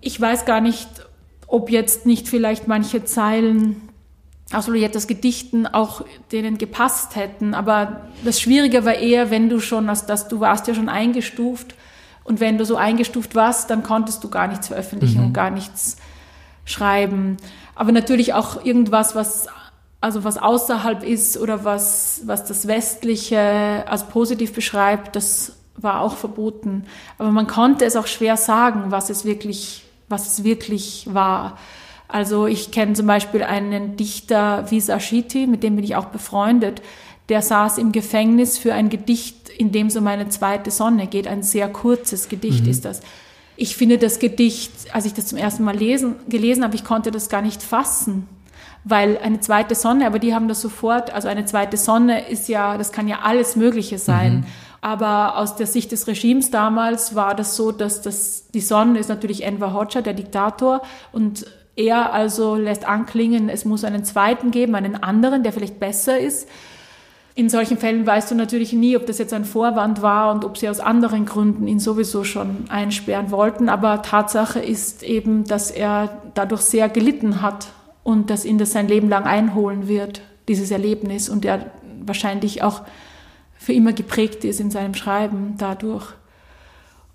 Ich 0.00 0.20
weiß 0.20 0.44
gar 0.44 0.60
nicht, 0.60 0.88
ob 1.46 1.70
jetzt 1.70 2.06
nicht 2.06 2.28
vielleicht 2.28 2.68
manche 2.68 3.04
Zeilen 3.04 3.88
aus 4.52 4.66
Lolietas 4.66 5.06
Gedichten 5.06 5.66
auch 5.66 6.04
denen 6.30 6.58
gepasst 6.58 7.16
hätten. 7.16 7.54
Aber 7.54 8.08
das 8.24 8.40
Schwierige 8.40 8.84
war 8.84 8.94
eher, 8.94 9.30
wenn 9.30 9.48
du 9.48 9.58
schon, 9.60 9.88
als 9.88 10.06
dass 10.06 10.28
du 10.28 10.40
warst 10.40 10.68
ja 10.68 10.74
schon 10.74 10.88
eingestuft 10.88 11.74
und 12.24 12.40
wenn 12.40 12.58
du 12.58 12.64
so 12.64 12.76
eingestuft 12.76 13.34
warst, 13.34 13.70
dann 13.70 13.82
konntest 13.82 14.24
du 14.24 14.30
gar 14.30 14.48
nichts 14.48 14.68
veröffentlichen 14.68 15.20
mhm. 15.20 15.26
und 15.26 15.32
gar 15.32 15.50
nichts 15.50 15.96
schreiben. 16.64 17.36
Aber 17.74 17.92
natürlich 17.92 18.34
auch 18.34 18.64
irgendwas, 18.64 19.14
was 19.14 19.46
also 20.04 20.22
was 20.22 20.36
außerhalb 20.36 21.02
ist 21.02 21.38
oder 21.38 21.64
was, 21.64 22.20
was 22.26 22.44
das 22.44 22.66
Westliche 22.66 23.84
als 23.88 24.06
positiv 24.06 24.52
beschreibt, 24.52 25.16
das 25.16 25.56
war 25.76 26.02
auch 26.02 26.16
verboten. 26.16 26.84
Aber 27.16 27.30
man 27.30 27.46
konnte 27.46 27.86
es 27.86 27.96
auch 27.96 28.06
schwer 28.06 28.36
sagen, 28.36 28.90
was 28.90 29.08
es 29.08 29.24
wirklich, 29.24 29.82
was 30.10 30.26
es 30.26 30.44
wirklich 30.44 31.08
war. 31.10 31.56
Also 32.06 32.46
ich 32.46 32.70
kenne 32.70 32.92
zum 32.92 33.06
Beispiel 33.06 33.42
einen 33.42 33.96
Dichter 33.96 34.70
Visashiti, 34.70 35.46
mit 35.46 35.62
dem 35.62 35.76
bin 35.76 35.84
ich 35.84 35.96
auch 35.96 36.06
befreundet. 36.06 36.82
Der 37.30 37.40
saß 37.40 37.78
im 37.78 37.90
Gefängnis 37.90 38.58
für 38.58 38.74
ein 38.74 38.90
Gedicht, 38.90 39.43
in 39.56 39.72
dem 39.72 39.88
es 39.88 39.96
um 39.96 40.06
eine 40.06 40.28
zweite 40.28 40.70
Sonne 40.70 41.06
geht. 41.06 41.26
Ein 41.26 41.42
sehr 41.42 41.68
kurzes 41.68 42.28
Gedicht 42.28 42.64
mhm. 42.64 42.70
ist 42.70 42.84
das. 42.84 43.00
Ich 43.56 43.76
finde 43.76 43.98
das 43.98 44.18
Gedicht, 44.18 44.72
als 44.92 45.06
ich 45.06 45.14
das 45.14 45.26
zum 45.26 45.38
ersten 45.38 45.64
Mal 45.64 45.76
lesen, 45.76 46.16
gelesen 46.28 46.64
habe, 46.64 46.74
ich 46.74 46.84
konnte 46.84 47.10
das 47.10 47.28
gar 47.28 47.42
nicht 47.42 47.62
fassen. 47.62 48.28
Weil 48.82 49.16
eine 49.18 49.40
zweite 49.40 49.74
Sonne, 49.74 50.06
aber 50.06 50.18
die 50.18 50.34
haben 50.34 50.48
das 50.48 50.60
sofort, 50.60 51.10
also 51.12 51.28
eine 51.28 51.46
zweite 51.46 51.76
Sonne 51.76 52.28
ist 52.28 52.48
ja, 52.48 52.76
das 52.76 52.92
kann 52.92 53.08
ja 53.08 53.20
alles 53.22 53.56
Mögliche 53.56 53.98
sein. 53.98 54.36
Mhm. 54.36 54.44
Aber 54.82 55.38
aus 55.38 55.56
der 55.56 55.66
Sicht 55.66 55.92
des 55.92 56.06
Regimes 56.06 56.50
damals 56.50 57.14
war 57.14 57.34
das 57.34 57.56
so, 57.56 57.72
dass 57.72 58.02
das, 58.02 58.48
die 58.52 58.60
Sonne 58.60 58.98
ist 58.98 59.08
natürlich 59.08 59.42
Enver 59.42 59.72
Hoxha, 59.72 60.02
der 60.02 60.12
Diktator, 60.12 60.82
und 61.12 61.46
er 61.76 62.12
also 62.12 62.56
lässt 62.56 62.86
anklingen, 62.86 63.48
es 63.48 63.64
muss 63.64 63.84
einen 63.84 64.04
zweiten 64.04 64.50
geben, 64.50 64.74
einen 64.74 65.02
anderen, 65.02 65.42
der 65.42 65.52
vielleicht 65.52 65.80
besser 65.80 66.18
ist. 66.18 66.48
In 67.36 67.48
solchen 67.48 67.78
Fällen 67.78 68.06
weißt 68.06 68.30
du 68.30 68.36
natürlich 68.36 68.72
nie, 68.72 68.96
ob 68.96 69.06
das 69.06 69.18
jetzt 69.18 69.32
ein 69.32 69.44
Vorwand 69.44 70.02
war 70.02 70.32
und 70.32 70.44
ob 70.44 70.56
sie 70.56 70.68
aus 70.68 70.78
anderen 70.78 71.26
Gründen 71.26 71.66
ihn 71.66 71.80
sowieso 71.80 72.22
schon 72.22 72.66
einsperren 72.68 73.32
wollten. 73.32 73.68
Aber 73.68 74.02
Tatsache 74.02 74.60
ist 74.60 75.02
eben, 75.02 75.44
dass 75.44 75.72
er 75.72 76.22
dadurch 76.34 76.60
sehr 76.60 76.88
gelitten 76.88 77.42
hat 77.42 77.68
und 78.04 78.30
dass 78.30 78.44
ihn 78.44 78.58
das 78.58 78.70
sein 78.70 78.86
Leben 78.86 79.08
lang 79.08 79.24
einholen 79.24 79.88
wird, 79.88 80.20
dieses 80.46 80.70
Erlebnis, 80.70 81.28
und 81.28 81.44
er 81.44 81.72
wahrscheinlich 82.04 82.62
auch 82.62 82.82
für 83.56 83.72
immer 83.72 83.92
geprägt 83.92 84.44
ist 84.44 84.60
in 84.60 84.70
seinem 84.70 84.94
Schreiben 84.94 85.54
dadurch. 85.58 86.06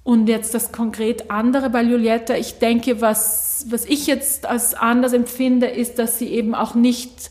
Und 0.04 0.28
jetzt 0.28 0.54
das 0.54 0.72
konkret 0.72 1.32
andere 1.32 1.70
bei 1.70 1.84
Julietta, 1.84 2.36
ich 2.36 2.60
denke, 2.60 3.00
was, 3.00 3.68
was 3.70 3.86
ich 3.86 4.08
jetzt 4.08 4.48
als 4.48 4.74
anders 4.74 5.14
empfinde, 5.14 5.68
ist, 5.68 6.00
dass 6.00 6.18
sie 6.18 6.28
eben 6.28 6.56
auch 6.56 6.74
nicht 6.74 7.30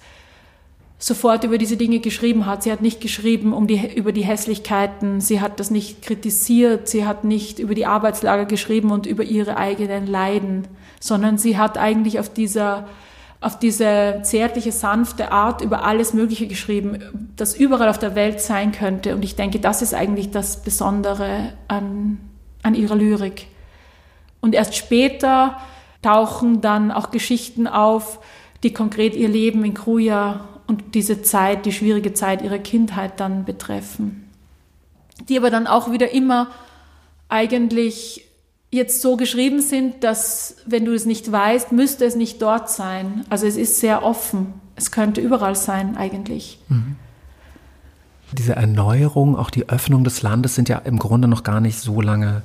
sofort 0.99 1.45
über 1.45 1.59
diese 1.59 1.77
Dinge 1.77 2.01
geschrieben 2.01 2.47
hat. 2.47 2.65
Sie 2.65 2.73
hat 2.73 2.83
nicht 2.83 3.01
geschrieben 3.01 3.53
um 3.53 3.67
die, 3.67 3.95
über 3.95 4.13
die 4.13 4.25
Hässlichkeiten, 4.25 5.21
sie 5.21 5.41
hat 5.41 5.61
das 5.61 5.71
nicht 5.71 6.03
kritisiert, 6.03 6.89
sie 6.89 7.07
hat 7.07 7.25
nicht 7.25 7.61
über 7.61 7.75
die 7.75 7.87
Arbeitslager 7.87 8.47
geschrieben 8.47 8.91
und 8.91 9.07
über 9.07 9.23
ihre 9.23 9.57
eigenen 9.57 10.07
Leiden, 10.07 10.67
sondern 11.01 11.39
sie 11.39 11.57
hat 11.57 11.79
eigentlich 11.79 12.19
auf 12.19 12.33
dieser 12.33 12.89
auf 13.41 13.57
diese 13.57 14.19
zärtliche, 14.25 14.73
sanfte 14.73 15.31
Art 15.31 15.61
über 15.61 15.85
alles 15.85 16.13
Mögliche 16.13 16.49
geschrieben, 16.49 17.31
das 17.37 17.55
überall 17.55 17.89
auf 17.89 18.01
der 18.01 18.17
Welt 18.17 18.41
sein 18.41 18.73
könnte. 18.73 19.15
Und 19.15 19.23
ich 19.23 19.37
denke, 19.37 19.61
das 19.61 19.81
ist 19.81 19.95
eigentlich 19.95 20.33
das 20.33 20.65
Besondere 20.65 21.53
an 21.69 22.19
an 22.63 22.75
ihrer 22.75 22.97
Lyrik. 22.97 23.47
Und 24.41 24.55
erst 24.55 24.77
später 24.77 25.59
tauchen 26.03 26.61
dann 26.61 26.91
auch 26.91 27.11
Geschichten 27.11 27.66
auf, 27.66 28.18
die 28.62 28.72
konkret 28.72 29.14
ihr 29.14 29.29
Leben 29.29 29.64
in 29.64 29.75
Kruja 29.75 30.49
und 30.69 30.95
diese 30.95 31.23
Zeit, 31.23 31.66
die 31.66 31.73
schwierige 31.73 32.12
Zeit 32.12 32.43
ihrer 32.43 32.59
Kindheit 32.59 33.19
dann 33.19 33.45
betreffen. 33.45 34.29
Die 35.29 35.37
aber 35.37 35.51
dann 35.51 35.66
auch 35.66 35.91
wieder 35.91 36.12
immer 36.12 36.49
eigentlich 37.29 38.25
jetzt 38.71 39.01
so 39.01 39.16
geschrieben 39.16 39.61
sind, 39.61 40.05
dass 40.05 40.57
wenn 40.66 40.85
du 40.85 40.93
es 40.93 41.07
nicht 41.07 41.33
weißt, 41.33 41.73
müsste 41.73 42.05
es 42.05 42.14
nicht 42.14 42.41
dort 42.43 42.71
sein. 42.71 43.25
Also 43.31 43.47
es 43.47 43.57
ist 43.57 43.81
sehr 43.81 44.05
offen. 44.05 44.55
Es 44.77 44.93
könnte 44.93 45.21
überall 45.21 45.57
sein 45.57 45.97
eigentlich. 45.97 46.61
Mhm. 46.69 46.97
Diese 48.33 48.55
Erneuerung, 48.55 49.37
auch 49.37 49.49
die 49.49 49.71
Öffnung 49.71 50.05
des 50.05 50.21
Landes 50.21 50.55
sind 50.55 50.69
ja 50.69 50.79
im 50.79 50.99
Grunde 50.99 51.29
noch 51.29 51.45
gar 51.45 51.61
nicht 51.61 51.79
so 51.79 52.03
lange 52.03 52.43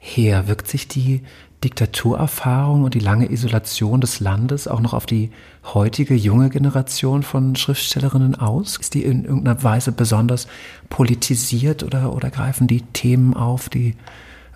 her. 0.00 0.48
Wirkt 0.48 0.66
sich 0.66 0.88
die 0.88 1.22
Diktaturerfahrung 1.62 2.84
und 2.84 2.94
die 2.94 3.00
lange 3.00 3.30
Isolation 3.30 4.00
des 4.00 4.20
Landes 4.20 4.66
auch 4.66 4.80
noch 4.80 4.94
auf 4.94 5.04
die 5.04 5.30
heutige 5.74 6.14
junge 6.14 6.48
Generation 6.48 7.22
von 7.22 7.54
Schriftstellerinnen 7.54 8.34
aus? 8.34 8.78
Ist 8.78 8.94
die 8.94 9.04
in 9.04 9.24
irgendeiner 9.24 9.62
Weise 9.62 9.92
besonders 9.92 10.48
politisiert 10.88 11.82
oder, 11.82 12.14
oder 12.14 12.30
greifen 12.30 12.66
die 12.66 12.80
Themen 12.80 13.34
auf, 13.34 13.68
die 13.68 13.94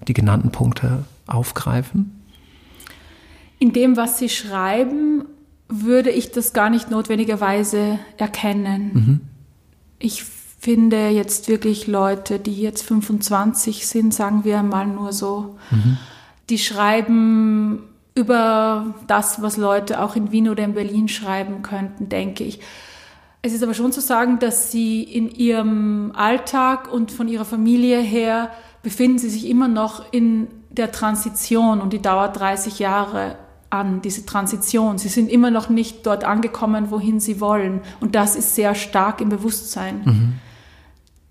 die 0.09 0.15
genannten 0.15 0.51
Punkte 0.51 1.05
aufgreifen? 1.27 2.21
In 3.59 3.73
dem, 3.73 3.97
was 3.99 4.19
sie 4.19 4.31
schreiben, 4.31 5.25
würde 5.69 6.11
ich 6.11 6.33
das 6.33 6.55
gar 6.55 6.71
nicht 6.71 6.91
notwendigerweise 6.91 7.99
erkennen. 8.17 8.91
Mhm. 8.95 9.21
Ich 9.99 10.25
finde 10.25 11.09
jetzt 11.09 11.49
wirklich 11.49 11.87
Leute, 11.87 12.39
die 12.39 12.63
jetzt 12.63 12.83
25 12.83 13.87
sind, 13.87 14.15
sagen 14.15 14.45
wir 14.45 14.63
mal 14.63 14.87
nur 14.87 15.13
so, 15.13 15.57
mhm 15.71 15.99
die 16.51 16.59
schreiben 16.59 17.89
über 18.15 18.95
das, 19.07 19.43
was 19.43 19.57
Leute 19.57 20.03
auch 20.03 20.17
in 20.17 20.31
Wien 20.31 20.49
oder 20.49 20.65
in 20.65 20.75
Berlin 20.75 21.09
schreiben 21.09 21.63
könnten, 21.63 22.09
denke 22.09 22.45
ich. 22.45 22.61
Es 23.43 23.53
ist 23.53 23.63
aber 23.63 23.75
schon 23.75 23.93
zu 23.93 24.01
sagen, 24.01 24.39
dass 24.39 24.71
sie 24.71 25.03
in 25.03 25.31
ihrem 25.31 26.13
Alltag 26.15 26.91
und 26.91 27.13
von 27.13 27.29
ihrer 27.29 27.45
Familie 27.45 28.01
her 28.01 28.51
befinden 28.83 29.19
sie 29.19 29.31
sich 29.31 29.49
immer 29.49 29.69
noch 29.69 30.13
in 30.13 30.49
der 30.71 30.93
Transition 30.93 31.81
und 31.81 31.93
die 31.93 32.01
dauert 32.01 32.39
30 32.39 32.79
Jahre 32.79 33.37
an, 33.71 34.01
diese 34.01 34.25
Transition. 34.25 34.99
Sie 34.99 35.09
sind 35.09 35.31
immer 35.31 35.51
noch 35.51 35.69
nicht 35.69 36.07
dort 36.07 36.25
angekommen, 36.25 36.91
wohin 36.91 37.21
sie 37.21 37.41
wollen. 37.41 37.81
Und 38.01 38.15
das 38.15 38.37
ist 38.37 38.55
sehr 38.55 38.75
stark 38.75 39.21
im 39.21 39.29
Bewusstsein. 39.29 40.03
Mhm. 40.05 40.33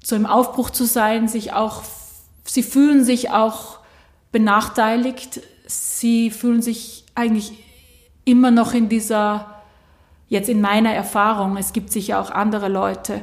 So 0.04 0.16
im 0.16 0.26
Aufbruch 0.26 0.70
zu 0.70 0.86
sein, 0.86 1.28
sich 1.28 1.54
auch, 1.54 1.84
sie 2.44 2.64
fühlen 2.64 3.06
sich 3.06 3.32
auch 3.32 3.80
benachteiligt. 4.34 5.40
Sie 5.66 6.30
fühlen 6.30 6.62
sich 6.62 7.06
eigentlich 7.16 7.54
immer 8.26 8.52
noch 8.52 8.74
in 8.74 8.90
dieser, 8.90 9.62
jetzt 10.28 10.50
in 10.50 10.60
meiner 10.60 10.92
Erfahrung, 10.94 11.56
es 11.56 11.72
gibt 11.72 11.92
sicher 11.92 12.20
auch 12.20 12.32
andere 12.32 12.68
Leute, 12.68 13.22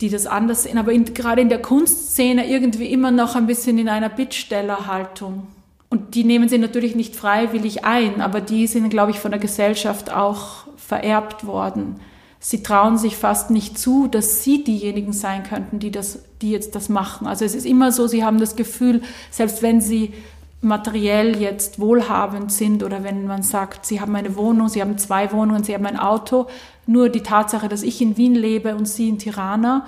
die 0.00 0.08
das 0.08 0.26
anders 0.26 0.64
sehen, 0.64 0.78
aber 0.78 0.92
in, 0.92 1.04
gerade 1.14 1.42
in 1.42 1.48
der 1.48 1.62
Kunstszene 1.62 2.48
irgendwie 2.48 2.86
immer 2.86 3.12
noch 3.12 3.36
ein 3.36 3.46
bisschen 3.46 3.78
in 3.78 3.88
einer 3.88 4.08
Bittstellerhaltung. 4.08 5.46
Und 5.90 6.14
die 6.14 6.24
nehmen 6.24 6.48
sie 6.48 6.58
natürlich 6.58 6.94
nicht 6.94 7.16
freiwillig 7.16 7.84
ein, 7.84 8.20
aber 8.20 8.40
die 8.40 8.66
sind, 8.66 8.90
glaube 8.90 9.10
ich, 9.10 9.20
von 9.20 9.30
der 9.30 9.40
Gesellschaft 9.40 10.12
auch 10.12 10.66
vererbt 10.76 11.46
worden. 11.46 12.00
Sie 12.40 12.62
trauen 12.62 12.98
sich 12.98 13.16
fast 13.16 13.50
nicht 13.50 13.78
zu, 13.78 14.06
dass 14.06 14.44
sie 14.44 14.62
diejenigen 14.62 15.12
sein 15.12 15.42
könnten, 15.42 15.80
die, 15.80 15.90
das, 15.90 16.20
die 16.40 16.52
jetzt 16.52 16.76
das 16.76 16.88
machen. 16.88 17.26
Also 17.26 17.44
es 17.44 17.54
ist 17.54 17.66
immer 17.66 17.90
so, 17.90 18.06
sie 18.06 18.24
haben 18.24 18.38
das 18.38 18.54
Gefühl, 18.54 19.02
selbst 19.30 19.62
wenn 19.62 19.80
sie 19.80 20.12
materiell 20.60 21.36
jetzt 21.36 21.78
wohlhabend 21.78 22.50
sind 22.50 22.82
oder 22.82 23.04
wenn 23.04 23.26
man 23.26 23.42
sagt, 23.42 23.86
sie 23.86 24.00
haben 24.00 24.16
eine 24.16 24.36
Wohnung, 24.36 24.68
sie 24.68 24.80
haben 24.80 24.98
zwei 24.98 25.30
Wohnungen, 25.32 25.62
sie 25.62 25.74
haben 25.74 25.86
ein 25.86 25.98
Auto, 25.98 26.46
nur 26.86 27.08
die 27.08 27.22
Tatsache, 27.22 27.68
dass 27.68 27.82
ich 27.82 28.00
in 28.00 28.16
Wien 28.16 28.34
lebe 28.34 28.74
und 28.74 28.86
sie 28.86 29.08
in 29.08 29.18
Tirana, 29.18 29.86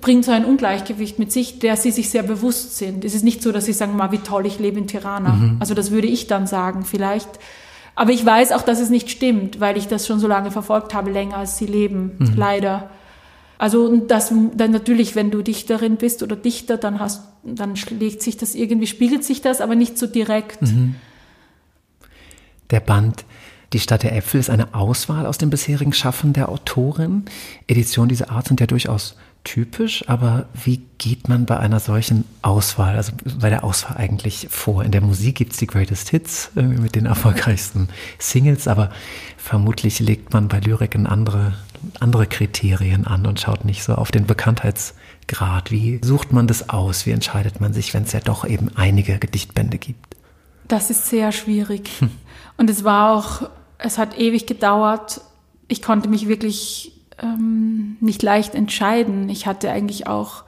bringt 0.00 0.24
so 0.24 0.32
ein 0.32 0.44
Ungleichgewicht 0.44 1.18
mit 1.18 1.32
sich, 1.32 1.58
der 1.58 1.76
sie 1.76 1.90
sich 1.90 2.10
sehr 2.10 2.22
bewusst 2.22 2.76
sind. 2.78 3.04
Es 3.04 3.14
ist 3.14 3.24
nicht 3.24 3.42
so, 3.42 3.52
dass 3.52 3.66
sie 3.66 3.72
sagen, 3.72 3.96
mal, 3.96 4.10
wie 4.10 4.18
toll, 4.18 4.46
ich 4.46 4.58
lebe 4.58 4.78
in 4.78 4.86
Tirana. 4.86 5.30
Mhm. 5.30 5.56
Also 5.60 5.74
das 5.74 5.90
würde 5.90 6.06
ich 6.06 6.26
dann 6.26 6.46
sagen 6.46 6.84
vielleicht. 6.84 7.28
Aber 7.94 8.10
ich 8.10 8.24
weiß 8.24 8.52
auch, 8.52 8.62
dass 8.62 8.80
es 8.80 8.90
nicht 8.90 9.10
stimmt, 9.10 9.60
weil 9.60 9.76
ich 9.76 9.86
das 9.86 10.06
schon 10.06 10.18
so 10.18 10.26
lange 10.26 10.50
verfolgt 10.50 10.94
habe, 10.94 11.10
länger 11.10 11.36
als 11.36 11.58
sie 11.58 11.66
leben, 11.66 12.12
mhm. 12.18 12.34
leider. 12.36 12.90
Also 13.62 13.96
das 13.96 14.32
dann 14.56 14.72
natürlich, 14.72 15.14
wenn 15.14 15.30
du 15.30 15.40
Dichterin 15.40 15.96
bist 15.96 16.24
oder 16.24 16.34
Dichter, 16.34 16.78
dann 16.78 16.98
hast, 16.98 17.22
dann 17.44 17.76
schlägt 17.76 18.20
sich 18.20 18.36
das 18.36 18.56
irgendwie, 18.56 18.88
spiegelt 18.88 19.22
sich 19.22 19.40
das, 19.40 19.60
aber 19.60 19.76
nicht 19.76 19.96
so 19.98 20.08
direkt. 20.08 20.62
Mhm. 20.62 20.96
Der 22.72 22.80
Band 22.80 23.24
Die 23.72 23.78
Stadt 23.78 24.02
der 24.02 24.16
Äpfel 24.16 24.40
ist 24.40 24.50
eine 24.50 24.74
Auswahl 24.74 25.26
aus 25.26 25.38
dem 25.38 25.50
bisherigen 25.50 25.92
Schaffen 25.92 26.32
der 26.32 26.48
Autorin. 26.48 27.26
Editionen 27.68 28.08
dieser 28.08 28.32
Art 28.32 28.48
sind 28.48 28.58
ja 28.58 28.66
durchaus 28.66 29.16
typisch, 29.44 30.08
aber 30.08 30.46
wie 30.64 30.82
geht 30.98 31.28
man 31.28 31.46
bei 31.46 31.58
einer 31.58 31.80
solchen 31.80 32.24
Auswahl, 32.42 32.96
also 32.96 33.12
bei 33.40 33.50
der 33.50 33.64
Auswahl 33.64 33.96
eigentlich 33.96 34.48
vor? 34.50 34.84
In 34.84 34.92
der 34.92 35.00
Musik 35.00 35.36
gibt 35.36 35.52
es 35.52 35.58
die 35.58 35.66
Greatest 35.66 36.10
Hits 36.10 36.50
mit 36.54 36.94
den 36.94 37.06
erfolgreichsten 37.06 37.88
Singles, 38.18 38.68
aber 38.68 38.90
vermutlich 39.36 39.98
legt 40.00 40.32
man 40.32 40.48
bei 40.48 40.60
Lyrik 40.60 40.94
in 40.94 41.06
andere 41.06 41.54
andere 42.00 42.26
Kriterien 42.26 43.06
an 43.06 43.26
und 43.26 43.40
schaut 43.40 43.64
nicht 43.64 43.82
so 43.82 43.94
auf 43.94 44.10
den 44.10 44.26
Bekanntheitsgrad. 44.26 45.70
Wie 45.70 46.00
sucht 46.02 46.32
man 46.32 46.46
das 46.46 46.68
aus? 46.68 47.06
Wie 47.06 47.10
entscheidet 47.10 47.60
man 47.60 47.72
sich, 47.72 47.94
wenn 47.94 48.04
es 48.04 48.12
ja 48.12 48.20
doch 48.20 48.46
eben 48.46 48.70
einige 48.76 49.18
Gedichtbände 49.18 49.78
gibt? 49.78 50.16
Das 50.68 50.90
ist 50.90 51.06
sehr 51.08 51.32
schwierig. 51.32 51.90
Hm. 51.98 52.10
Und 52.56 52.70
es 52.70 52.84
war 52.84 53.16
auch, 53.16 53.48
es 53.78 53.98
hat 53.98 54.18
ewig 54.18 54.46
gedauert. 54.46 55.20
Ich 55.68 55.82
konnte 55.82 56.08
mich 56.08 56.28
wirklich 56.28 56.91
ähm, 57.22 57.96
nicht 58.00 58.22
leicht 58.22 58.54
entscheiden. 58.54 59.28
Ich 59.28 59.46
hatte 59.46 59.70
eigentlich 59.70 60.06
auch 60.06 60.44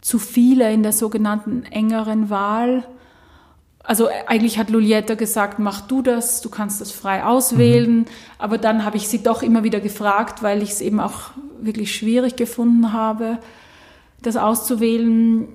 zu 0.00 0.18
viele 0.18 0.72
in 0.72 0.82
der 0.82 0.92
sogenannten 0.92 1.64
engeren 1.64 2.30
Wahl 2.30 2.84
also 3.86 4.08
eigentlich 4.26 4.58
hat 4.58 4.70
Lulietta 4.70 5.14
gesagt, 5.14 5.58
mach 5.58 5.82
du 5.82 6.00
das, 6.00 6.40
du 6.40 6.48
kannst 6.48 6.80
das 6.80 6.90
frei 6.90 7.22
auswählen. 7.22 7.98
Mhm. 7.98 8.04
Aber 8.38 8.56
dann 8.56 8.84
habe 8.84 8.96
ich 8.96 9.08
sie 9.08 9.22
doch 9.22 9.42
immer 9.42 9.62
wieder 9.62 9.78
gefragt, 9.78 10.42
weil 10.42 10.62
ich 10.62 10.70
es 10.70 10.80
eben 10.80 11.00
auch 11.00 11.30
wirklich 11.60 11.94
schwierig 11.94 12.34
gefunden 12.36 12.94
habe, 12.94 13.38
das 14.22 14.36
auszuwählen. 14.36 15.48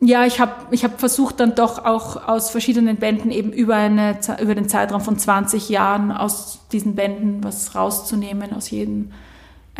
Ja, 0.00 0.24
ich 0.24 0.40
habe 0.40 0.54
ich 0.70 0.84
hab 0.84 0.98
versucht 0.98 1.38
dann 1.38 1.54
doch 1.54 1.84
auch 1.84 2.26
aus 2.26 2.48
verschiedenen 2.48 2.96
Bänden 2.96 3.30
eben 3.30 3.52
über, 3.52 3.74
eine, 3.74 4.18
über 4.40 4.54
den 4.54 4.70
Zeitraum 4.70 5.02
von 5.02 5.18
20 5.18 5.68
Jahren 5.68 6.10
aus 6.10 6.60
diesen 6.72 6.94
Bänden 6.94 7.44
was 7.44 7.74
rauszunehmen, 7.74 8.54
aus 8.54 8.70
jedem 8.70 9.12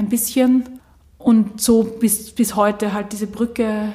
ein 0.01 0.09
bisschen. 0.09 0.81
Und 1.19 1.61
so 1.61 1.85
bis, 1.85 2.33
bis 2.33 2.57
heute 2.57 2.93
halt 2.93 3.13
diese 3.13 3.27
Brücke 3.27 3.93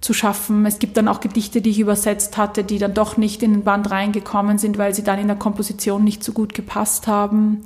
zu 0.00 0.12
schaffen. 0.12 0.66
Es 0.66 0.78
gibt 0.78 0.96
dann 0.96 1.06
auch 1.06 1.20
Gedichte, 1.20 1.60
die 1.60 1.70
ich 1.70 1.78
übersetzt 1.78 2.36
hatte, 2.36 2.64
die 2.64 2.78
dann 2.78 2.94
doch 2.94 3.16
nicht 3.16 3.42
in 3.42 3.52
den 3.52 3.62
Band 3.62 3.90
reingekommen 3.90 4.58
sind, 4.58 4.76
weil 4.78 4.94
sie 4.94 5.04
dann 5.04 5.18
in 5.18 5.28
der 5.28 5.36
Komposition 5.36 6.02
nicht 6.02 6.24
so 6.24 6.32
gut 6.32 6.54
gepasst 6.54 7.06
haben. 7.06 7.62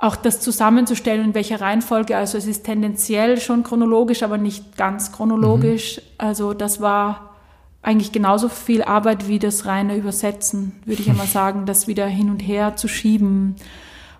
Auch 0.00 0.14
das 0.14 0.40
zusammenzustellen, 0.40 1.24
in 1.24 1.34
welcher 1.34 1.60
Reihenfolge, 1.60 2.16
also 2.16 2.38
es 2.38 2.46
ist 2.46 2.64
tendenziell 2.64 3.40
schon 3.40 3.64
chronologisch, 3.64 4.22
aber 4.22 4.36
nicht 4.36 4.76
ganz 4.76 5.10
chronologisch. 5.10 5.96
Mhm. 5.96 6.02
Also 6.18 6.54
das 6.54 6.80
war 6.80 7.34
eigentlich 7.82 8.12
genauso 8.12 8.48
viel 8.48 8.82
Arbeit 8.82 9.26
wie 9.26 9.38
das 9.38 9.64
reine 9.64 9.96
Übersetzen, 9.96 10.74
würde 10.84 11.02
ich 11.02 11.10
einmal 11.10 11.26
sagen, 11.38 11.66
das 11.66 11.88
wieder 11.88 12.06
hin 12.06 12.30
und 12.30 12.40
her 12.40 12.76
zu 12.76 12.88
schieben. 12.88 13.56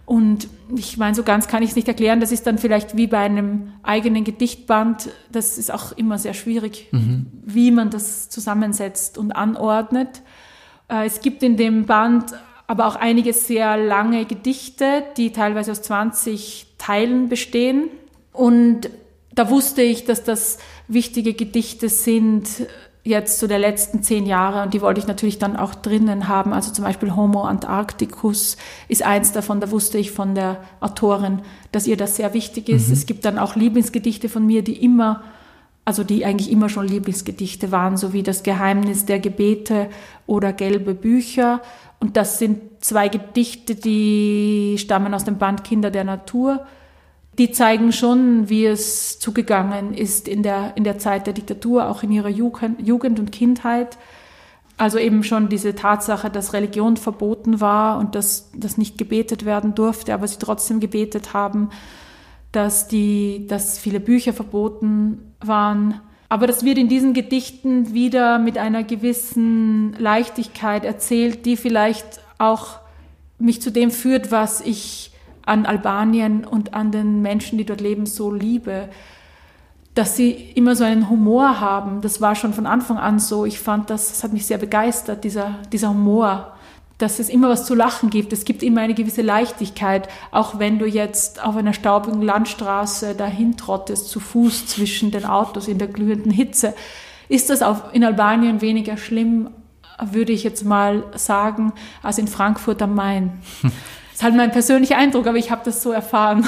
Und 0.08 0.48
ich 0.74 0.96
meine, 0.96 1.14
so 1.14 1.22
ganz 1.22 1.48
kann 1.48 1.62
ich 1.62 1.68
es 1.68 1.76
nicht 1.76 1.86
erklären. 1.86 2.18
Das 2.18 2.32
ist 2.32 2.46
dann 2.46 2.56
vielleicht 2.56 2.96
wie 2.96 3.06
bei 3.06 3.18
einem 3.18 3.74
eigenen 3.82 4.24
Gedichtband. 4.24 5.10
Das 5.30 5.58
ist 5.58 5.70
auch 5.70 5.92
immer 5.92 6.16
sehr 6.16 6.32
schwierig, 6.32 6.88
mhm. 6.92 7.26
wie 7.44 7.70
man 7.70 7.90
das 7.90 8.30
zusammensetzt 8.30 9.18
und 9.18 9.32
anordnet. 9.32 10.22
Äh, 10.88 11.04
es 11.04 11.20
gibt 11.20 11.42
in 11.42 11.58
dem 11.58 11.84
Band 11.84 12.32
aber 12.66 12.86
auch 12.86 12.96
einige 12.96 13.34
sehr 13.34 13.76
lange 13.76 14.24
Gedichte, 14.24 15.02
die 15.18 15.30
teilweise 15.30 15.72
aus 15.72 15.82
20 15.82 16.68
Teilen 16.78 17.28
bestehen. 17.28 17.90
Und 18.32 18.88
da 19.34 19.50
wusste 19.50 19.82
ich, 19.82 20.06
dass 20.06 20.24
das 20.24 20.56
wichtige 20.86 21.34
Gedichte 21.34 21.90
sind, 21.90 22.48
jetzt 23.08 23.38
so 23.40 23.46
der 23.46 23.58
letzten 23.58 24.02
zehn 24.02 24.26
Jahre 24.26 24.62
und 24.62 24.74
die 24.74 24.80
wollte 24.80 25.00
ich 25.00 25.06
natürlich 25.06 25.38
dann 25.38 25.56
auch 25.56 25.74
drinnen 25.74 26.28
haben. 26.28 26.52
Also 26.52 26.72
zum 26.72 26.84
Beispiel 26.84 27.16
Homo 27.16 27.42
Antarcticus 27.42 28.56
ist 28.86 29.02
eins 29.02 29.32
davon, 29.32 29.60
da 29.60 29.70
wusste 29.70 29.98
ich 29.98 30.12
von 30.12 30.34
der 30.34 30.60
Autorin, 30.80 31.40
dass 31.72 31.86
ihr 31.86 31.96
das 31.96 32.16
sehr 32.16 32.34
wichtig 32.34 32.68
ist. 32.68 32.88
Mhm. 32.88 32.92
Es 32.92 33.06
gibt 33.06 33.24
dann 33.24 33.38
auch 33.38 33.56
Lieblingsgedichte 33.56 34.28
von 34.28 34.46
mir, 34.46 34.62
die 34.62 34.84
immer, 34.84 35.22
also 35.84 36.04
die 36.04 36.24
eigentlich 36.24 36.50
immer 36.50 36.68
schon 36.68 36.86
Lieblingsgedichte 36.86 37.72
waren, 37.72 37.96
so 37.96 38.12
wie 38.12 38.22
das 38.22 38.42
Geheimnis 38.42 39.06
der 39.06 39.18
Gebete 39.18 39.88
oder 40.26 40.52
Gelbe 40.52 40.94
Bücher. 40.94 41.62
Und 42.00 42.16
das 42.16 42.38
sind 42.38 42.60
zwei 42.80 43.08
Gedichte, 43.08 43.74
die 43.74 44.76
stammen 44.78 45.14
aus 45.14 45.24
dem 45.24 45.38
Band 45.38 45.64
Kinder 45.64 45.90
der 45.90 46.04
Natur 46.04 46.66
die 47.38 47.52
zeigen 47.52 47.92
schon, 47.92 48.48
wie 48.48 48.66
es 48.66 49.20
zugegangen 49.20 49.94
ist 49.94 50.26
in 50.26 50.42
der, 50.42 50.76
in 50.76 50.82
der 50.82 50.98
Zeit 50.98 51.26
der 51.26 51.34
Diktatur, 51.34 51.88
auch 51.88 52.02
in 52.02 52.10
ihrer 52.10 52.28
Jugend, 52.28 53.20
und 53.20 53.30
Kindheit. 53.30 53.96
Also 54.76 54.98
eben 54.98 55.22
schon 55.22 55.48
diese 55.48 55.74
Tatsache, 55.74 56.30
dass 56.30 56.52
Religion 56.52 56.96
verboten 56.96 57.60
war 57.60 57.98
und 57.98 58.14
dass 58.14 58.50
das 58.54 58.76
nicht 58.76 58.98
gebetet 58.98 59.44
werden 59.44 59.74
durfte, 59.74 60.14
aber 60.14 60.26
sie 60.26 60.38
trotzdem 60.38 60.80
gebetet 60.80 61.32
haben, 61.32 61.70
dass, 62.50 62.88
die, 62.88 63.46
dass 63.46 63.78
viele 63.78 64.00
Bücher 64.00 64.32
verboten 64.32 65.34
waren. 65.40 66.00
Aber 66.28 66.46
das 66.46 66.64
wird 66.64 66.78
in 66.78 66.88
diesen 66.88 67.14
Gedichten 67.14 67.94
wieder 67.94 68.38
mit 68.38 68.58
einer 68.58 68.82
gewissen 68.82 69.94
Leichtigkeit 69.98 70.84
erzählt, 70.84 71.46
die 71.46 71.56
vielleicht 71.56 72.20
auch 72.38 72.78
mich 73.38 73.62
zu 73.62 73.70
dem 73.70 73.90
führt, 73.90 74.30
was 74.30 74.60
ich 74.60 75.12
an 75.48 75.66
Albanien 75.66 76.44
und 76.44 76.74
an 76.74 76.92
den 76.92 77.22
Menschen, 77.22 77.58
die 77.58 77.64
dort 77.64 77.80
leben, 77.80 78.06
so 78.06 78.32
liebe. 78.32 78.88
dass 79.94 80.14
sie 80.14 80.30
immer 80.30 80.76
so 80.76 80.84
einen 80.84 81.10
Humor 81.10 81.58
haben. 81.58 82.02
Das 82.02 82.20
war 82.20 82.36
schon 82.36 82.52
von 82.52 82.66
Anfang 82.66 82.98
an 82.98 83.18
so. 83.18 83.44
Ich 83.44 83.58
fand 83.58 83.90
das, 83.90 84.10
das 84.10 84.22
hat 84.22 84.32
mich 84.32 84.46
sehr 84.46 84.58
begeistert, 84.58 85.24
dieser, 85.24 85.56
dieser 85.72 85.88
Humor 85.88 86.52
dass 86.98 87.20
es 87.20 87.28
immer 87.28 87.48
was 87.48 87.64
zu 87.64 87.74
lachen 87.74 88.10
gibt. 88.10 88.32
Es 88.32 88.44
gibt 88.44 88.62
immer 88.62 88.80
eine 88.80 88.94
gewisse 88.94 89.22
Leichtigkeit, 89.22 90.08
auch 90.32 90.58
wenn 90.58 90.80
du 90.80 90.86
jetzt 90.86 91.42
auf 91.42 91.56
einer 91.56 91.72
staubigen 91.72 92.22
Landstraße 92.22 93.14
dahin 93.14 93.56
trottest, 93.56 94.08
zu 94.08 94.18
Fuß 94.18 94.66
zwischen 94.66 95.12
den 95.12 95.24
Autos 95.24 95.68
in 95.68 95.78
der 95.78 95.88
glühenden 95.88 96.32
Hitze. 96.32 96.74
Ist 97.28 97.50
das 97.50 97.62
auf, 97.62 97.82
in 97.92 98.04
Albanien 98.04 98.60
weniger 98.60 98.96
schlimm, 98.96 99.50
würde 100.00 100.32
ich 100.32 100.42
jetzt 100.42 100.64
mal 100.64 101.04
sagen, 101.14 101.72
als 102.02 102.18
in 102.18 102.28
Frankfurt 102.28 102.82
am 102.82 102.94
Main. 102.94 103.40
Das 104.18 104.24
ist 104.24 104.30
halt 104.32 104.36
mein 104.36 104.50
persönlicher 104.50 104.98
Eindruck, 104.98 105.28
aber 105.28 105.38
ich 105.38 105.52
habe 105.52 105.62
das 105.64 105.80
so 105.80 105.92
erfahren. 105.92 106.44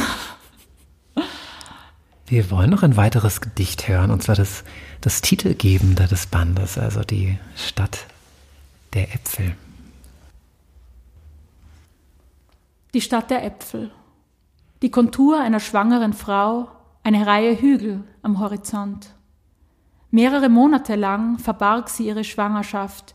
Wir 2.26 2.50
wollen 2.50 2.68
noch 2.68 2.82
ein 2.82 2.96
weiteres 2.96 3.40
Gedicht 3.40 3.86
hören, 3.86 4.10
und 4.10 4.24
zwar 4.24 4.34
das, 4.34 4.64
das 5.00 5.20
Titelgebende 5.20 6.08
des 6.08 6.26
Bandes, 6.26 6.78
also 6.78 7.02
die 7.02 7.38
Stadt 7.54 8.06
der 8.92 9.14
Äpfel. 9.14 9.54
Die 12.92 13.00
Stadt 13.00 13.30
der 13.30 13.44
Äpfel. 13.44 13.92
Die 14.82 14.90
Kontur 14.90 15.40
einer 15.40 15.60
schwangeren 15.60 16.12
Frau, 16.12 16.72
eine 17.04 17.24
Reihe 17.24 17.56
Hügel 17.56 18.02
am 18.22 18.40
Horizont. 18.40 19.14
Mehrere 20.10 20.48
Monate 20.48 20.96
lang 20.96 21.38
verbarg 21.38 21.88
sie 21.88 22.08
ihre 22.08 22.24
Schwangerschaft, 22.24 23.14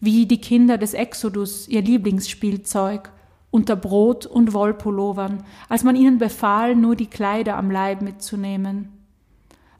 wie 0.00 0.26
die 0.26 0.40
Kinder 0.40 0.76
des 0.76 0.92
Exodus 0.92 1.68
ihr 1.68 1.82
Lieblingsspielzeug, 1.82 3.12
unter 3.52 3.76
Brot 3.76 4.26
und 4.26 4.52
Wollpullovern, 4.52 5.44
als 5.68 5.84
man 5.84 5.94
ihnen 5.94 6.18
befahl, 6.18 6.74
nur 6.74 6.96
die 6.96 7.06
Kleider 7.06 7.56
am 7.56 7.70
Leib 7.70 8.02
mitzunehmen. 8.02 8.88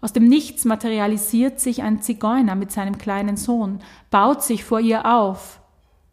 Aus 0.00 0.12
dem 0.12 0.28
Nichts 0.28 0.64
materialisiert 0.64 1.58
sich 1.58 1.82
ein 1.82 2.00
Zigeuner 2.00 2.54
mit 2.54 2.70
seinem 2.70 2.98
kleinen 2.98 3.36
Sohn, 3.36 3.80
baut 4.10 4.44
sich 4.44 4.62
vor 4.62 4.78
ihr 4.78 5.06
auf, 5.06 5.60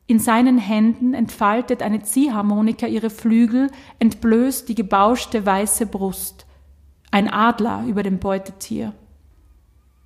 in 0.09 0.17
seinen 0.17 0.57
Händen 0.57 1.13
entfaltet 1.13 1.83
eine 1.83 2.01
Ziehharmonika 2.01 2.87
ihre 2.87 3.11
Flügel, 3.11 3.69
entblößt 3.99 4.67
die 4.67 4.73
gebauschte 4.73 5.45
weiße 5.45 5.85
Brust. 5.85 6.47
Ein 7.11 7.31
Adler 7.31 7.83
über 7.85 8.01
dem 8.01 8.17
Beutetier. 8.17 8.95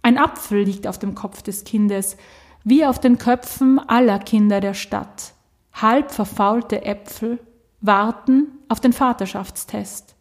Ein 0.01 0.17
Apfel 0.17 0.63
liegt 0.63 0.87
auf 0.87 0.99
dem 0.99 1.15
Kopf 1.15 1.41
des 1.41 1.63
Kindes, 1.63 2.17
wie 2.65 2.85
auf 2.85 2.99
den 2.99 3.17
Köpfen 3.17 3.79
aller 3.79 4.19
Kinder 4.19 4.59
der 4.59 4.73
Stadt. 4.73 5.35
Halb 5.73 6.11
verfaulte 6.11 6.85
Äpfel 6.85 7.39
warten 7.81 8.59
auf 8.69 8.79
den 8.79 8.93
Vaterschaftstest. 8.93 10.15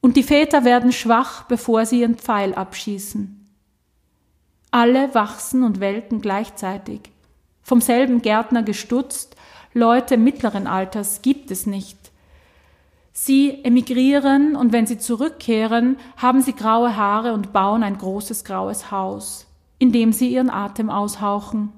Und 0.00 0.16
die 0.16 0.22
Väter 0.22 0.64
werden 0.64 0.92
schwach, 0.92 1.44
bevor 1.44 1.84
sie 1.84 2.00
ihren 2.00 2.16
Pfeil 2.16 2.54
abschießen. 2.54 3.48
Alle 4.70 5.14
wachsen 5.14 5.62
und 5.62 5.80
welken 5.80 6.20
gleichzeitig 6.20 7.10
vom 7.66 7.80
selben 7.80 8.22
Gärtner 8.22 8.62
gestutzt, 8.62 9.34
Leute 9.74 10.16
mittleren 10.16 10.68
Alters 10.68 11.20
gibt 11.20 11.50
es 11.50 11.66
nicht. 11.66 11.98
Sie 13.12 13.64
emigrieren 13.64 14.54
und 14.54 14.72
wenn 14.72 14.86
sie 14.86 14.98
zurückkehren, 14.98 15.96
haben 16.16 16.42
sie 16.42 16.52
graue 16.52 16.94
Haare 16.94 17.32
und 17.32 17.52
bauen 17.52 17.82
ein 17.82 17.98
großes 17.98 18.44
graues 18.44 18.92
Haus, 18.92 19.48
in 19.80 19.90
dem 19.90 20.12
sie 20.12 20.28
ihren 20.28 20.48
Atem 20.48 20.90
aushauchen. 20.90 21.72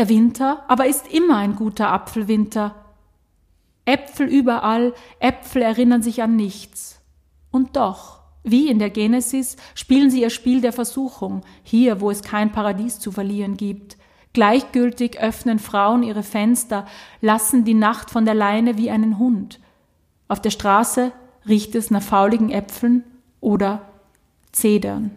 Der 0.00 0.08
Winter 0.08 0.64
aber 0.66 0.86
ist 0.86 1.12
immer 1.12 1.36
ein 1.36 1.56
guter 1.56 1.92
Apfelwinter. 1.92 2.74
Äpfel 3.84 4.28
überall, 4.28 4.94
Äpfel 5.18 5.60
erinnern 5.60 6.02
sich 6.02 6.22
an 6.22 6.36
nichts. 6.36 7.02
Und 7.50 7.76
doch, 7.76 8.20
wie 8.42 8.70
in 8.70 8.78
der 8.78 8.88
Genesis, 8.88 9.58
spielen 9.74 10.10
sie 10.10 10.22
ihr 10.22 10.30
Spiel 10.30 10.62
der 10.62 10.72
Versuchung, 10.72 11.42
hier, 11.62 12.00
wo 12.00 12.10
es 12.10 12.22
kein 12.22 12.50
Paradies 12.50 12.98
zu 12.98 13.12
verlieren 13.12 13.58
gibt. 13.58 13.98
Gleichgültig 14.32 15.20
öffnen 15.20 15.58
Frauen 15.58 16.02
ihre 16.02 16.22
Fenster, 16.22 16.86
lassen 17.20 17.66
die 17.66 17.74
Nacht 17.74 18.08
von 18.08 18.24
der 18.24 18.32
Leine 18.32 18.78
wie 18.78 18.90
einen 18.90 19.18
Hund. 19.18 19.60
Auf 20.28 20.40
der 20.40 20.48
Straße 20.48 21.12
riecht 21.46 21.74
es 21.74 21.90
nach 21.90 22.02
fauligen 22.02 22.50
Äpfeln 22.50 23.04
oder 23.42 23.82
Zedern. 24.50 25.10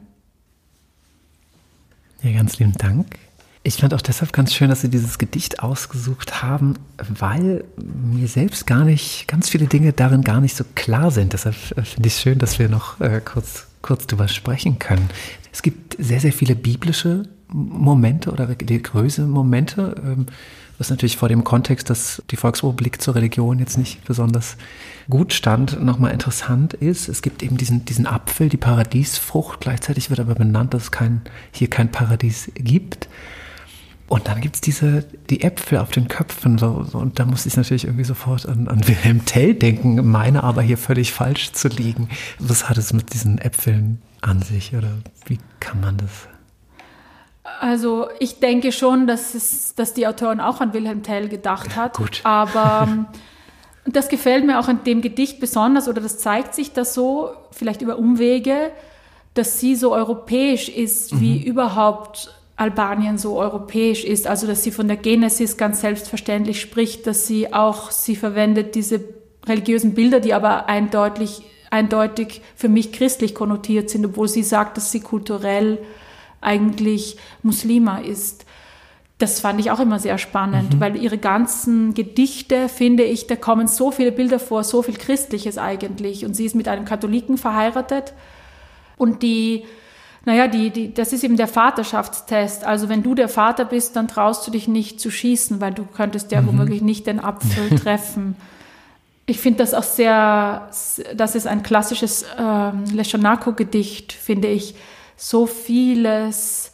Ja, 2.21 2.33
ganz 2.33 2.59
lieben 2.59 2.73
Dank. 2.73 3.22
Ich 3.65 3.77
fand 3.77 3.93
auch 3.93 4.01
deshalb 4.01 4.33
ganz 4.33 4.53
schön, 4.53 4.69
dass 4.69 4.81
Sie 4.81 4.89
dieses 4.89 5.17
Gedicht 5.17 5.63
ausgesucht 5.63 6.43
haben, 6.43 6.75
weil 6.97 7.63
mir 7.77 8.27
selbst 8.27 8.67
gar 8.67 8.83
nicht, 8.83 9.25
ganz 9.29 9.49
viele 9.49 9.67
Dinge 9.67 9.93
darin 9.93 10.21
gar 10.21 10.41
nicht 10.41 10.57
so 10.57 10.65
klar 10.75 11.11
sind. 11.11 11.31
Deshalb 11.31 11.55
äh, 11.77 11.83
finde 11.83 12.07
ich 12.07 12.15
es 12.15 12.21
schön, 12.21 12.39
dass 12.39 12.59
wir 12.59 12.67
noch 12.67 12.99
äh, 12.99 13.21
kurz, 13.23 13.67
kurz 13.81 14.05
drüber 14.05 14.27
sprechen 14.27 14.79
können. 14.79 15.09
Es 15.53 15.61
gibt 15.61 15.95
sehr, 15.97 16.19
sehr 16.19 16.33
viele 16.33 16.55
biblische 16.55 17.23
Momente 17.47 18.31
oder 18.31 18.49
religiöse 18.49 19.25
Momente, 19.27 19.95
ähm, 20.03 20.25
was 20.77 20.89
natürlich 20.89 21.15
vor 21.15 21.29
dem 21.29 21.45
Kontext, 21.45 21.89
dass 21.89 22.21
die 22.31 22.35
Volksrepublik 22.35 23.01
zur 23.01 23.15
Religion 23.15 23.59
jetzt 23.59 23.77
nicht 23.77 24.03
besonders 24.03 24.57
gut 25.09 25.31
stand, 25.31 25.81
nochmal 25.81 26.11
interessant 26.11 26.73
ist. 26.73 27.07
Es 27.07 27.21
gibt 27.21 27.41
eben 27.41 27.55
diesen, 27.55 27.85
diesen 27.85 28.07
Apfel, 28.07 28.49
die 28.49 28.57
Paradiesfrucht. 28.57 29.61
Gleichzeitig 29.61 30.09
wird 30.09 30.19
aber 30.19 30.35
benannt, 30.35 30.73
dass 30.73 30.83
es 30.83 30.91
kein, 30.91 31.21
hier 31.53 31.69
kein 31.69 31.91
Paradies 31.91 32.51
gibt. 32.55 33.07
Und 34.09 34.27
dann 34.27 34.41
gibt 34.41 34.55
es 34.55 34.61
diese, 34.61 35.05
die 35.29 35.41
Äpfel 35.41 35.79
auf 35.79 35.91
den 35.91 36.07
Köpfen. 36.07 36.57
So, 36.57 36.83
so, 36.83 36.97
und 36.97 37.19
da 37.19 37.25
muss 37.25 37.45
ich 37.45 37.55
natürlich 37.55 37.85
irgendwie 37.85 38.03
sofort 38.03 38.47
an, 38.47 38.67
an 38.67 38.87
Wilhelm 38.87 39.25
Tell 39.25 39.53
denken, 39.55 40.09
meine 40.09 40.43
aber 40.43 40.61
hier 40.61 40.77
völlig 40.77 41.13
falsch 41.13 41.53
zu 41.53 41.67
liegen. 41.69 42.09
Was 42.39 42.69
hat 42.69 42.77
es 42.77 42.93
mit 42.93 43.13
diesen 43.13 43.37
Äpfeln 43.39 44.01
an 44.21 44.41
sich 44.41 44.75
oder 44.75 44.89
wie 45.25 45.39
kann 45.59 45.81
man 45.81 45.97
das 45.97 46.27
also 47.59 48.07
ich 48.19 48.39
denke 48.39 48.71
schon, 48.71 49.07
dass, 49.07 49.35
es, 49.35 49.75
dass 49.75 49.93
die 49.93 50.07
Autorin 50.07 50.39
auch 50.39 50.61
an 50.61 50.73
Wilhelm 50.73 51.03
Tell 51.03 51.29
gedacht 51.29 51.75
hat. 51.75 51.95
Gut. 51.95 52.21
Aber 52.23 52.87
ähm, 52.89 53.05
das 53.85 54.09
gefällt 54.09 54.45
mir 54.45 54.59
auch 54.59 54.69
in 54.69 54.83
dem 54.83 55.01
Gedicht 55.01 55.39
besonders 55.39 55.87
oder 55.87 56.01
das 56.01 56.17
zeigt 56.17 56.55
sich 56.55 56.73
da 56.73 56.85
so, 56.85 57.31
vielleicht 57.51 57.81
über 57.81 57.97
Umwege, 57.97 58.71
dass 59.33 59.59
sie 59.59 59.75
so 59.75 59.93
europäisch 59.93 60.69
ist, 60.69 61.19
wie 61.19 61.39
mhm. 61.39 61.43
überhaupt 61.43 62.33
Albanien 62.55 63.17
so 63.17 63.37
europäisch 63.37 64.03
ist. 64.03 64.27
Also 64.27 64.47
dass 64.47 64.63
sie 64.63 64.71
von 64.71 64.87
der 64.87 64.97
Genesis 64.97 65.57
ganz 65.57 65.81
selbstverständlich 65.81 66.61
spricht, 66.61 67.07
dass 67.07 67.27
sie 67.27 67.53
auch, 67.53 67.91
sie 67.91 68.15
verwendet 68.15 68.75
diese 68.75 69.03
religiösen 69.45 69.93
Bilder, 69.93 70.19
die 70.19 70.33
aber 70.33 70.69
eindeutig, 70.69 71.43
eindeutig 71.69 72.41
für 72.55 72.69
mich 72.69 72.91
christlich 72.91 73.35
konnotiert 73.35 73.89
sind, 73.89 74.05
obwohl 74.05 74.27
sie 74.27 74.43
sagt, 74.43 74.77
dass 74.77 74.91
sie 74.91 75.01
kulturell 75.01 75.79
eigentlich 76.41 77.17
Muslima 77.41 77.97
ist. 77.97 78.45
Das 79.17 79.39
fand 79.39 79.59
ich 79.59 79.71
auch 79.71 79.79
immer 79.79 79.99
sehr 79.99 80.17
spannend, 80.17 80.75
mhm. 80.75 80.79
weil 80.79 81.01
ihre 81.01 81.17
ganzen 81.17 81.93
Gedichte, 81.93 82.67
finde 82.67 83.03
ich, 83.03 83.27
da 83.27 83.35
kommen 83.35 83.67
so 83.67 83.91
viele 83.91 84.11
Bilder 84.11 84.39
vor, 84.39 84.63
so 84.63 84.81
viel 84.81 84.95
Christliches 84.95 85.57
eigentlich. 85.57 86.25
Und 86.25 86.33
sie 86.33 86.45
ist 86.45 86.55
mit 86.55 86.67
einem 86.67 86.85
Katholiken 86.85 87.37
verheiratet. 87.37 88.13
Und 88.97 89.23
die, 89.23 89.65
naja, 90.25 90.47
die, 90.47 90.69
die, 90.69 90.93
das 90.93 91.11
ist 91.11 91.23
eben 91.23 91.35
der 91.35 91.47
Vaterschaftstest. 91.47 92.63
Also 92.63 92.87
wenn 92.87 93.03
du 93.03 93.13
der 93.13 93.27
Vater 93.27 93.65
bist, 93.65 93.95
dann 93.95 94.07
traust 94.07 94.47
du 94.47 94.51
dich 94.51 94.67
nicht 94.67 94.99
zu 94.99 95.11
schießen, 95.11 95.59
weil 95.59 95.73
du 95.73 95.85
könntest 95.85 96.31
ja 96.31 96.41
mhm. 96.41 96.47
womöglich 96.47 96.81
nicht 96.81 97.07
den 97.07 97.19
Apfel 97.19 97.77
treffen. 97.79 98.35
Ich 99.25 99.39
finde 99.39 99.59
das 99.59 99.73
auch 99.73 99.83
sehr, 99.83 100.69
das 101.15 101.35
ist 101.35 101.47
ein 101.47 101.63
klassisches 101.63 102.25
ähm, 102.37 102.85
Leschonako-Gedicht, 102.93 104.13
finde 104.13 104.49
ich 104.49 104.75
so 105.15 105.45
vieles 105.45 106.73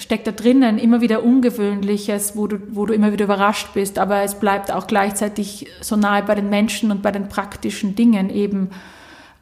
steckt 0.00 0.26
da 0.26 0.32
drinnen, 0.32 0.78
immer 0.78 1.00
wieder 1.00 1.24
Ungewöhnliches, 1.24 2.36
wo 2.36 2.46
du, 2.46 2.58
wo 2.70 2.86
du 2.86 2.94
immer 2.94 3.12
wieder 3.12 3.24
überrascht 3.24 3.68
bist, 3.74 3.98
aber 3.98 4.22
es 4.22 4.36
bleibt 4.36 4.70
auch 4.70 4.86
gleichzeitig 4.86 5.66
so 5.80 5.96
nahe 5.96 6.22
bei 6.22 6.34
den 6.34 6.48
Menschen 6.48 6.90
und 6.90 7.02
bei 7.02 7.10
den 7.10 7.28
praktischen 7.28 7.94
Dingen 7.94 8.30
eben. 8.30 8.70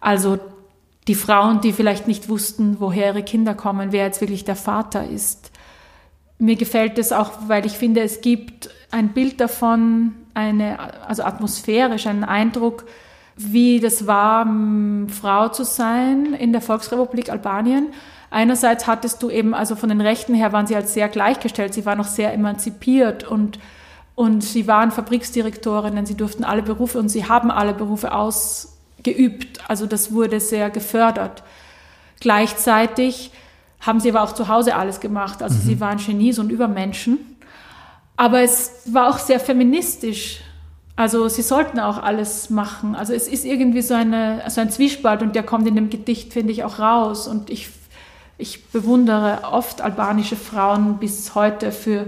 Also 0.01 0.39
die 1.09 1.15
Frauen, 1.15 1.61
die 1.61 1.73
vielleicht 1.73 2.09
nicht 2.09 2.29
wussten, 2.29 2.77
woher 2.81 3.09
ihre 3.09 3.23
Kinder 3.23 3.55
kommen, 3.55 3.93
wer 3.93 4.05
jetzt 4.05 4.21
wirklich 4.21 4.45
der 4.45 4.57
Vater 4.57 5.09
ist. 5.09 5.53
Mir 6.39 6.57
gefällt 6.57 6.99
es 6.99 7.13
auch, 7.13 7.33
weil 7.47 7.65
ich 7.65 7.73
finde, 7.73 8.03
es 8.03 8.21
gibt 8.21 8.71
ein 8.91 9.11
Bild 9.11 9.41
davon, 9.41 10.15
eine, 10.35 10.79
also 11.07 11.23
atmosphärisch, 11.23 12.07
einen 12.07 12.25
Eindruck, 12.25 12.85
wie 13.37 13.81
das 13.81 14.07
war, 14.07 14.47
Frau 15.09 15.49
zu 15.49 15.65
sein 15.65 16.35
in 16.35 16.53
der 16.53 16.61
Volksrepublik 16.61 17.31
Albanien. 17.31 17.89
Einerseits 18.31 18.87
hattest 18.87 19.23
du 19.23 19.31
eben, 19.31 19.55
also 19.55 19.77
von 19.77 19.89
den 19.89 20.01
Rechten 20.01 20.35
her 20.35 20.53
waren 20.53 20.67
sie 20.67 20.77
als 20.77 20.93
sehr 20.93 21.09
gleichgestellt, 21.09 21.73
sie 21.73 21.87
waren 21.87 21.99
noch 21.99 22.07
sehr 22.07 22.35
emanzipiert 22.35 23.25
und, 23.25 23.59
und 24.15 24.43
sie 24.43 24.67
waren 24.67 24.91
Fabriksdirektorinnen, 24.91 26.07
sie 26.07 26.17
durften 26.17 26.45
alle 26.45 26.63
Berufe 26.63 26.99
und 26.99 27.09
sie 27.09 27.29
haben 27.29 27.51
alle 27.51 27.73
Berufe 27.73 28.13
ausgeübt. 29.07 29.61
Also 29.69 29.87
das 29.87 30.13
wurde 30.13 30.41
sehr 30.41 30.71
gefördert. 30.71 31.43
Gleichzeitig 32.21 33.31
haben 33.81 34.01
sie 34.01 34.11
aber 34.11 34.23
auch 34.23 34.33
zu 34.33 34.49
Hause 34.49 34.75
alles 34.75 35.01
gemacht. 35.01 35.43
Also 35.43 35.57
mhm. 35.57 35.61
sie 35.61 35.81
waren 35.81 35.99
Genies 35.99 36.39
und 36.39 36.51
Übermenschen. 36.51 37.19
Aber 38.17 38.41
es 38.41 38.83
war 38.93 39.11
auch 39.11 39.19
sehr 39.19 39.39
feministisch. 39.39 40.41
Also 40.97 41.29
sie 41.29 41.43
sollten 41.43 41.79
auch 41.79 42.03
alles 42.03 42.49
machen. 42.49 42.95
Also 42.95 43.13
es 43.13 43.29
ist 43.29 43.45
irgendwie 43.45 43.83
so, 43.83 43.95
eine, 43.95 44.43
so 44.49 44.63
ein 44.63 44.71
Zwiespalt 44.71 45.21
und 45.23 45.35
der 45.35 45.43
kommt 45.43 45.69
in 45.69 45.75
dem 45.75 45.91
Gedicht, 45.91 46.33
finde 46.33 46.53
ich, 46.53 46.65
auch 46.65 46.79
raus. 46.79 47.29
Und 47.29 47.51
ich 47.51 47.69
Ich 48.39 48.67
bewundere 48.71 49.45
oft 49.53 49.81
albanische 49.81 50.37
Frauen 50.37 50.99
bis 50.99 51.35
heute 51.35 51.73
für, 51.73 52.07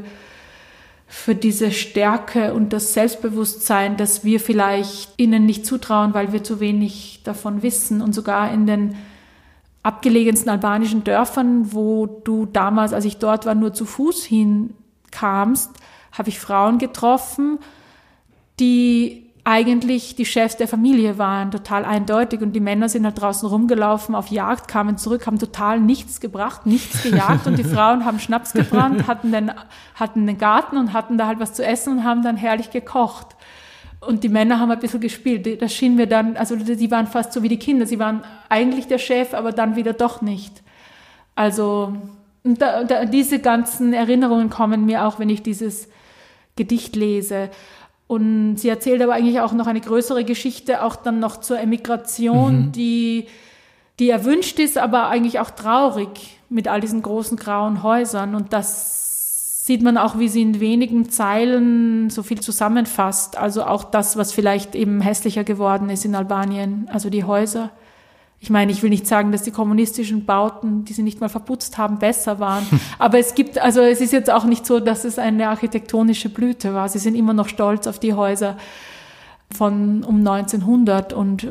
für 1.11 1.34
diese 1.34 1.72
Stärke 1.72 2.52
und 2.52 2.74
das 2.74 2.92
Selbstbewusstsein, 2.92 3.96
das 3.96 4.24
wir 4.24 4.40
vielleicht 4.40 5.14
ihnen 5.16 5.46
nicht 5.46 5.64
zutrauen, 5.64 6.12
weil 6.12 6.32
wir 6.32 6.44
zu 6.44 6.61
wenig 6.61 7.22
davon 7.24 7.62
wissen. 7.62 8.02
Und 8.02 8.14
sogar 8.14 8.52
in 8.52 8.66
den 8.66 8.94
abgelegensten 9.82 10.50
albanischen 10.50 11.04
Dörfern, 11.04 11.72
wo 11.72 12.06
du 12.06 12.44
damals, 12.44 12.92
als 12.92 13.06
ich 13.06 13.16
dort 13.16 13.46
war, 13.46 13.54
nur 13.54 13.72
zu 13.72 13.86
Fuß 13.86 14.24
hinkamst, 14.24 15.70
habe 16.12 16.28
ich 16.28 16.38
Frauen 16.38 16.76
getroffen, 16.76 17.59
die 18.61 19.28
eigentlich 19.49 20.14
die 20.14 20.26
Chefs 20.26 20.59
der 20.59 20.68
Familie 20.68 21.16
waren, 21.16 21.51
total 21.51 21.86
eindeutig. 21.86 22.42
Und 22.42 22.53
die 22.53 22.61
Männer 22.61 22.90
sind 22.90 23.07
halt 23.07 23.18
draußen 23.18 23.49
rumgelaufen 23.49 24.14
auf 24.14 24.28
Jagd, 24.28 24.68
kamen 24.68 24.99
zurück, 24.99 25.26
haben 25.26 25.38
total 25.38 25.80
nichts 25.80 26.20
gebracht, 26.20 26.66
nichts 26.66 27.03
gejagt. 27.03 27.46
und 27.46 27.59
die 27.59 27.64
Frauen 27.74 28.05
haben 28.05 28.20
Schnaps 28.20 28.53
gebrannt, 28.53 29.07
hatten 29.07 29.32
den, 29.32 29.51
hatten 29.94 30.26
den 30.26 30.36
Garten 30.36 30.76
und 30.76 30.92
hatten 30.92 31.16
da 31.16 31.26
halt 31.26 31.40
was 31.40 31.55
zu 31.55 31.64
essen 31.64 31.94
und 31.94 32.05
haben 32.05 32.22
dann 32.22 32.36
herrlich 32.36 32.70
gekocht. 32.70 33.36
Und 34.01 34.22
die 34.22 34.28
Männer 34.28 34.61
haben 34.61 34.70
ein 34.70 34.80
bisschen 34.80 35.01
gespielt. 35.01 35.62
Das 35.62 35.72
schien 35.72 35.96
mir 35.96 36.07
dann, 36.07 36.36
also 36.36 36.55
die 36.55 36.90
waren 36.90 37.07
fast 37.07 37.32
so 37.32 37.42
wie 37.42 37.49
die 37.49 37.59
Kinder. 37.59 37.86
Sie 37.86 37.99
waren 37.99 38.24
eigentlich 38.51 38.86
der 38.86 38.99
Chef, 38.99 39.32
aber 39.32 39.53
dann 39.53 39.76
wieder 39.76 39.94
doch 39.94 40.20
nicht. 40.20 40.62
Also 41.34 41.94
da, 42.44 42.84
da, 42.84 43.07
diese 43.07 43.38
ganzen 43.38 43.94
Erinnerungen 43.94 44.51
kommen 44.51 44.84
mir 44.84 45.07
auch, 45.07 45.18
wenn 45.18 45.30
ich 45.30 45.42
dieses 45.42 45.88
Gedicht 46.55 46.96
lese. 46.96 47.49
Und 48.09 48.56
sie 48.56 48.70
erzählt 48.70 49.02
aber 49.02 49.12
eigentlich 49.12 49.40
auch 49.40 49.52
noch 49.52 49.66
eine 49.66 49.82
größere 49.82 50.24
Geschichte, 50.24 50.82
auch 50.82 50.96
dann 50.96 51.20
noch 51.20 51.36
zur 51.40 51.61
Emigration, 51.61 52.66
mhm. 52.66 52.72
die, 52.72 53.26
die 54.00 54.09
erwünscht 54.09 54.59
ist, 54.59 54.78
aber 54.78 55.09
eigentlich 55.09 55.38
auch 55.40 55.50
traurig 55.50 56.09
mit 56.48 56.68
all 56.68 56.80
diesen 56.80 57.02
großen 57.02 57.36
grauen 57.36 57.82
Häusern. 57.82 58.34
Und 58.34 58.54
das 58.54 59.66
sieht 59.66 59.82
man 59.82 59.98
auch, 59.98 60.18
wie 60.18 60.28
sie 60.28 60.40
in 60.40 60.61
wenigen 60.61 61.11
Zeilen 61.11 62.09
so 62.09 62.22
viel 62.22 62.40
zusammenfasst. 62.40 63.36
Also 63.36 63.64
auch 63.64 63.84
das, 63.84 64.16
was 64.16 64.32
vielleicht 64.32 64.74
eben 64.74 65.02
hässlicher 65.02 65.44
geworden 65.44 65.90
ist 65.90 66.06
in 66.06 66.14
Albanien, 66.14 66.88
also 66.90 67.11
die 67.11 67.24
Häuser. 67.24 67.70
Ich 68.41 68.51
meine, 68.51 68.70
ich 68.70 68.82
will 68.82 68.91
nicht 68.91 69.07
sagen, 69.07 69.32
dass 69.32 69.43
die 69.43 69.51
kommunistischen 69.51 70.24
Bauten, 70.24 70.84
die 70.84 70.93
sie 70.93 71.03
nicht 71.03 71.20
mal 71.20 71.28
verputzt 71.28 71.76
haben, 71.76 71.99
besser 71.99 72.39
waren. 72.39 72.64
Aber 72.99 73.18
es 73.18 73.34
gibt, 73.34 73.59
also 73.59 73.80
es 73.80 74.01
ist 74.01 74.12
jetzt 74.12 74.30
auch 74.30 74.45
nicht 74.45 74.64
so, 74.64 74.78
dass 74.78 75.05
es 75.05 75.18
eine 75.18 75.49
architektonische 75.49 76.28
Blüte 76.28 76.72
war. 76.72 76.89
Sie 76.89 77.01
sind 77.01 77.16
immer 77.16 77.32
noch 77.32 77.49
stolz 77.49 77.86
auf 77.86 77.99
die 77.99 78.14
Häuser 78.14 78.57
von 79.51 80.05
um 80.05 80.18
1900 80.18 81.12
und 81.12 81.43
äh, 81.43 81.49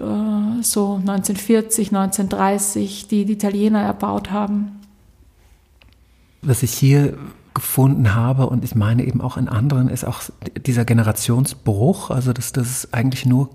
so 0.62 0.96
1940, 0.96 1.90
1930, 1.90 3.08
die 3.08 3.26
die 3.26 3.34
Italiener 3.34 3.82
erbaut 3.82 4.32
haben. 4.32 4.80
Was 6.42 6.64
ich 6.64 6.74
hier 6.74 7.18
gefunden 7.54 8.14
habe 8.14 8.48
und 8.48 8.64
ich 8.64 8.76
meine 8.76 9.04
eben 9.04 9.20
auch 9.20 9.36
in 9.36 9.50
anderen, 9.50 9.90
ist 9.90 10.06
auch 10.06 10.22
dieser 10.66 10.86
Generationsbruch, 10.86 12.12
also 12.12 12.32
dass 12.32 12.54
das 12.54 12.94
eigentlich 12.94 13.26
nur 13.26 13.50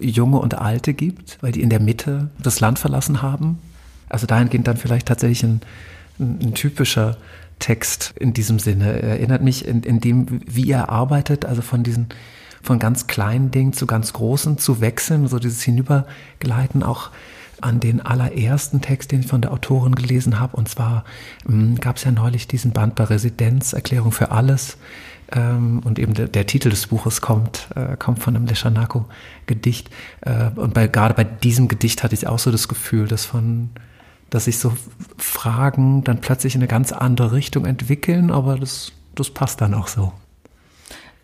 Junge 0.00 0.38
und 0.38 0.58
Alte 0.58 0.94
gibt, 0.94 1.38
weil 1.40 1.52
die 1.52 1.62
in 1.62 1.70
der 1.70 1.80
Mitte 1.80 2.30
das 2.38 2.60
Land 2.60 2.78
verlassen 2.78 3.22
haben. 3.22 3.58
Also 4.08 4.26
dahingehend 4.26 4.66
dann 4.66 4.76
vielleicht 4.76 5.06
tatsächlich 5.06 5.42
ein, 5.42 5.60
ein, 6.18 6.38
ein 6.40 6.54
typischer 6.54 7.16
Text 7.58 8.14
in 8.18 8.32
diesem 8.32 8.58
Sinne. 8.58 9.02
Er 9.02 9.10
erinnert 9.10 9.42
mich 9.42 9.66
in, 9.66 9.82
in 9.82 10.00
dem, 10.00 10.40
wie 10.46 10.70
er 10.70 10.88
arbeitet, 10.88 11.44
also 11.44 11.62
von 11.62 11.82
diesen 11.82 12.08
von 12.62 12.78
ganz 12.78 13.06
kleinen 13.06 13.50
Dingen 13.50 13.72
zu 13.72 13.86
ganz 13.86 14.12
großen 14.12 14.58
zu 14.58 14.80
wechseln, 14.80 15.28
so 15.28 15.38
dieses 15.38 15.62
Hinübergleiten 15.62 16.82
auch 16.82 17.10
an 17.60 17.80
den 17.80 18.00
allerersten 18.00 18.80
Text, 18.80 19.10
den 19.10 19.20
ich 19.20 19.26
von 19.26 19.40
der 19.40 19.52
Autorin 19.52 19.94
gelesen 19.94 20.38
habe. 20.38 20.56
Und 20.56 20.68
zwar 20.68 21.04
hm, 21.46 21.76
gab 21.76 21.96
es 21.96 22.04
ja 22.04 22.10
neulich 22.10 22.46
diesen 22.46 22.72
Band 22.72 22.94
bei 22.94 23.04
Residenz, 23.04 23.72
Erklärung 23.72 24.12
für 24.12 24.30
alles, 24.30 24.76
ähm, 25.32 25.80
und 25.84 25.98
eben 25.98 26.14
der, 26.14 26.28
der, 26.28 26.46
Titel 26.46 26.70
des 26.70 26.86
Buches 26.86 27.20
kommt, 27.20 27.68
äh, 27.74 27.96
kommt 27.96 28.18
von 28.20 28.34
einem 28.34 28.46
Leschanako-Gedicht. 28.46 29.90
Äh, 30.22 30.50
und 30.56 30.74
bei, 30.74 30.86
gerade 30.86 31.14
bei 31.14 31.24
diesem 31.24 31.68
Gedicht 31.68 32.02
hatte 32.02 32.14
ich 32.14 32.26
auch 32.26 32.38
so 32.38 32.50
das 32.50 32.68
Gefühl, 32.68 33.08
dass 33.08 33.24
von 33.24 33.70
dass 34.30 34.44
sich 34.44 34.58
so 34.58 34.72
Fragen 35.16 36.04
dann 36.04 36.20
plötzlich 36.20 36.54
in 36.54 36.60
eine 36.60 36.68
ganz 36.68 36.92
andere 36.92 37.32
Richtung 37.32 37.64
entwickeln, 37.64 38.30
aber 38.30 38.58
das, 38.58 38.92
das 39.14 39.30
passt 39.30 39.60
dann 39.60 39.74
auch 39.74 39.88
so. 39.88 40.12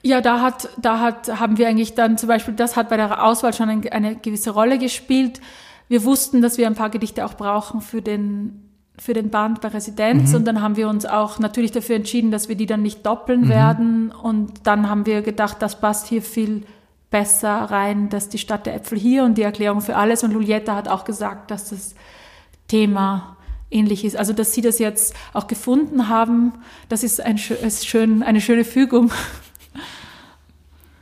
Ja, 0.03 0.21
da 0.21 0.41
hat, 0.41 0.69
da 0.81 1.01
hat, 1.01 1.41
haben 1.41 1.59
wir 1.59 1.69
eigentlich 1.69 1.95
dann 1.95 2.19
zum 2.19 2.29
Beispiel, 2.29 2.55
das 2.55 2.77
hat 2.77 2.89
bei 2.91 2.97
der 2.97 3.25
Auswahl 3.25 3.53
schon 3.55 3.69
eine 3.69 4.17
gewisse 4.17 4.51
Rolle 4.51 4.79
gespielt. 4.79 5.41
Wir 5.89 6.05
wussten, 6.05 6.43
dass 6.43 6.59
wir 6.59 6.67
ein 6.67 6.75
paar 6.75 6.91
Gedichte 6.91 7.25
auch 7.25 7.35
brauchen 7.35 7.81
für 7.81 8.03
den 8.03 8.64
für 8.99 9.12
den 9.12 9.30
Band 9.30 9.61
bei 9.61 9.68
Residenz 9.68 10.30
mhm. 10.30 10.36
und 10.36 10.45
dann 10.45 10.62
haben 10.62 10.76
wir 10.76 10.88
uns 10.88 11.05
auch 11.05 11.38
natürlich 11.38 11.72
dafür 11.72 11.97
entschieden, 11.97 12.30
dass 12.30 12.49
wir 12.49 12.57
die 12.57 12.66
dann 12.66 12.82
nicht 12.82 13.05
doppeln 13.05 13.42
mhm. 13.42 13.49
werden 13.49 14.12
und 14.12 14.66
dann 14.66 14.88
haben 14.88 15.07
wir 15.07 15.22
gedacht, 15.22 15.57
das 15.61 15.80
passt 15.80 16.07
hier 16.07 16.22
viel 16.22 16.62
besser 17.11 17.51
rein, 17.51 18.09
dass 18.09 18.28
die 18.28 18.38
Stadt 18.38 18.66
der 18.66 18.74
Äpfel 18.76 18.99
hier 18.99 19.24
und 19.24 19.36
die 19.38 19.42
Erklärung 19.42 19.80
für 19.80 19.97
alles 19.97 20.22
und 20.22 20.32
Lulietta 20.32 20.74
hat 20.74 20.88
auch 20.88 21.05
gesagt, 21.05 21.51
dass 21.51 21.70
das 21.70 21.95
Thema 22.68 23.36
ähnlich 23.70 24.05
ist. 24.05 24.16
Also, 24.16 24.32
dass 24.32 24.53
sie 24.53 24.62
das 24.62 24.78
jetzt 24.78 25.14
auch 25.32 25.47
gefunden 25.47 26.09
haben, 26.09 26.53
das 26.88 27.03
ist, 27.03 27.20
ein, 27.20 27.36
ist 27.36 27.86
schön, 27.86 28.22
eine 28.22 28.40
schöne 28.40 28.64
Fügung. 28.64 29.11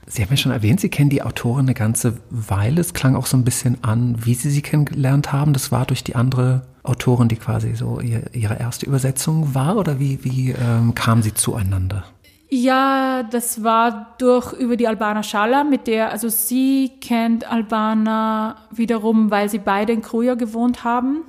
Sie 0.07 0.23
haben 0.23 0.31
ja 0.31 0.37
schon 0.37 0.53
erwähnt, 0.53 0.81
Sie 0.81 0.91
kennen 0.91 1.09
die 1.09 1.23
Autorin 1.23 1.67
eine 1.67 1.75
ganze 1.75 2.19
Weile. 2.29 2.81
Es 2.81 2.93
klang 2.93 3.17
auch 3.17 3.25
so 3.25 3.37
ein 3.37 3.45
bisschen 3.45 3.83
an, 3.83 4.17
wie 4.25 4.35
Sie 4.35 4.51
sie 4.51 4.61
kennengelernt 4.61 5.33
haben. 5.33 5.55
Das 5.55 5.73
war 5.73 5.87
durch 5.87 6.05
die 6.05 6.17
andere 6.17 6.67
Autorin, 6.83 7.29
die 7.29 7.37
quasi 7.37 7.75
so 7.75 8.01
ihr, 8.01 8.23
ihre 8.35 8.59
erste 8.59 8.87
Übersetzung 8.87 9.55
war? 9.55 9.77
Oder 9.77 10.01
wie, 10.01 10.25
wie 10.25 10.51
ähm, 10.51 10.95
kamen 10.95 11.23
Sie 11.23 11.35
zueinander? 11.35 12.05
Ja, 12.55 13.23
das 13.23 13.65
war 13.65 14.15
durch 14.19 14.53
über 14.53 14.77
die 14.77 14.87
Albana 14.87 15.23
Schala, 15.23 15.65
mit 15.65 15.87
der, 15.87 16.11
also 16.11 16.29
sie 16.29 16.91
kennt 17.01 17.51
Albana 17.51 18.57
wiederum, 18.71 19.31
weil 19.31 19.49
sie 19.49 19.59
beide 19.59 19.95
in 19.95 20.03
Kruja 20.03 20.35
gewohnt 20.35 20.85
haben. 20.85 21.23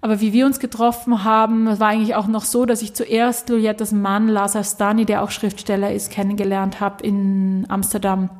Aber 0.00 0.20
wie 0.20 0.32
wir 0.32 0.46
uns 0.46 0.60
getroffen 0.60 1.24
haben, 1.24 1.66
war 1.80 1.88
eigentlich 1.88 2.14
auch 2.14 2.28
noch 2.28 2.44
so, 2.44 2.64
dass 2.64 2.82
ich 2.82 2.94
zuerst 2.94 3.48
Lulietas 3.48 3.90
Mann, 3.90 4.28
Lazar 4.28 4.62
Stani, 4.62 5.04
der 5.04 5.24
auch 5.24 5.32
Schriftsteller 5.32 5.92
ist, 5.92 6.12
kennengelernt 6.12 6.78
habe 6.78 7.04
in 7.04 7.66
Amsterdam. 7.68 8.30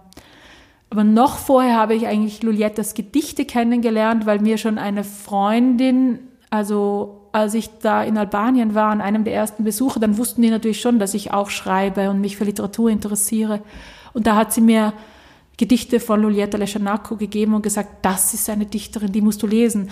Aber 0.90 1.02
noch 1.02 1.38
vorher 1.38 1.76
habe 1.76 1.96
ich 1.96 2.06
eigentlich 2.06 2.44
Lulietas 2.44 2.94
Gedichte 2.94 3.44
kennengelernt, 3.46 4.26
weil 4.26 4.38
mir 4.38 4.58
schon 4.58 4.78
eine 4.78 5.02
Freundin, 5.02 6.20
also 6.50 7.28
als 7.32 7.54
ich 7.54 7.70
da 7.80 8.02
in 8.02 8.16
Albanien 8.16 8.74
war, 8.74 8.90
an 8.90 9.00
einem 9.00 9.24
der 9.24 9.34
ersten 9.34 9.64
Besuche, 9.64 10.00
dann 10.00 10.16
wussten 10.16 10.42
die 10.42 10.50
natürlich 10.50 10.80
schon, 10.80 10.98
dass 10.98 11.14
ich 11.14 11.32
auch 11.32 11.50
schreibe 11.50 12.10
und 12.10 12.20
mich 12.20 12.36
für 12.36 12.44
Literatur 12.44 12.90
interessiere. 12.90 13.60
Und 14.14 14.26
da 14.26 14.34
hat 14.34 14.52
sie 14.52 14.62
mir 14.62 14.94
Gedichte 15.58 16.00
von 16.00 16.22
Lulieta 16.22 16.56
Leschanako 16.56 17.16
gegeben 17.16 17.54
und 17.54 17.62
gesagt, 17.62 17.90
das 18.02 18.32
ist 18.32 18.48
eine 18.48 18.66
Dichterin, 18.66 19.12
die 19.12 19.20
musst 19.20 19.42
du 19.42 19.46
lesen. 19.46 19.90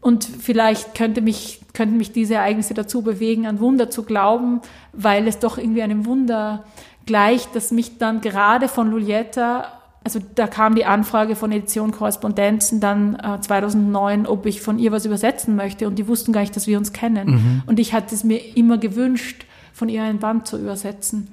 Und 0.00 0.24
vielleicht 0.24 0.94
könnte 0.94 1.20
mich, 1.20 1.60
könnten 1.72 1.96
mich 1.96 2.12
diese 2.12 2.34
Ereignisse 2.34 2.74
dazu 2.74 3.02
bewegen, 3.02 3.46
an 3.46 3.60
Wunder 3.60 3.90
zu 3.90 4.04
glauben, 4.04 4.60
weil 4.92 5.26
es 5.26 5.38
doch 5.38 5.58
irgendwie 5.58 5.82
einem 5.82 6.06
Wunder 6.06 6.64
gleicht, 7.04 7.54
dass 7.56 7.70
mich 7.70 7.98
dann 7.98 8.20
gerade 8.20 8.68
von 8.68 8.90
Lulietta, 8.90 9.79
also 10.02 10.18
da 10.34 10.46
kam 10.46 10.74
die 10.74 10.86
Anfrage 10.86 11.36
von 11.36 11.52
Edition 11.52 11.92
Korrespondenzen 11.92 12.80
dann 12.80 13.16
äh, 13.16 13.40
2009, 13.40 14.26
ob 14.26 14.46
ich 14.46 14.62
von 14.62 14.78
ihr 14.78 14.92
was 14.92 15.04
übersetzen 15.04 15.56
möchte 15.56 15.86
und 15.86 15.98
die 15.98 16.08
wussten 16.08 16.32
gar 16.32 16.40
nicht, 16.40 16.56
dass 16.56 16.66
wir 16.66 16.78
uns 16.78 16.92
kennen. 16.92 17.30
Mhm. 17.30 17.62
Und 17.66 17.78
ich 17.78 17.92
hatte 17.92 18.14
es 18.14 18.24
mir 18.24 18.56
immer 18.56 18.78
gewünscht, 18.78 19.44
von 19.72 19.88
ihr 19.88 20.02
ein 20.02 20.18
Band 20.18 20.46
zu 20.46 20.58
übersetzen. 20.58 21.28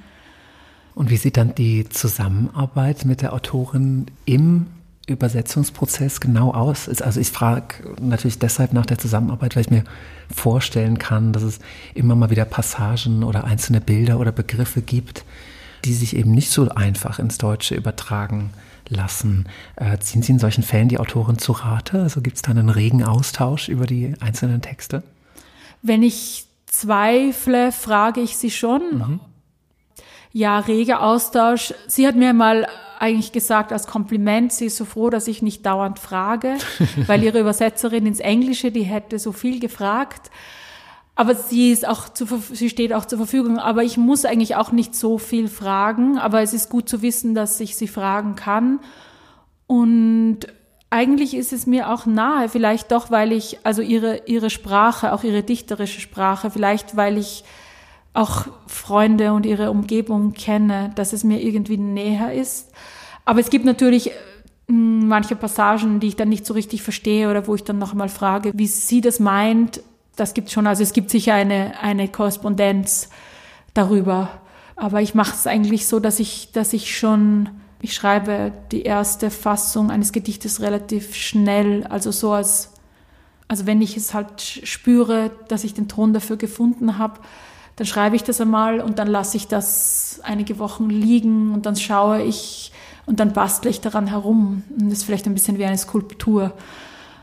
Und 0.95 1.09
wie 1.09 1.18
sieht 1.18 1.38
dann 1.38 1.55
die 1.55 1.88
Zusammenarbeit 1.88 3.05
mit 3.05 3.22
der 3.22 3.34
Autorin 3.34 4.07
im 4.26 4.65
Übersetzungsprozess 5.05 6.20
genau 6.20 6.51
aus? 6.51 6.89
Also 7.01 7.20
ich 7.20 7.30
frage 7.30 7.95
natürlich 8.01 8.39
deshalb 8.39 8.74
nach 8.74 8.86
der 8.86 8.97
Zusammenarbeit, 8.97 9.55
weil 9.55 9.61
ich 9.61 9.70
mir 9.70 9.84
vorstellen 10.34 10.97
kann, 10.97 11.34
dass 11.34 11.43
es 11.43 11.59
immer 11.93 12.15
mal 12.15 12.30
wieder 12.30 12.45
Passagen 12.45 13.24
oder 13.24 13.45
einzelne 13.45 13.80
Bilder 13.80 14.20
oder 14.20 14.32
Begriffe 14.32 14.82
gibt, 14.82 15.24
die 15.88 15.93
sich 15.93 16.15
eben 16.15 16.31
nicht 16.31 16.51
so 16.51 16.69
einfach 16.69 17.17
ins 17.17 17.38
Deutsche 17.38 17.75
übertragen 17.75 18.51
lassen. 18.89 19.47
Äh, 19.75 19.97
ziehen 19.99 20.21
Sie 20.21 20.33
in 20.33 20.39
solchen 20.39 20.63
Fällen 20.63 20.89
die 20.89 20.99
Autorin 20.99 21.38
zu 21.38 21.53
Rate? 21.53 22.01
Also 22.01 22.21
gibt 22.21 22.35
es 22.35 22.41
da 22.41 22.51
einen 22.51 22.69
regen 22.69 23.03
Austausch 23.03 23.69
über 23.69 23.85
die 23.85 24.13
einzelnen 24.19 24.61
Texte? 24.61 25.03
Wenn 25.81 26.03
ich 26.03 26.45
zweifle, 26.65 27.71
frage 27.71 28.21
ich 28.21 28.38
sie 28.38 28.51
schon. 28.51 28.81
Mhm. 28.97 29.19
Ja, 30.33 30.59
reger 30.59 31.01
Austausch. 31.01 31.73
Sie 31.88 32.05
hat 32.05 32.15
mir 32.15 32.33
mal 32.33 32.67
eigentlich 32.99 33.31
gesagt 33.31 33.71
als 33.71 33.88
Kompliment, 33.88 34.51
sie 34.51 34.65
ist 34.65 34.77
so 34.77 34.85
froh, 34.85 35.09
dass 35.09 35.27
ich 35.27 35.41
nicht 35.41 35.65
dauernd 35.65 35.99
frage, 35.99 36.57
weil 37.07 37.23
ihre 37.23 37.39
Übersetzerin 37.39 38.05
ins 38.05 38.19
Englische, 38.19 38.71
die 38.71 38.83
hätte 38.83 39.19
so 39.19 39.31
viel 39.31 39.59
gefragt. 39.59 40.31
Aber 41.18 41.34
sie 41.34 41.72
ist 41.72 41.88
auch 41.88 42.09
zu, 42.09 42.28
sie 42.53 42.70
steht 42.70 42.93
auch 42.93 43.05
zur 43.05 43.18
Verfügung. 43.18 43.57
Aber 43.57 43.84
ich 43.84 43.97
muss 43.97 44.24
eigentlich 44.24 44.55
auch 44.55 44.72
nicht 44.72 44.95
so 44.95 45.18
viel 45.18 45.47
fragen. 45.47 46.20
Aber 46.20 46.43
es 46.43 46.53
ist 46.53 46.70
gut 46.70 46.88
zu 46.88 47.01
wissen, 47.01 47.34
dass 47.34 47.59
ich 47.59 47.76
sie 47.76 47.88
fragen 47.88 48.36
kann. 48.36 48.80
Und 49.65 50.41
eigentlich 50.91 51.36
ist 51.36 51.53
es 51.53 51.65
mir 51.65 51.89
auch 51.89 52.05
nahe, 52.05 52.49
vielleicht 52.49 52.91
doch, 52.91 53.09
weil 53.09 53.32
ich, 53.32 53.57
also 53.63 53.82
ihre, 53.82 54.22
ihre 54.28 54.51
Sprache, 54.51 55.11
auch 55.11 55.24
ihre 55.24 55.41
dichterische 55.41 55.99
Sprache, 55.99 56.51
vielleicht 56.51 56.95
weil 56.95 57.18
ich 57.18 57.43
auch 58.13 58.45
Freunde 58.68 59.34
und 59.34 59.45
ihre 59.45 59.70
Umgebung 59.72 60.34
kenne, 60.34 60.91
dass 60.95 61.13
es 61.13 61.24
mir 61.24 61.41
irgendwie 61.41 61.78
näher 61.78 62.32
ist. 62.32 62.72
Aber 63.26 63.39
es 63.39 63.49
gibt 63.49 63.65
natürlich 63.65 64.11
hm, 64.68 65.07
manche 65.07 65.36
Passagen, 65.36 65.99
die 65.99 66.09
ich 66.09 66.15
dann 66.15 66.30
nicht 66.30 66.45
so 66.45 66.53
richtig 66.53 66.84
verstehe 66.84 67.30
oder 67.30 67.47
wo 67.47 67.55
ich 67.55 67.63
dann 67.63 67.80
noch 67.80 67.95
mal 67.95 68.09
frage, 68.09 68.51
wie 68.53 68.68
sie 68.68 69.01
das 69.01 69.20
meint. 69.20 69.82
Das 70.18 70.34
gibt 70.34 70.51
schon. 70.51 70.68
Also 70.68 70.84
es 70.84 70.91
gibt 70.91 71.09
sicher 71.09 71.34
eine, 71.36 71.80
eine 71.80 72.09
Korrespondenz 72.09 73.09
darüber. 73.74 74.30
Aber 74.76 75.01
ich 75.01 75.15
mache 75.15 75.34
es 75.34 75.47
eigentlich 75.47 75.88
so, 75.88 75.99
dass 75.99 76.20
ich, 76.20 76.51
dass 76.51 76.74
ich 76.74 76.97
schon, 76.97 77.49
ich 77.82 77.93
schreibe 77.93 78.51
die 78.72 78.82
erste 78.82 79.32
Fassung 79.32 79.89
eines 79.89 80.11
Gedichtes 80.11 80.61
relativ 80.61 81.15
schnell, 81.15 81.86
also 81.88 82.11
so 82.11 82.32
als, 82.32 82.74
also 83.47 83.65
wenn 83.65 83.82
ich 83.82 83.95
es 83.95 84.13
halt 84.13 84.41
spüre, 84.41 85.32
dass 85.47 85.63
ich 85.63 85.74
den 85.74 85.88
Ton 85.88 86.13
dafür 86.13 86.38
gefunden 86.38 86.97
habe, 86.97 87.20
dann 87.76 87.88
schreibe 87.88 88.15
ich 88.15 88.24
das 88.24 88.41
einmal 88.41 88.82
und 88.82 88.99
dann 88.99 89.07
lasse 89.07 89.38
ich 89.38 89.47
das 89.47 90.20
einige 90.24 90.59
Wochen 90.59 90.89
liegen 90.89 91.53
und 91.53 91.65
dann 91.65 91.76
schaue 91.76 92.24
ich 92.24 92.72
und 93.05 93.20
dann 93.20 93.34
bastle 93.34 93.70
ich 93.70 93.82
daran 93.82 94.07
herum. 94.07 94.63
Und 94.70 94.89
das 94.89 94.99
ist 94.99 95.03
vielleicht 95.05 95.28
ein 95.28 95.34
bisschen 95.34 95.57
wie 95.59 95.65
eine 95.65 95.78
Skulptur. 95.78 96.53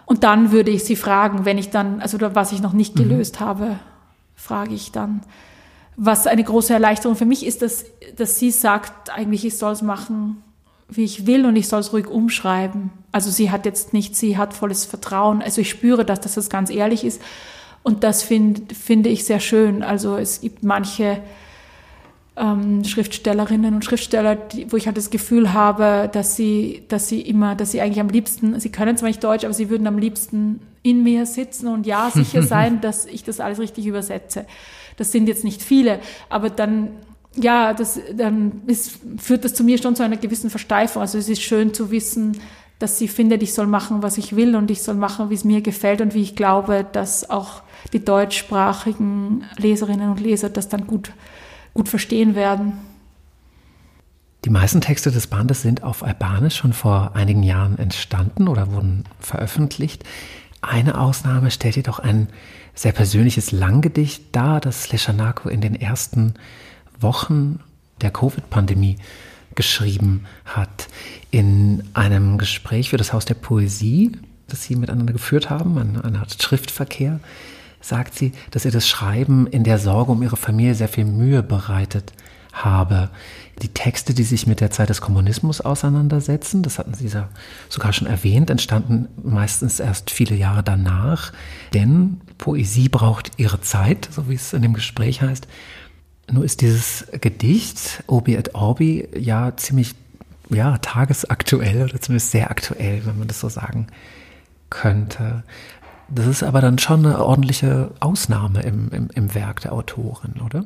Und 0.06 0.24
dann 0.24 0.52
würde 0.52 0.70
ich 0.70 0.84
sie 0.84 0.96
fragen, 0.96 1.44
wenn 1.44 1.58
ich 1.58 1.70
dann, 1.70 2.00
also 2.00 2.18
was 2.20 2.52
ich 2.52 2.60
noch 2.60 2.72
nicht 2.72 2.94
mhm. 2.96 3.08
gelöst 3.08 3.40
mhm. 3.40 3.44
habe, 3.44 3.78
frage 4.34 4.74
ich 4.74 4.92
dann. 4.92 5.22
Was 5.96 6.26
eine 6.26 6.42
große 6.42 6.72
Erleichterung 6.72 7.16
für 7.16 7.24
mich 7.24 7.46
ist, 7.46 7.62
dass, 7.62 7.84
dass 8.16 8.38
sie 8.38 8.50
sagt, 8.50 9.10
eigentlich 9.10 9.44
ich 9.44 9.56
soll 9.56 9.72
es 9.72 9.82
machen, 9.82 10.42
wie 10.88 11.04
ich 11.04 11.26
will 11.26 11.46
und 11.46 11.56
ich 11.56 11.68
soll 11.68 11.80
es 11.80 11.92
ruhig 11.92 12.06
umschreiben. 12.06 12.90
Also 13.12 13.30
sie 13.30 13.50
hat 13.50 13.64
jetzt 13.64 13.92
nicht, 13.92 14.16
sie 14.16 14.36
hat 14.36 14.54
volles 14.54 14.84
Vertrauen. 14.84 15.40
Also 15.40 15.60
ich 15.60 15.70
spüre, 15.70 16.04
dass, 16.04 16.20
dass 16.20 16.34
das 16.34 16.50
ganz 16.50 16.70
ehrlich 16.70 17.04
ist. 17.04 17.22
Und 17.82 18.02
das 18.02 18.22
find, 18.22 18.72
finde 18.72 19.08
ich 19.08 19.24
sehr 19.24 19.40
schön. 19.40 19.82
Also 19.82 20.16
es 20.16 20.40
gibt 20.40 20.62
manche 20.64 21.20
ähm, 22.36 22.84
Schriftstellerinnen 22.84 23.74
und 23.74 23.84
Schriftsteller, 23.84 24.34
die, 24.34 24.70
wo 24.72 24.76
ich 24.76 24.86
halt 24.86 24.96
das 24.96 25.10
Gefühl 25.10 25.52
habe, 25.52 26.10
dass 26.12 26.34
sie, 26.34 26.82
dass 26.88 27.08
sie 27.08 27.20
immer, 27.20 27.54
dass 27.54 27.70
sie 27.70 27.80
eigentlich 27.80 28.00
am 28.00 28.08
liebsten, 28.08 28.58
sie 28.58 28.70
können 28.70 28.96
zwar 28.96 29.08
nicht 29.08 29.22
Deutsch, 29.22 29.44
aber 29.44 29.54
sie 29.54 29.70
würden 29.70 29.86
am 29.86 29.98
liebsten 29.98 30.60
in 30.82 31.02
mir 31.02 31.26
sitzen 31.26 31.68
und 31.68 31.86
ja 31.86 32.10
sicher 32.12 32.42
sein, 32.44 32.80
dass 32.80 33.06
ich 33.06 33.22
das 33.22 33.40
alles 33.40 33.60
richtig 33.60 33.86
übersetze. 33.86 34.46
Das 34.96 35.12
sind 35.12 35.28
jetzt 35.28 35.44
nicht 35.44 35.62
viele, 35.62 36.00
aber 36.28 36.50
dann 36.50 36.90
ja, 37.36 37.74
das, 37.74 37.98
dann 38.16 38.62
ist, 38.68 39.00
führt 39.18 39.44
das 39.44 39.54
zu 39.54 39.64
mir 39.64 39.78
schon 39.78 39.96
zu 39.96 40.04
einer 40.04 40.16
gewissen 40.16 40.50
Versteifung. 40.50 41.02
Also 41.02 41.18
es 41.18 41.28
ist 41.28 41.42
schön 41.42 41.74
zu 41.74 41.90
wissen, 41.90 42.38
dass 42.78 42.98
sie 42.98 43.08
findet, 43.08 43.42
ich 43.42 43.54
soll 43.54 43.66
machen, 43.66 44.02
was 44.02 44.18
ich 44.18 44.36
will 44.36 44.54
und 44.54 44.70
ich 44.70 44.82
soll 44.82 44.94
machen, 44.94 45.30
wie 45.30 45.34
es 45.34 45.44
mir 45.44 45.60
gefällt 45.60 46.00
und 46.00 46.14
wie 46.14 46.22
ich 46.22 46.36
glaube, 46.36 46.86
dass 46.92 47.28
auch 47.30 47.62
die 47.92 48.04
deutschsprachigen 48.04 49.44
Leserinnen 49.56 50.10
und 50.10 50.20
Leser 50.20 50.48
das 50.48 50.68
dann 50.68 50.86
gut 50.86 51.10
gut 51.74 51.88
verstehen 51.88 52.34
werden. 52.34 52.72
Die 54.44 54.50
meisten 54.50 54.80
Texte 54.80 55.10
des 55.10 55.26
Bandes 55.26 55.62
sind 55.62 55.82
auf 55.82 56.02
Albanisch 56.02 56.56
schon 56.56 56.72
vor 56.72 57.12
einigen 57.14 57.42
Jahren 57.42 57.78
entstanden 57.78 58.46
oder 58.46 58.72
wurden 58.72 59.04
veröffentlicht. 59.18 60.04
Eine 60.60 60.98
Ausnahme 60.98 61.50
stellt 61.50 61.76
jedoch 61.76 61.98
ein 61.98 62.28
sehr 62.74 62.92
persönliches 62.92 63.52
Langgedicht 63.52 64.24
dar, 64.32 64.60
das 64.60 64.90
Leshanako 64.92 65.48
in 65.48 65.60
den 65.60 65.74
ersten 65.74 66.34
Wochen 67.00 67.60
der 68.00 68.10
Covid-Pandemie 68.10 68.96
geschrieben 69.54 70.26
hat. 70.44 70.88
In 71.30 71.84
einem 71.94 72.38
Gespräch 72.38 72.90
für 72.90 72.96
das 72.96 73.12
Haus 73.12 73.24
der 73.24 73.34
Poesie, 73.34 74.12
das 74.48 74.64
Sie 74.64 74.76
miteinander 74.76 75.12
geführt 75.12 75.50
haben, 75.50 75.78
eine 75.78 76.18
Art 76.18 76.42
Schriftverkehr, 76.42 77.20
sagt 77.84 78.14
sie, 78.14 78.32
dass 78.50 78.64
ihr 78.64 78.70
das 78.70 78.88
Schreiben 78.88 79.46
in 79.46 79.64
der 79.64 79.78
Sorge 79.78 80.12
um 80.12 80.22
ihre 80.22 80.36
Familie 80.36 80.74
sehr 80.74 80.88
viel 80.88 81.04
Mühe 81.04 81.42
bereitet 81.42 82.12
habe. 82.52 83.10
Die 83.62 83.68
Texte, 83.68 84.14
die 84.14 84.22
sich 84.22 84.46
mit 84.46 84.60
der 84.60 84.70
Zeit 84.70 84.88
des 84.88 85.00
Kommunismus 85.00 85.60
auseinandersetzen, 85.60 86.62
das 86.62 86.78
hatten 86.78 86.94
Sie 86.94 87.10
sogar 87.68 87.92
schon 87.92 88.08
erwähnt, 88.08 88.50
entstanden 88.50 89.08
meistens 89.22 89.80
erst 89.80 90.10
viele 90.10 90.34
Jahre 90.34 90.62
danach, 90.62 91.32
denn 91.72 92.20
Poesie 92.38 92.88
braucht 92.88 93.32
ihre 93.36 93.60
Zeit, 93.60 94.08
so 94.10 94.28
wie 94.28 94.34
es 94.34 94.52
in 94.52 94.62
dem 94.62 94.74
Gespräch 94.74 95.20
heißt. 95.20 95.46
Nur 96.30 96.44
ist 96.44 96.62
dieses 96.62 97.06
Gedicht, 97.20 98.02
Obi 98.06 98.34
et 98.34 98.54
Orbi, 98.54 99.08
ja 99.16 99.56
ziemlich 99.56 99.94
ja, 100.50 100.78
tagesaktuell 100.78 101.84
oder 101.84 102.00
zumindest 102.00 102.30
sehr 102.30 102.50
aktuell, 102.50 103.04
wenn 103.04 103.18
man 103.18 103.28
das 103.28 103.40
so 103.40 103.48
sagen 103.48 103.88
könnte. 104.70 105.42
Das 106.08 106.26
ist 106.26 106.42
aber 106.42 106.60
dann 106.60 106.78
schon 106.78 107.06
eine 107.06 107.24
ordentliche 107.24 107.90
Ausnahme 108.00 108.62
im, 108.62 108.90
im, 108.90 109.08
im 109.14 109.34
Werk 109.34 109.60
der 109.60 109.72
Autorin, 109.72 110.40
oder? 110.44 110.64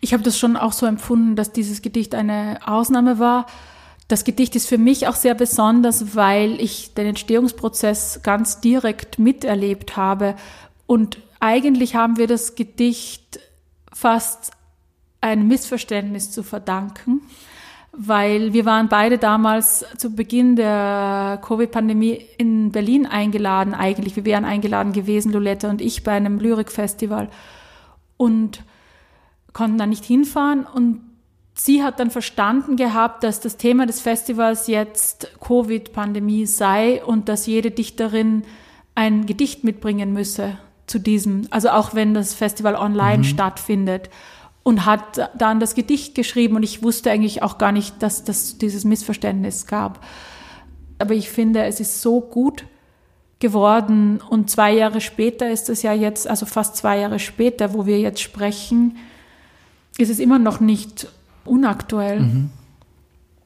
Ich 0.00 0.12
habe 0.12 0.22
das 0.22 0.38
schon 0.38 0.56
auch 0.56 0.72
so 0.72 0.86
empfunden, 0.86 1.36
dass 1.36 1.52
dieses 1.52 1.82
Gedicht 1.82 2.14
eine 2.14 2.58
Ausnahme 2.66 3.18
war. 3.18 3.46
Das 4.08 4.24
Gedicht 4.24 4.56
ist 4.56 4.68
für 4.68 4.78
mich 4.78 5.06
auch 5.06 5.14
sehr 5.14 5.34
besonders, 5.34 6.16
weil 6.16 6.60
ich 6.60 6.94
den 6.94 7.06
Entstehungsprozess 7.06 8.20
ganz 8.22 8.60
direkt 8.60 9.18
miterlebt 9.18 9.96
habe. 9.96 10.34
Und 10.86 11.18
eigentlich 11.38 11.94
haben 11.94 12.16
wir 12.16 12.26
das 12.26 12.54
Gedicht 12.54 13.40
fast 13.92 14.52
ein 15.20 15.46
Missverständnis 15.46 16.30
zu 16.30 16.42
verdanken 16.42 17.20
weil 17.92 18.52
wir 18.52 18.64
waren 18.64 18.88
beide 18.88 19.18
damals 19.18 19.84
zu 19.96 20.14
Beginn 20.14 20.56
der 20.56 21.40
Covid-Pandemie 21.42 22.24
in 22.38 22.70
Berlin 22.70 23.06
eingeladen 23.06 23.74
eigentlich. 23.74 24.16
Wir 24.16 24.24
wären 24.24 24.44
eingeladen 24.44 24.92
gewesen, 24.92 25.32
Lulette 25.32 25.68
und 25.68 25.80
ich, 25.80 26.04
bei 26.04 26.12
einem 26.12 26.38
Lyrikfestival 26.38 27.28
und 28.16 28.62
konnten 29.52 29.78
dann 29.78 29.90
nicht 29.90 30.04
hinfahren 30.04 30.64
und 30.64 31.00
sie 31.54 31.82
hat 31.82 31.98
dann 31.98 32.10
verstanden 32.10 32.76
gehabt, 32.76 33.24
dass 33.24 33.40
das 33.40 33.56
Thema 33.56 33.86
des 33.86 34.00
Festivals 34.00 34.68
jetzt 34.68 35.32
Covid-Pandemie 35.40 36.46
sei 36.46 37.04
und 37.04 37.28
dass 37.28 37.46
jede 37.46 37.70
Dichterin 37.70 38.44
ein 38.94 39.26
Gedicht 39.26 39.64
mitbringen 39.64 40.12
müsse 40.12 40.58
zu 40.86 40.98
diesem, 40.98 41.46
also 41.50 41.70
auch 41.70 41.94
wenn 41.94 42.14
das 42.14 42.34
Festival 42.34 42.74
online 42.76 43.18
mhm. 43.18 43.24
stattfindet 43.24 44.10
und 44.70 44.86
hat 44.86 45.32
dann 45.36 45.58
das 45.58 45.74
Gedicht 45.74 46.14
geschrieben 46.14 46.54
und 46.54 46.62
ich 46.62 46.80
wusste 46.80 47.10
eigentlich 47.10 47.42
auch 47.42 47.58
gar 47.58 47.72
nicht, 47.72 48.00
dass 48.04 48.22
das 48.22 48.56
dieses 48.56 48.84
Missverständnis 48.84 49.66
gab. 49.66 50.06
Aber 51.00 51.12
ich 51.12 51.28
finde, 51.28 51.64
es 51.64 51.80
ist 51.80 52.00
so 52.00 52.20
gut 52.20 52.64
geworden 53.40 54.20
und 54.20 54.48
zwei 54.48 54.72
Jahre 54.72 55.00
später 55.00 55.50
ist 55.50 55.68
es 55.68 55.82
ja 55.82 55.92
jetzt, 55.92 56.28
also 56.28 56.46
fast 56.46 56.76
zwei 56.76 57.00
Jahre 57.00 57.18
später, 57.18 57.74
wo 57.74 57.84
wir 57.84 57.98
jetzt 57.98 58.20
sprechen, 58.20 58.96
ist 59.98 60.08
es 60.08 60.20
immer 60.20 60.38
noch 60.38 60.60
nicht 60.60 61.08
unaktuell. 61.44 62.20
Mhm. 62.20 62.50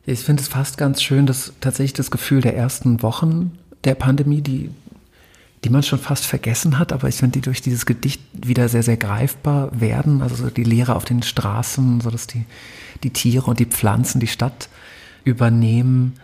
Ich 0.05 0.21
finde 0.21 0.43
es 0.43 0.49
fast 0.49 0.77
ganz 0.77 1.03
schön, 1.03 1.25
dass 1.25 1.55
tatsächlich 1.63 1.95
das 1.95 2.11
Gefühl 2.11 2.43
der 2.43 2.55
ersten 2.55 3.03
Wochen 3.03 3.59
der 3.85 3.95
Pandemie, 3.95 4.43
die 4.43 4.69
die 5.65 5.71
man 5.71 5.83
schon 5.83 5.99
fast 5.99 6.27
vergessen 6.27 6.79
hat, 6.79 6.93
aber 6.93 7.09
ich 7.09 7.17
finde, 7.17 7.39
die 7.39 7.41
durch 7.41 7.63
dieses 7.63 7.87
Gedicht 7.87 8.21
wieder 8.33 8.69
sehr, 8.69 8.83
sehr 8.83 8.99
greifbar 8.99 9.71
werden. 9.81 10.21
Also 10.21 10.37
so 10.37 10.51
die 10.51 10.63
Lehre 10.63 10.95
auf 10.95 11.07
den 11.07 11.23
Straßen, 11.23 12.03
so 12.03 12.11
dass 12.11 12.27
die, 12.27 12.45
die 13.03 13.11
Tiere 13.11 13.47
und 13.47 13.59
die 13.59 13.67
Pflanzen 13.67 14.21
die 14.21 14.27
Stadt 14.27 14.69
übernehmen. 15.25 16.15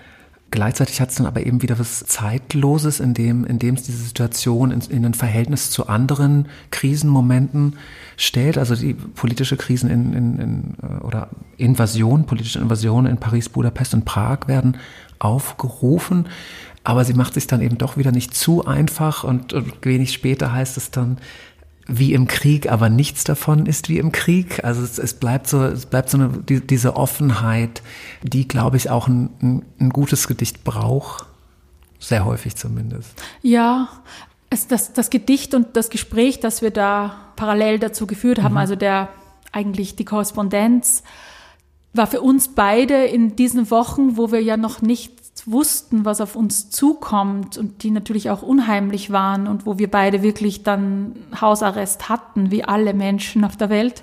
Gleichzeitig 0.51 1.01
hat 1.01 1.11
es 1.11 1.15
dann 1.15 1.27
aber 1.27 1.47
eben 1.47 1.63
wieder 1.63 1.79
was 1.79 2.05
Zeitloses, 2.05 3.01
in 3.01 3.15
dem, 3.15 3.47
in 3.47 3.59
dem 3.59 3.77
es 3.77 3.85
diese 3.85 4.03
Situation 4.03 4.73
in, 4.73 4.81
in 4.83 5.07
ein 5.07 5.15
Verhältnis 5.15 5.71
zu 5.71 5.87
anderen 5.87 6.47
Krisenmomenten 6.71 7.77
stellt. 8.19 8.59
Also 8.59 8.77
die 8.77 8.93
politische 8.95 9.57
Krisen 9.57 9.89
in, 9.89 10.13
in, 10.13 10.39
in 10.39 11.01
oder 11.01 11.31
Invasion, 11.57 12.27
politische 12.27 12.59
Invasion 12.59 13.07
in 13.07 13.17
Paris, 13.17 13.49
Budapest 13.49 13.95
und 13.95 14.05
Prag 14.05 14.49
werden 14.49 14.77
aufgerufen. 15.21 16.27
Aber 16.83 17.05
sie 17.05 17.15
macht 17.15 17.35
sich 17.35 17.47
dann 17.47 17.61
eben 17.61 17.79
doch 17.79 17.97
wieder 17.97 18.13
nicht 18.13 18.35
zu 18.35 18.65
einfach 18.65 19.25
und, 19.25 19.53
und 19.53 19.85
wenig 19.85 20.13
später 20.13 20.53
heißt 20.53 20.77
es 20.77 20.91
dann, 20.91 21.19
wie 21.93 22.15
im 22.15 22.29
Krieg, 22.29 22.71
aber 22.71 22.89
nichts 22.89 23.25
davon 23.25 23.67
ist 23.67 23.89
wie 23.89 23.99
im 23.99 24.13
Krieg. 24.13 24.65
Also 24.65 24.83
es, 24.83 24.99
es 24.99 25.15
bleibt 25.15 25.49
so, 25.49 25.65
es 25.65 25.87
bleibt 25.87 26.09
so 26.09 26.19
eine, 26.19 26.29
die, 26.29 26.65
diese 26.65 26.97
Offenheit, 26.97 27.83
die, 28.23 28.47
glaube 28.47 28.77
ich, 28.77 28.91
auch 28.91 29.09
ein, 29.09 29.31
ein, 29.43 29.63
ein, 29.81 29.91
gutes 29.91 30.29
Gedicht 30.29 30.63
braucht. 30.63 31.27
Sehr 31.99 32.25
häufig 32.25 32.55
zumindest. 32.55 33.11
Ja, 33.43 33.89
es, 34.51 34.69
das, 34.69 34.93
das 34.93 35.11
Gedicht 35.11 35.53
und 35.55 35.77
das 35.77 35.91
Gespräch, 35.91 36.39
das 36.39 36.63
wir 36.63 36.71
da 36.71 37.17
parallel 37.35 37.79
dazu 37.81 38.07
geführt 38.07 38.41
haben, 38.41 38.53
mhm. 38.53 38.59
also 38.59 38.77
der 38.77 39.09
eigentlich 39.53 39.97
die 39.97 40.05
Korrespondenz, 40.05 41.03
war 41.93 42.07
für 42.07 42.21
uns 42.21 42.55
beide 42.55 43.05
in 43.05 43.35
diesen 43.35 43.71
Wochen, 43.71 44.17
wo 44.17 44.31
wir 44.31 44.41
ja 44.41 44.57
noch 44.57 44.81
nicht 44.81 45.20
wussten, 45.47 46.05
was 46.05 46.21
auf 46.21 46.37
uns 46.37 46.71
zukommt 46.71 47.57
und 47.57 47.83
die 47.83 47.91
natürlich 47.91 48.31
auch 48.31 48.43
unheimlich 48.43 49.11
waren 49.11 49.47
und 49.47 49.67
wo 49.67 49.79
wir 49.79 49.91
beide 49.91 50.23
wirklich 50.23 50.63
dann 50.63 51.15
Hausarrest 51.41 52.09
hatten, 52.09 52.51
wie 52.51 52.65
alle 52.65 52.95
Menschen 52.95 53.45
auf 53.45 53.57
der 53.57 53.71
Welt, 53.71 54.03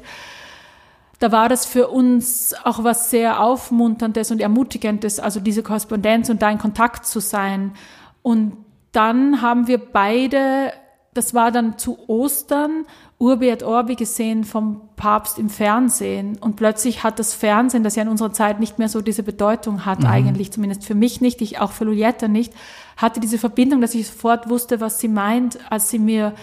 da 1.19 1.31
war 1.31 1.49
das 1.49 1.65
für 1.65 1.87
uns 1.87 2.53
auch 2.63 2.83
was 2.83 3.09
sehr 3.09 3.41
Aufmunterndes 3.41 4.31
und 4.31 4.39
Ermutigendes, 4.39 5.19
also 5.19 5.39
diese 5.39 5.63
Korrespondenz 5.63 6.29
und 6.29 6.41
da 6.41 6.49
in 6.49 6.59
Kontakt 6.59 7.05
zu 7.05 7.19
sein. 7.19 7.73
Und 8.21 8.57
dann 8.91 9.41
haben 9.41 9.67
wir 9.67 9.79
beide, 9.79 10.73
das 11.13 11.33
war 11.33 11.51
dann 11.51 11.77
zu 11.79 11.97
Ostern, 12.07 12.85
Urbi 13.19 13.49
et 13.49 13.63
Orbi 13.63 13.95
gesehen 13.95 14.43
vom 14.43 14.81
Papst 14.95 15.39
im 15.39 15.49
Fernsehen. 15.49 16.37
Und 16.39 16.55
plötzlich 16.55 17.03
hat 17.03 17.17
das 17.17 17.33
Fernsehen, 17.33 17.83
das 17.83 17.95
ja 17.95 18.03
in 18.03 18.09
unserer 18.09 18.31
Zeit 18.31 18.59
nicht 18.59 18.77
mehr 18.77 18.89
so 18.89 19.01
diese 19.01 19.23
Bedeutung 19.23 19.85
hat, 19.85 20.01
mhm. 20.01 20.07
eigentlich, 20.07 20.51
zumindest 20.51 20.85
für 20.85 20.93
mich 20.93 21.19
nicht, 21.19 21.41
ich 21.41 21.59
auch 21.59 21.71
für 21.71 21.85
Lulietta 21.85 22.27
nicht, 22.27 22.53
hatte 22.95 23.19
diese 23.19 23.39
Verbindung, 23.39 23.81
dass 23.81 23.95
ich 23.95 24.07
sofort 24.07 24.49
wusste, 24.49 24.81
was 24.81 24.99
sie 24.99 25.07
meint, 25.07 25.59
als 25.71 25.89
sie 25.89 25.99
mir 25.99 26.33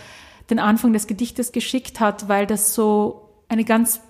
den 0.50 0.58
Anfang 0.58 0.92
des 0.92 1.06
Gedichtes 1.06 1.52
geschickt 1.52 2.00
hat, 2.00 2.28
weil 2.28 2.46
das 2.46 2.74
so 2.74 3.28
eine 3.48 3.64
ganz 3.64 4.00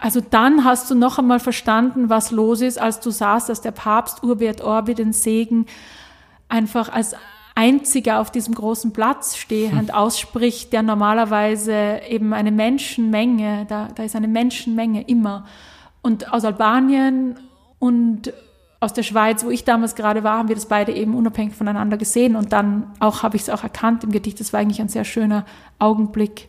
also 0.00 0.20
dann 0.20 0.64
hast 0.64 0.88
du 0.90 0.94
noch 0.94 1.18
einmal 1.18 1.40
verstanden, 1.40 2.08
was 2.08 2.30
los 2.30 2.60
ist, 2.60 2.78
als 2.78 3.00
du 3.00 3.10
sahst, 3.10 3.48
dass 3.48 3.60
der 3.60 3.72
Papst 3.72 4.22
Urbi 4.22 4.46
et 4.46 4.60
Orbi 4.60 4.94
den 4.94 5.12
Segen 5.12 5.66
einfach 6.48 6.88
als 6.88 7.16
einziger 7.58 8.20
auf 8.20 8.30
diesem 8.30 8.54
großen 8.54 8.92
Platz 8.92 9.36
stehend 9.36 9.88
hm. 9.88 9.90
ausspricht, 9.90 10.72
der 10.72 10.82
normalerweise 10.82 12.02
eben 12.08 12.32
eine 12.32 12.52
Menschenmenge, 12.52 13.66
da, 13.68 13.88
da 13.92 14.04
ist 14.04 14.14
eine 14.14 14.28
Menschenmenge 14.28 15.02
immer. 15.02 15.44
Und 16.00 16.32
aus 16.32 16.44
Albanien 16.44 17.36
und 17.80 18.32
aus 18.78 18.92
der 18.92 19.02
Schweiz, 19.02 19.44
wo 19.44 19.50
ich 19.50 19.64
damals 19.64 19.96
gerade 19.96 20.22
war, 20.22 20.38
haben 20.38 20.46
wir 20.46 20.54
das 20.54 20.66
beide 20.66 20.92
eben 20.92 21.16
unabhängig 21.16 21.56
voneinander 21.56 21.96
gesehen 21.96 22.36
und 22.36 22.52
dann 22.52 22.92
auch 23.00 23.24
habe 23.24 23.34
ich 23.34 23.42
es 23.42 23.50
auch 23.50 23.64
erkannt 23.64 24.04
im 24.04 24.12
Gedicht. 24.12 24.38
Das 24.38 24.52
war 24.52 24.60
eigentlich 24.60 24.80
ein 24.80 24.88
sehr 24.88 25.04
schöner 25.04 25.44
Augenblick 25.80 26.48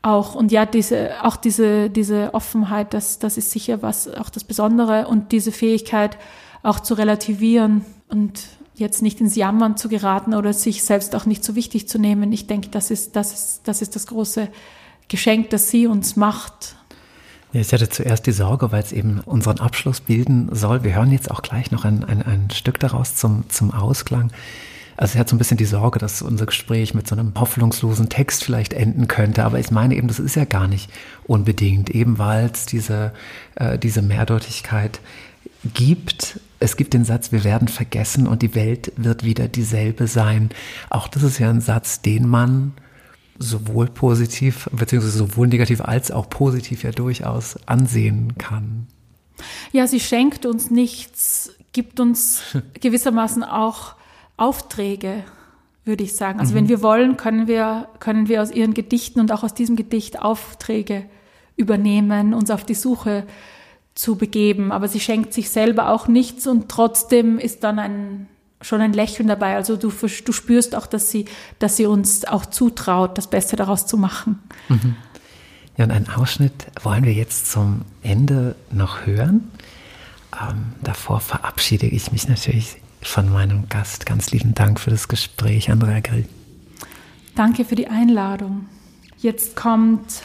auch. 0.00 0.34
Und 0.34 0.52
ja, 0.52 0.64
diese, 0.64 1.22
auch 1.22 1.36
diese, 1.36 1.90
diese 1.90 2.32
Offenheit, 2.32 2.94
das, 2.94 3.18
das 3.18 3.36
ist 3.36 3.50
sicher 3.50 3.82
was, 3.82 4.08
auch 4.08 4.30
das 4.30 4.44
Besondere 4.44 5.06
und 5.06 5.32
diese 5.32 5.52
Fähigkeit 5.52 6.16
auch 6.62 6.80
zu 6.80 6.94
relativieren 6.94 7.84
und 8.08 8.40
jetzt 8.74 9.02
nicht 9.02 9.20
ins 9.20 9.36
Jammern 9.36 9.76
zu 9.76 9.88
geraten 9.88 10.34
oder 10.34 10.52
sich 10.52 10.82
selbst 10.82 11.14
auch 11.14 11.26
nicht 11.26 11.44
so 11.44 11.54
wichtig 11.54 11.88
zu 11.88 11.98
nehmen. 11.98 12.32
Ich 12.32 12.46
denke, 12.46 12.68
das 12.68 12.90
ist 12.90 13.16
das, 13.16 13.32
ist, 13.32 13.60
das, 13.64 13.82
ist 13.82 13.94
das 13.94 14.06
große 14.06 14.48
Geschenk, 15.08 15.50
das 15.50 15.70
sie 15.70 15.86
uns 15.86 16.16
macht. 16.16 16.76
Ich 17.52 17.72
hatte 17.72 17.88
zuerst 17.88 18.26
die 18.26 18.32
Sorge, 18.32 18.72
weil 18.72 18.82
es 18.82 18.90
eben 18.90 19.20
unseren 19.20 19.60
Abschluss 19.60 20.00
bilden 20.00 20.48
soll. 20.50 20.82
Wir 20.82 20.96
hören 20.96 21.12
jetzt 21.12 21.30
auch 21.30 21.40
gleich 21.40 21.70
noch 21.70 21.84
ein, 21.84 22.02
ein, 22.02 22.20
ein 22.22 22.50
Stück 22.50 22.80
daraus 22.80 23.14
zum, 23.14 23.48
zum 23.48 23.70
Ausklang. 23.70 24.32
Also 24.96 25.16
er 25.16 25.20
hat 25.20 25.28
so 25.28 25.36
ein 25.36 25.38
bisschen 25.38 25.56
die 25.56 25.64
Sorge, 25.64 26.00
dass 26.00 26.22
unser 26.22 26.46
Gespräch 26.46 26.94
mit 26.94 27.06
so 27.06 27.14
einem 27.14 27.32
hoffnungslosen 27.38 28.08
Text 28.08 28.44
vielleicht 28.44 28.72
enden 28.72 29.06
könnte. 29.06 29.44
Aber 29.44 29.60
ich 29.60 29.70
meine 29.70 29.94
eben, 29.94 30.08
das 30.08 30.18
ist 30.18 30.34
ja 30.34 30.44
gar 30.44 30.66
nicht 30.66 30.90
unbedingt, 31.24 31.90
eben 31.90 32.18
weil 32.18 32.50
es 32.52 32.66
diese, 32.66 33.12
äh, 33.54 33.78
diese 33.78 34.02
Mehrdeutigkeit 34.02 35.00
gibt. 35.74 36.40
Es 36.64 36.78
gibt 36.78 36.94
den 36.94 37.04
Satz, 37.04 37.30
wir 37.30 37.44
werden 37.44 37.68
vergessen 37.68 38.26
und 38.26 38.40
die 38.40 38.54
Welt 38.54 38.90
wird 38.96 39.22
wieder 39.22 39.48
dieselbe 39.48 40.06
sein. 40.06 40.48
Auch 40.88 41.08
das 41.08 41.22
ist 41.22 41.38
ja 41.38 41.50
ein 41.50 41.60
Satz, 41.60 42.00
den 42.00 42.26
man 42.26 42.72
sowohl 43.38 43.86
positiv, 43.86 44.70
beziehungsweise 44.72 45.18
sowohl 45.18 45.48
negativ 45.48 45.82
als 45.82 46.10
auch 46.10 46.30
positiv 46.30 46.82
ja 46.82 46.90
durchaus 46.90 47.58
ansehen 47.66 48.38
kann. 48.38 48.86
Ja, 49.72 49.86
sie 49.86 50.00
schenkt 50.00 50.46
uns 50.46 50.70
nichts, 50.70 51.52
gibt 51.74 52.00
uns 52.00 52.40
gewissermaßen 52.80 53.44
auch 53.44 53.96
Aufträge, 54.38 55.22
würde 55.84 56.02
ich 56.02 56.16
sagen. 56.16 56.40
Also 56.40 56.52
mhm. 56.52 56.56
wenn 56.56 56.68
wir 56.70 56.80
wollen, 56.80 57.18
können 57.18 57.46
wir, 57.46 57.88
können 58.00 58.28
wir 58.28 58.40
aus 58.40 58.50
ihren 58.50 58.72
Gedichten 58.72 59.20
und 59.20 59.32
auch 59.32 59.42
aus 59.42 59.52
diesem 59.52 59.76
Gedicht 59.76 60.22
Aufträge 60.22 61.04
übernehmen, 61.56 62.32
uns 62.32 62.50
auf 62.50 62.64
die 62.64 62.72
Suche 62.72 63.26
zu 63.94 64.16
begeben. 64.16 64.72
Aber 64.72 64.88
sie 64.88 65.00
schenkt 65.00 65.32
sich 65.32 65.50
selber 65.50 65.90
auch 65.90 66.08
nichts 66.08 66.46
und 66.46 66.68
trotzdem 66.68 67.38
ist 67.38 67.64
dann 67.64 67.78
ein, 67.78 68.28
schon 68.60 68.80
ein 68.80 68.92
Lächeln 68.92 69.28
dabei. 69.28 69.54
Also 69.56 69.76
du, 69.76 69.90
du 69.90 70.32
spürst 70.32 70.74
auch, 70.74 70.86
dass 70.86 71.10
sie, 71.10 71.26
dass 71.58 71.76
sie 71.76 71.86
uns 71.86 72.24
auch 72.24 72.46
zutraut, 72.46 73.16
das 73.18 73.28
Beste 73.28 73.56
daraus 73.56 73.86
zu 73.86 73.96
machen. 73.96 74.40
Mhm. 74.68 74.96
Ja, 75.76 75.84
und 75.84 75.90
einen 75.90 76.08
Ausschnitt 76.08 76.66
wollen 76.82 77.04
wir 77.04 77.12
jetzt 77.12 77.50
zum 77.50 77.82
Ende 78.02 78.54
noch 78.70 79.06
hören. 79.06 79.50
Ähm, 80.32 80.72
davor 80.82 81.20
verabschiede 81.20 81.86
ich 81.86 82.12
mich 82.12 82.28
natürlich 82.28 82.76
von 83.02 83.30
meinem 83.30 83.68
Gast. 83.68 84.06
Ganz 84.06 84.30
lieben 84.30 84.54
Dank 84.54 84.80
für 84.80 84.90
das 84.90 85.08
Gespräch, 85.08 85.70
Andrea 85.70 86.00
Grill. 86.00 86.26
Danke 87.34 87.64
für 87.64 87.74
die 87.74 87.88
Einladung. 87.88 88.66
Jetzt 89.18 89.56
kommt 89.56 90.22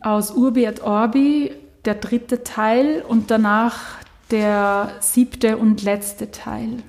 aus 0.00 0.30
Urbi 0.30 0.64
et 0.64 0.80
Orbi 0.80 1.52
der 1.84 1.94
dritte 1.94 2.44
Teil 2.44 3.02
und 3.06 3.30
danach 3.30 3.98
der 4.30 4.92
siebte 5.00 5.56
und 5.56 5.82
letzte 5.82 6.30
Teil. 6.30 6.82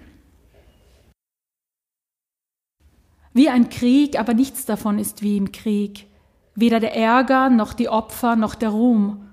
Wie 3.34 3.50
ein 3.50 3.70
Krieg, 3.70 4.20
aber 4.20 4.34
nichts 4.34 4.66
davon 4.66 5.00
ist 5.00 5.22
wie 5.22 5.38
im 5.38 5.52
Krieg. 5.52 6.08
Weder 6.54 6.80
der 6.80 6.96
Ärger, 6.96 7.50
noch 7.50 7.74
die 7.74 7.88
Opfer, 7.88 8.36
noch 8.36 8.56
der 8.56 8.70
Ruhm. 8.70 9.30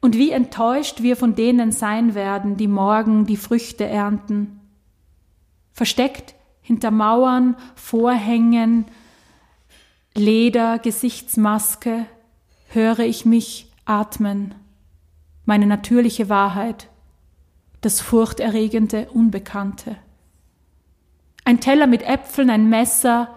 Und 0.00 0.16
wie 0.16 0.30
enttäuscht 0.30 1.02
wir 1.02 1.16
von 1.16 1.34
denen 1.34 1.72
sein 1.72 2.14
werden, 2.14 2.56
die 2.56 2.68
morgen 2.68 3.26
die 3.26 3.36
Früchte 3.36 3.84
ernten. 3.84 4.60
Versteckt 5.72 6.34
hinter 6.60 6.90
Mauern, 6.90 7.56
Vorhängen, 7.74 8.84
Leder, 10.14 10.78
Gesichtsmaske 10.78 12.06
höre 12.68 13.00
ich 13.00 13.24
mich 13.24 13.71
Atmen, 13.84 14.54
meine 15.44 15.66
natürliche 15.66 16.28
Wahrheit, 16.28 16.88
das 17.80 18.00
furchterregende 18.00 19.10
Unbekannte. 19.10 19.96
Ein 21.44 21.60
Teller 21.60 21.86
mit 21.86 22.02
Äpfeln, 22.02 22.50
ein 22.50 22.68
Messer, 22.68 23.34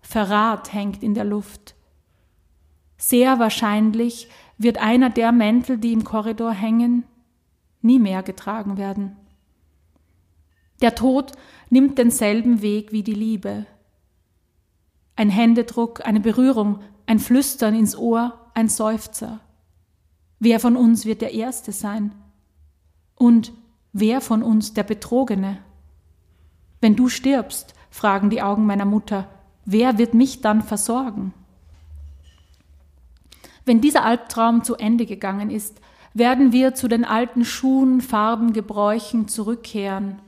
Verrat 0.00 0.72
hängt 0.72 1.02
in 1.02 1.14
der 1.14 1.24
Luft. 1.24 1.74
Sehr 2.96 3.38
wahrscheinlich 3.38 4.28
wird 4.56 4.78
einer 4.78 5.10
der 5.10 5.32
Mäntel, 5.32 5.78
die 5.78 5.92
im 5.92 6.02
Korridor 6.02 6.52
hängen, 6.52 7.04
nie 7.80 7.98
mehr 7.98 8.22
getragen 8.22 8.76
werden. 8.76 9.16
Der 10.80 10.94
Tod 10.94 11.32
nimmt 11.70 11.98
denselben 11.98 12.62
Weg 12.62 12.90
wie 12.90 13.02
die 13.02 13.14
Liebe. 13.14 13.66
Ein 15.14 15.30
Händedruck, 15.30 16.04
eine 16.06 16.20
Berührung, 16.20 16.80
ein 17.06 17.18
Flüstern 17.18 17.74
ins 17.74 17.96
Ohr, 17.96 18.37
ein 18.54 18.68
Seufzer. 18.68 19.40
Wer 20.38 20.60
von 20.60 20.76
uns 20.76 21.04
wird 21.04 21.20
der 21.20 21.34
Erste 21.34 21.72
sein? 21.72 22.12
Und 23.14 23.52
wer 23.92 24.20
von 24.20 24.42
uns 24.42 24.74
der 24.74 24.84
Betrogene? 24.84 25.58
Wenn 26.80 26.94
du 26.94 27.08
stirbst, 27.08 27.74
fragen 27.90 28.30
die 28.30 28.42
Augen 28.42 28.66
meiner 28.66 28.84
Mutter, 28.84 29.28
wer 29.64 29.98
wird 29.98 30.14
mich 30.14 30.40
dann 30.40 30.62
versorgen? 30.62 31.34
Wenn 33.64 33.80
dieser 33.80 34.04
Albtraum 34.04 34.64
zu 34.64 34.76
Ende 34.76 35.04
gegangen 35.04 35.50
ist, 35.50 35.80
werden 36.14 36.52
wir 36.52 36.74
zu 36.74 36.88
den 36.88 37.04
alten 37.04 37.44
Schuhen, 37.44 38.00
Farben, 38.00 38.52
Gebräuchen 38.52 39.28
zurückkehren 39.28 40.20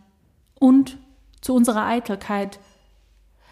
und 0.58 0.98
zu 1.40 1.54
unserer 1.54 1.86
Eitelkeit. 1.86 2.60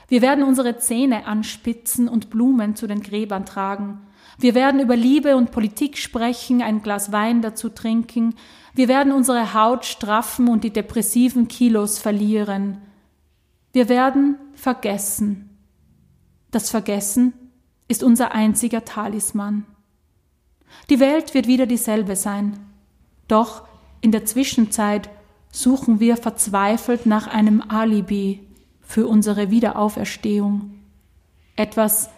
Wir 0.09 0.23
werden 0.23 0.45
unsere 0.45 0.79
Zähne 0.79 1.27
anspitzen 1.27 2.09
und 2.09 2.31
Blumen 2.31 2.77
zu 2.77 2.87
den 2.87 3.03
Gräbern 3.03 3.47
tragen, 3.47 4.01
wir 4.39 4.55
werden 4.55 4.80
über 4.80 4.95
Liebe 4.95 5.36
und 5.36 5.51
Politik 5.51 5.99
sprechen, 5.99 6.62
ein 6.62 6.80
Glas 6.82 7.11
Wein 7.11 7.43
dazu 7.43 7.68
trinken. 7.68 8.36
Wir 8.72 8.86
werden 8.86 9.12
unsere 9.12 9.53
Haut 9.53 9.84
straffen 9.84 10.49
und 10.49 10.62
die 10.62 10.70
depressiven 10.70 11.49
Kilos 11.49 11.99
verlieren. 11.99 12.78
Wir 13.72 13.89
werden 13.89 14.36
vergessen. 14.55 15.59
Das 16.53 16.70
Vergessen 16.70 17.32
ist 17.89 18.05
unser 18.05 18.32
einziger 18.32 18.84
Talisman. 18.84 19.66
Die 20.89 21.01
Welt 21.01 21.34
wird 21.34 21.49
wieder 21.49 21.66
dieselbe 21.66 22.14
sein. 22.14 22.61
Doch 23.26 23.66
in 24.01 24.12
der 24.12 24.24
Zwischenzeit 24.24 25.11
suchen 25.51 25.99
wir 25.99 26.16
verzweifelt 26.16 27.07
nach 27.07 27.26
einem 27.26 27.61
Alibi 27.68 28.47
für 28.80 29.09
unsere 29.09 29.51
Wiederauferstehung. 29.51 30.78
Etwas 31.57 32.11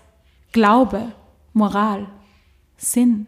Glaube 0.53 1.13
Moral, 1.53 2.09
Sinn. 2.77 3.27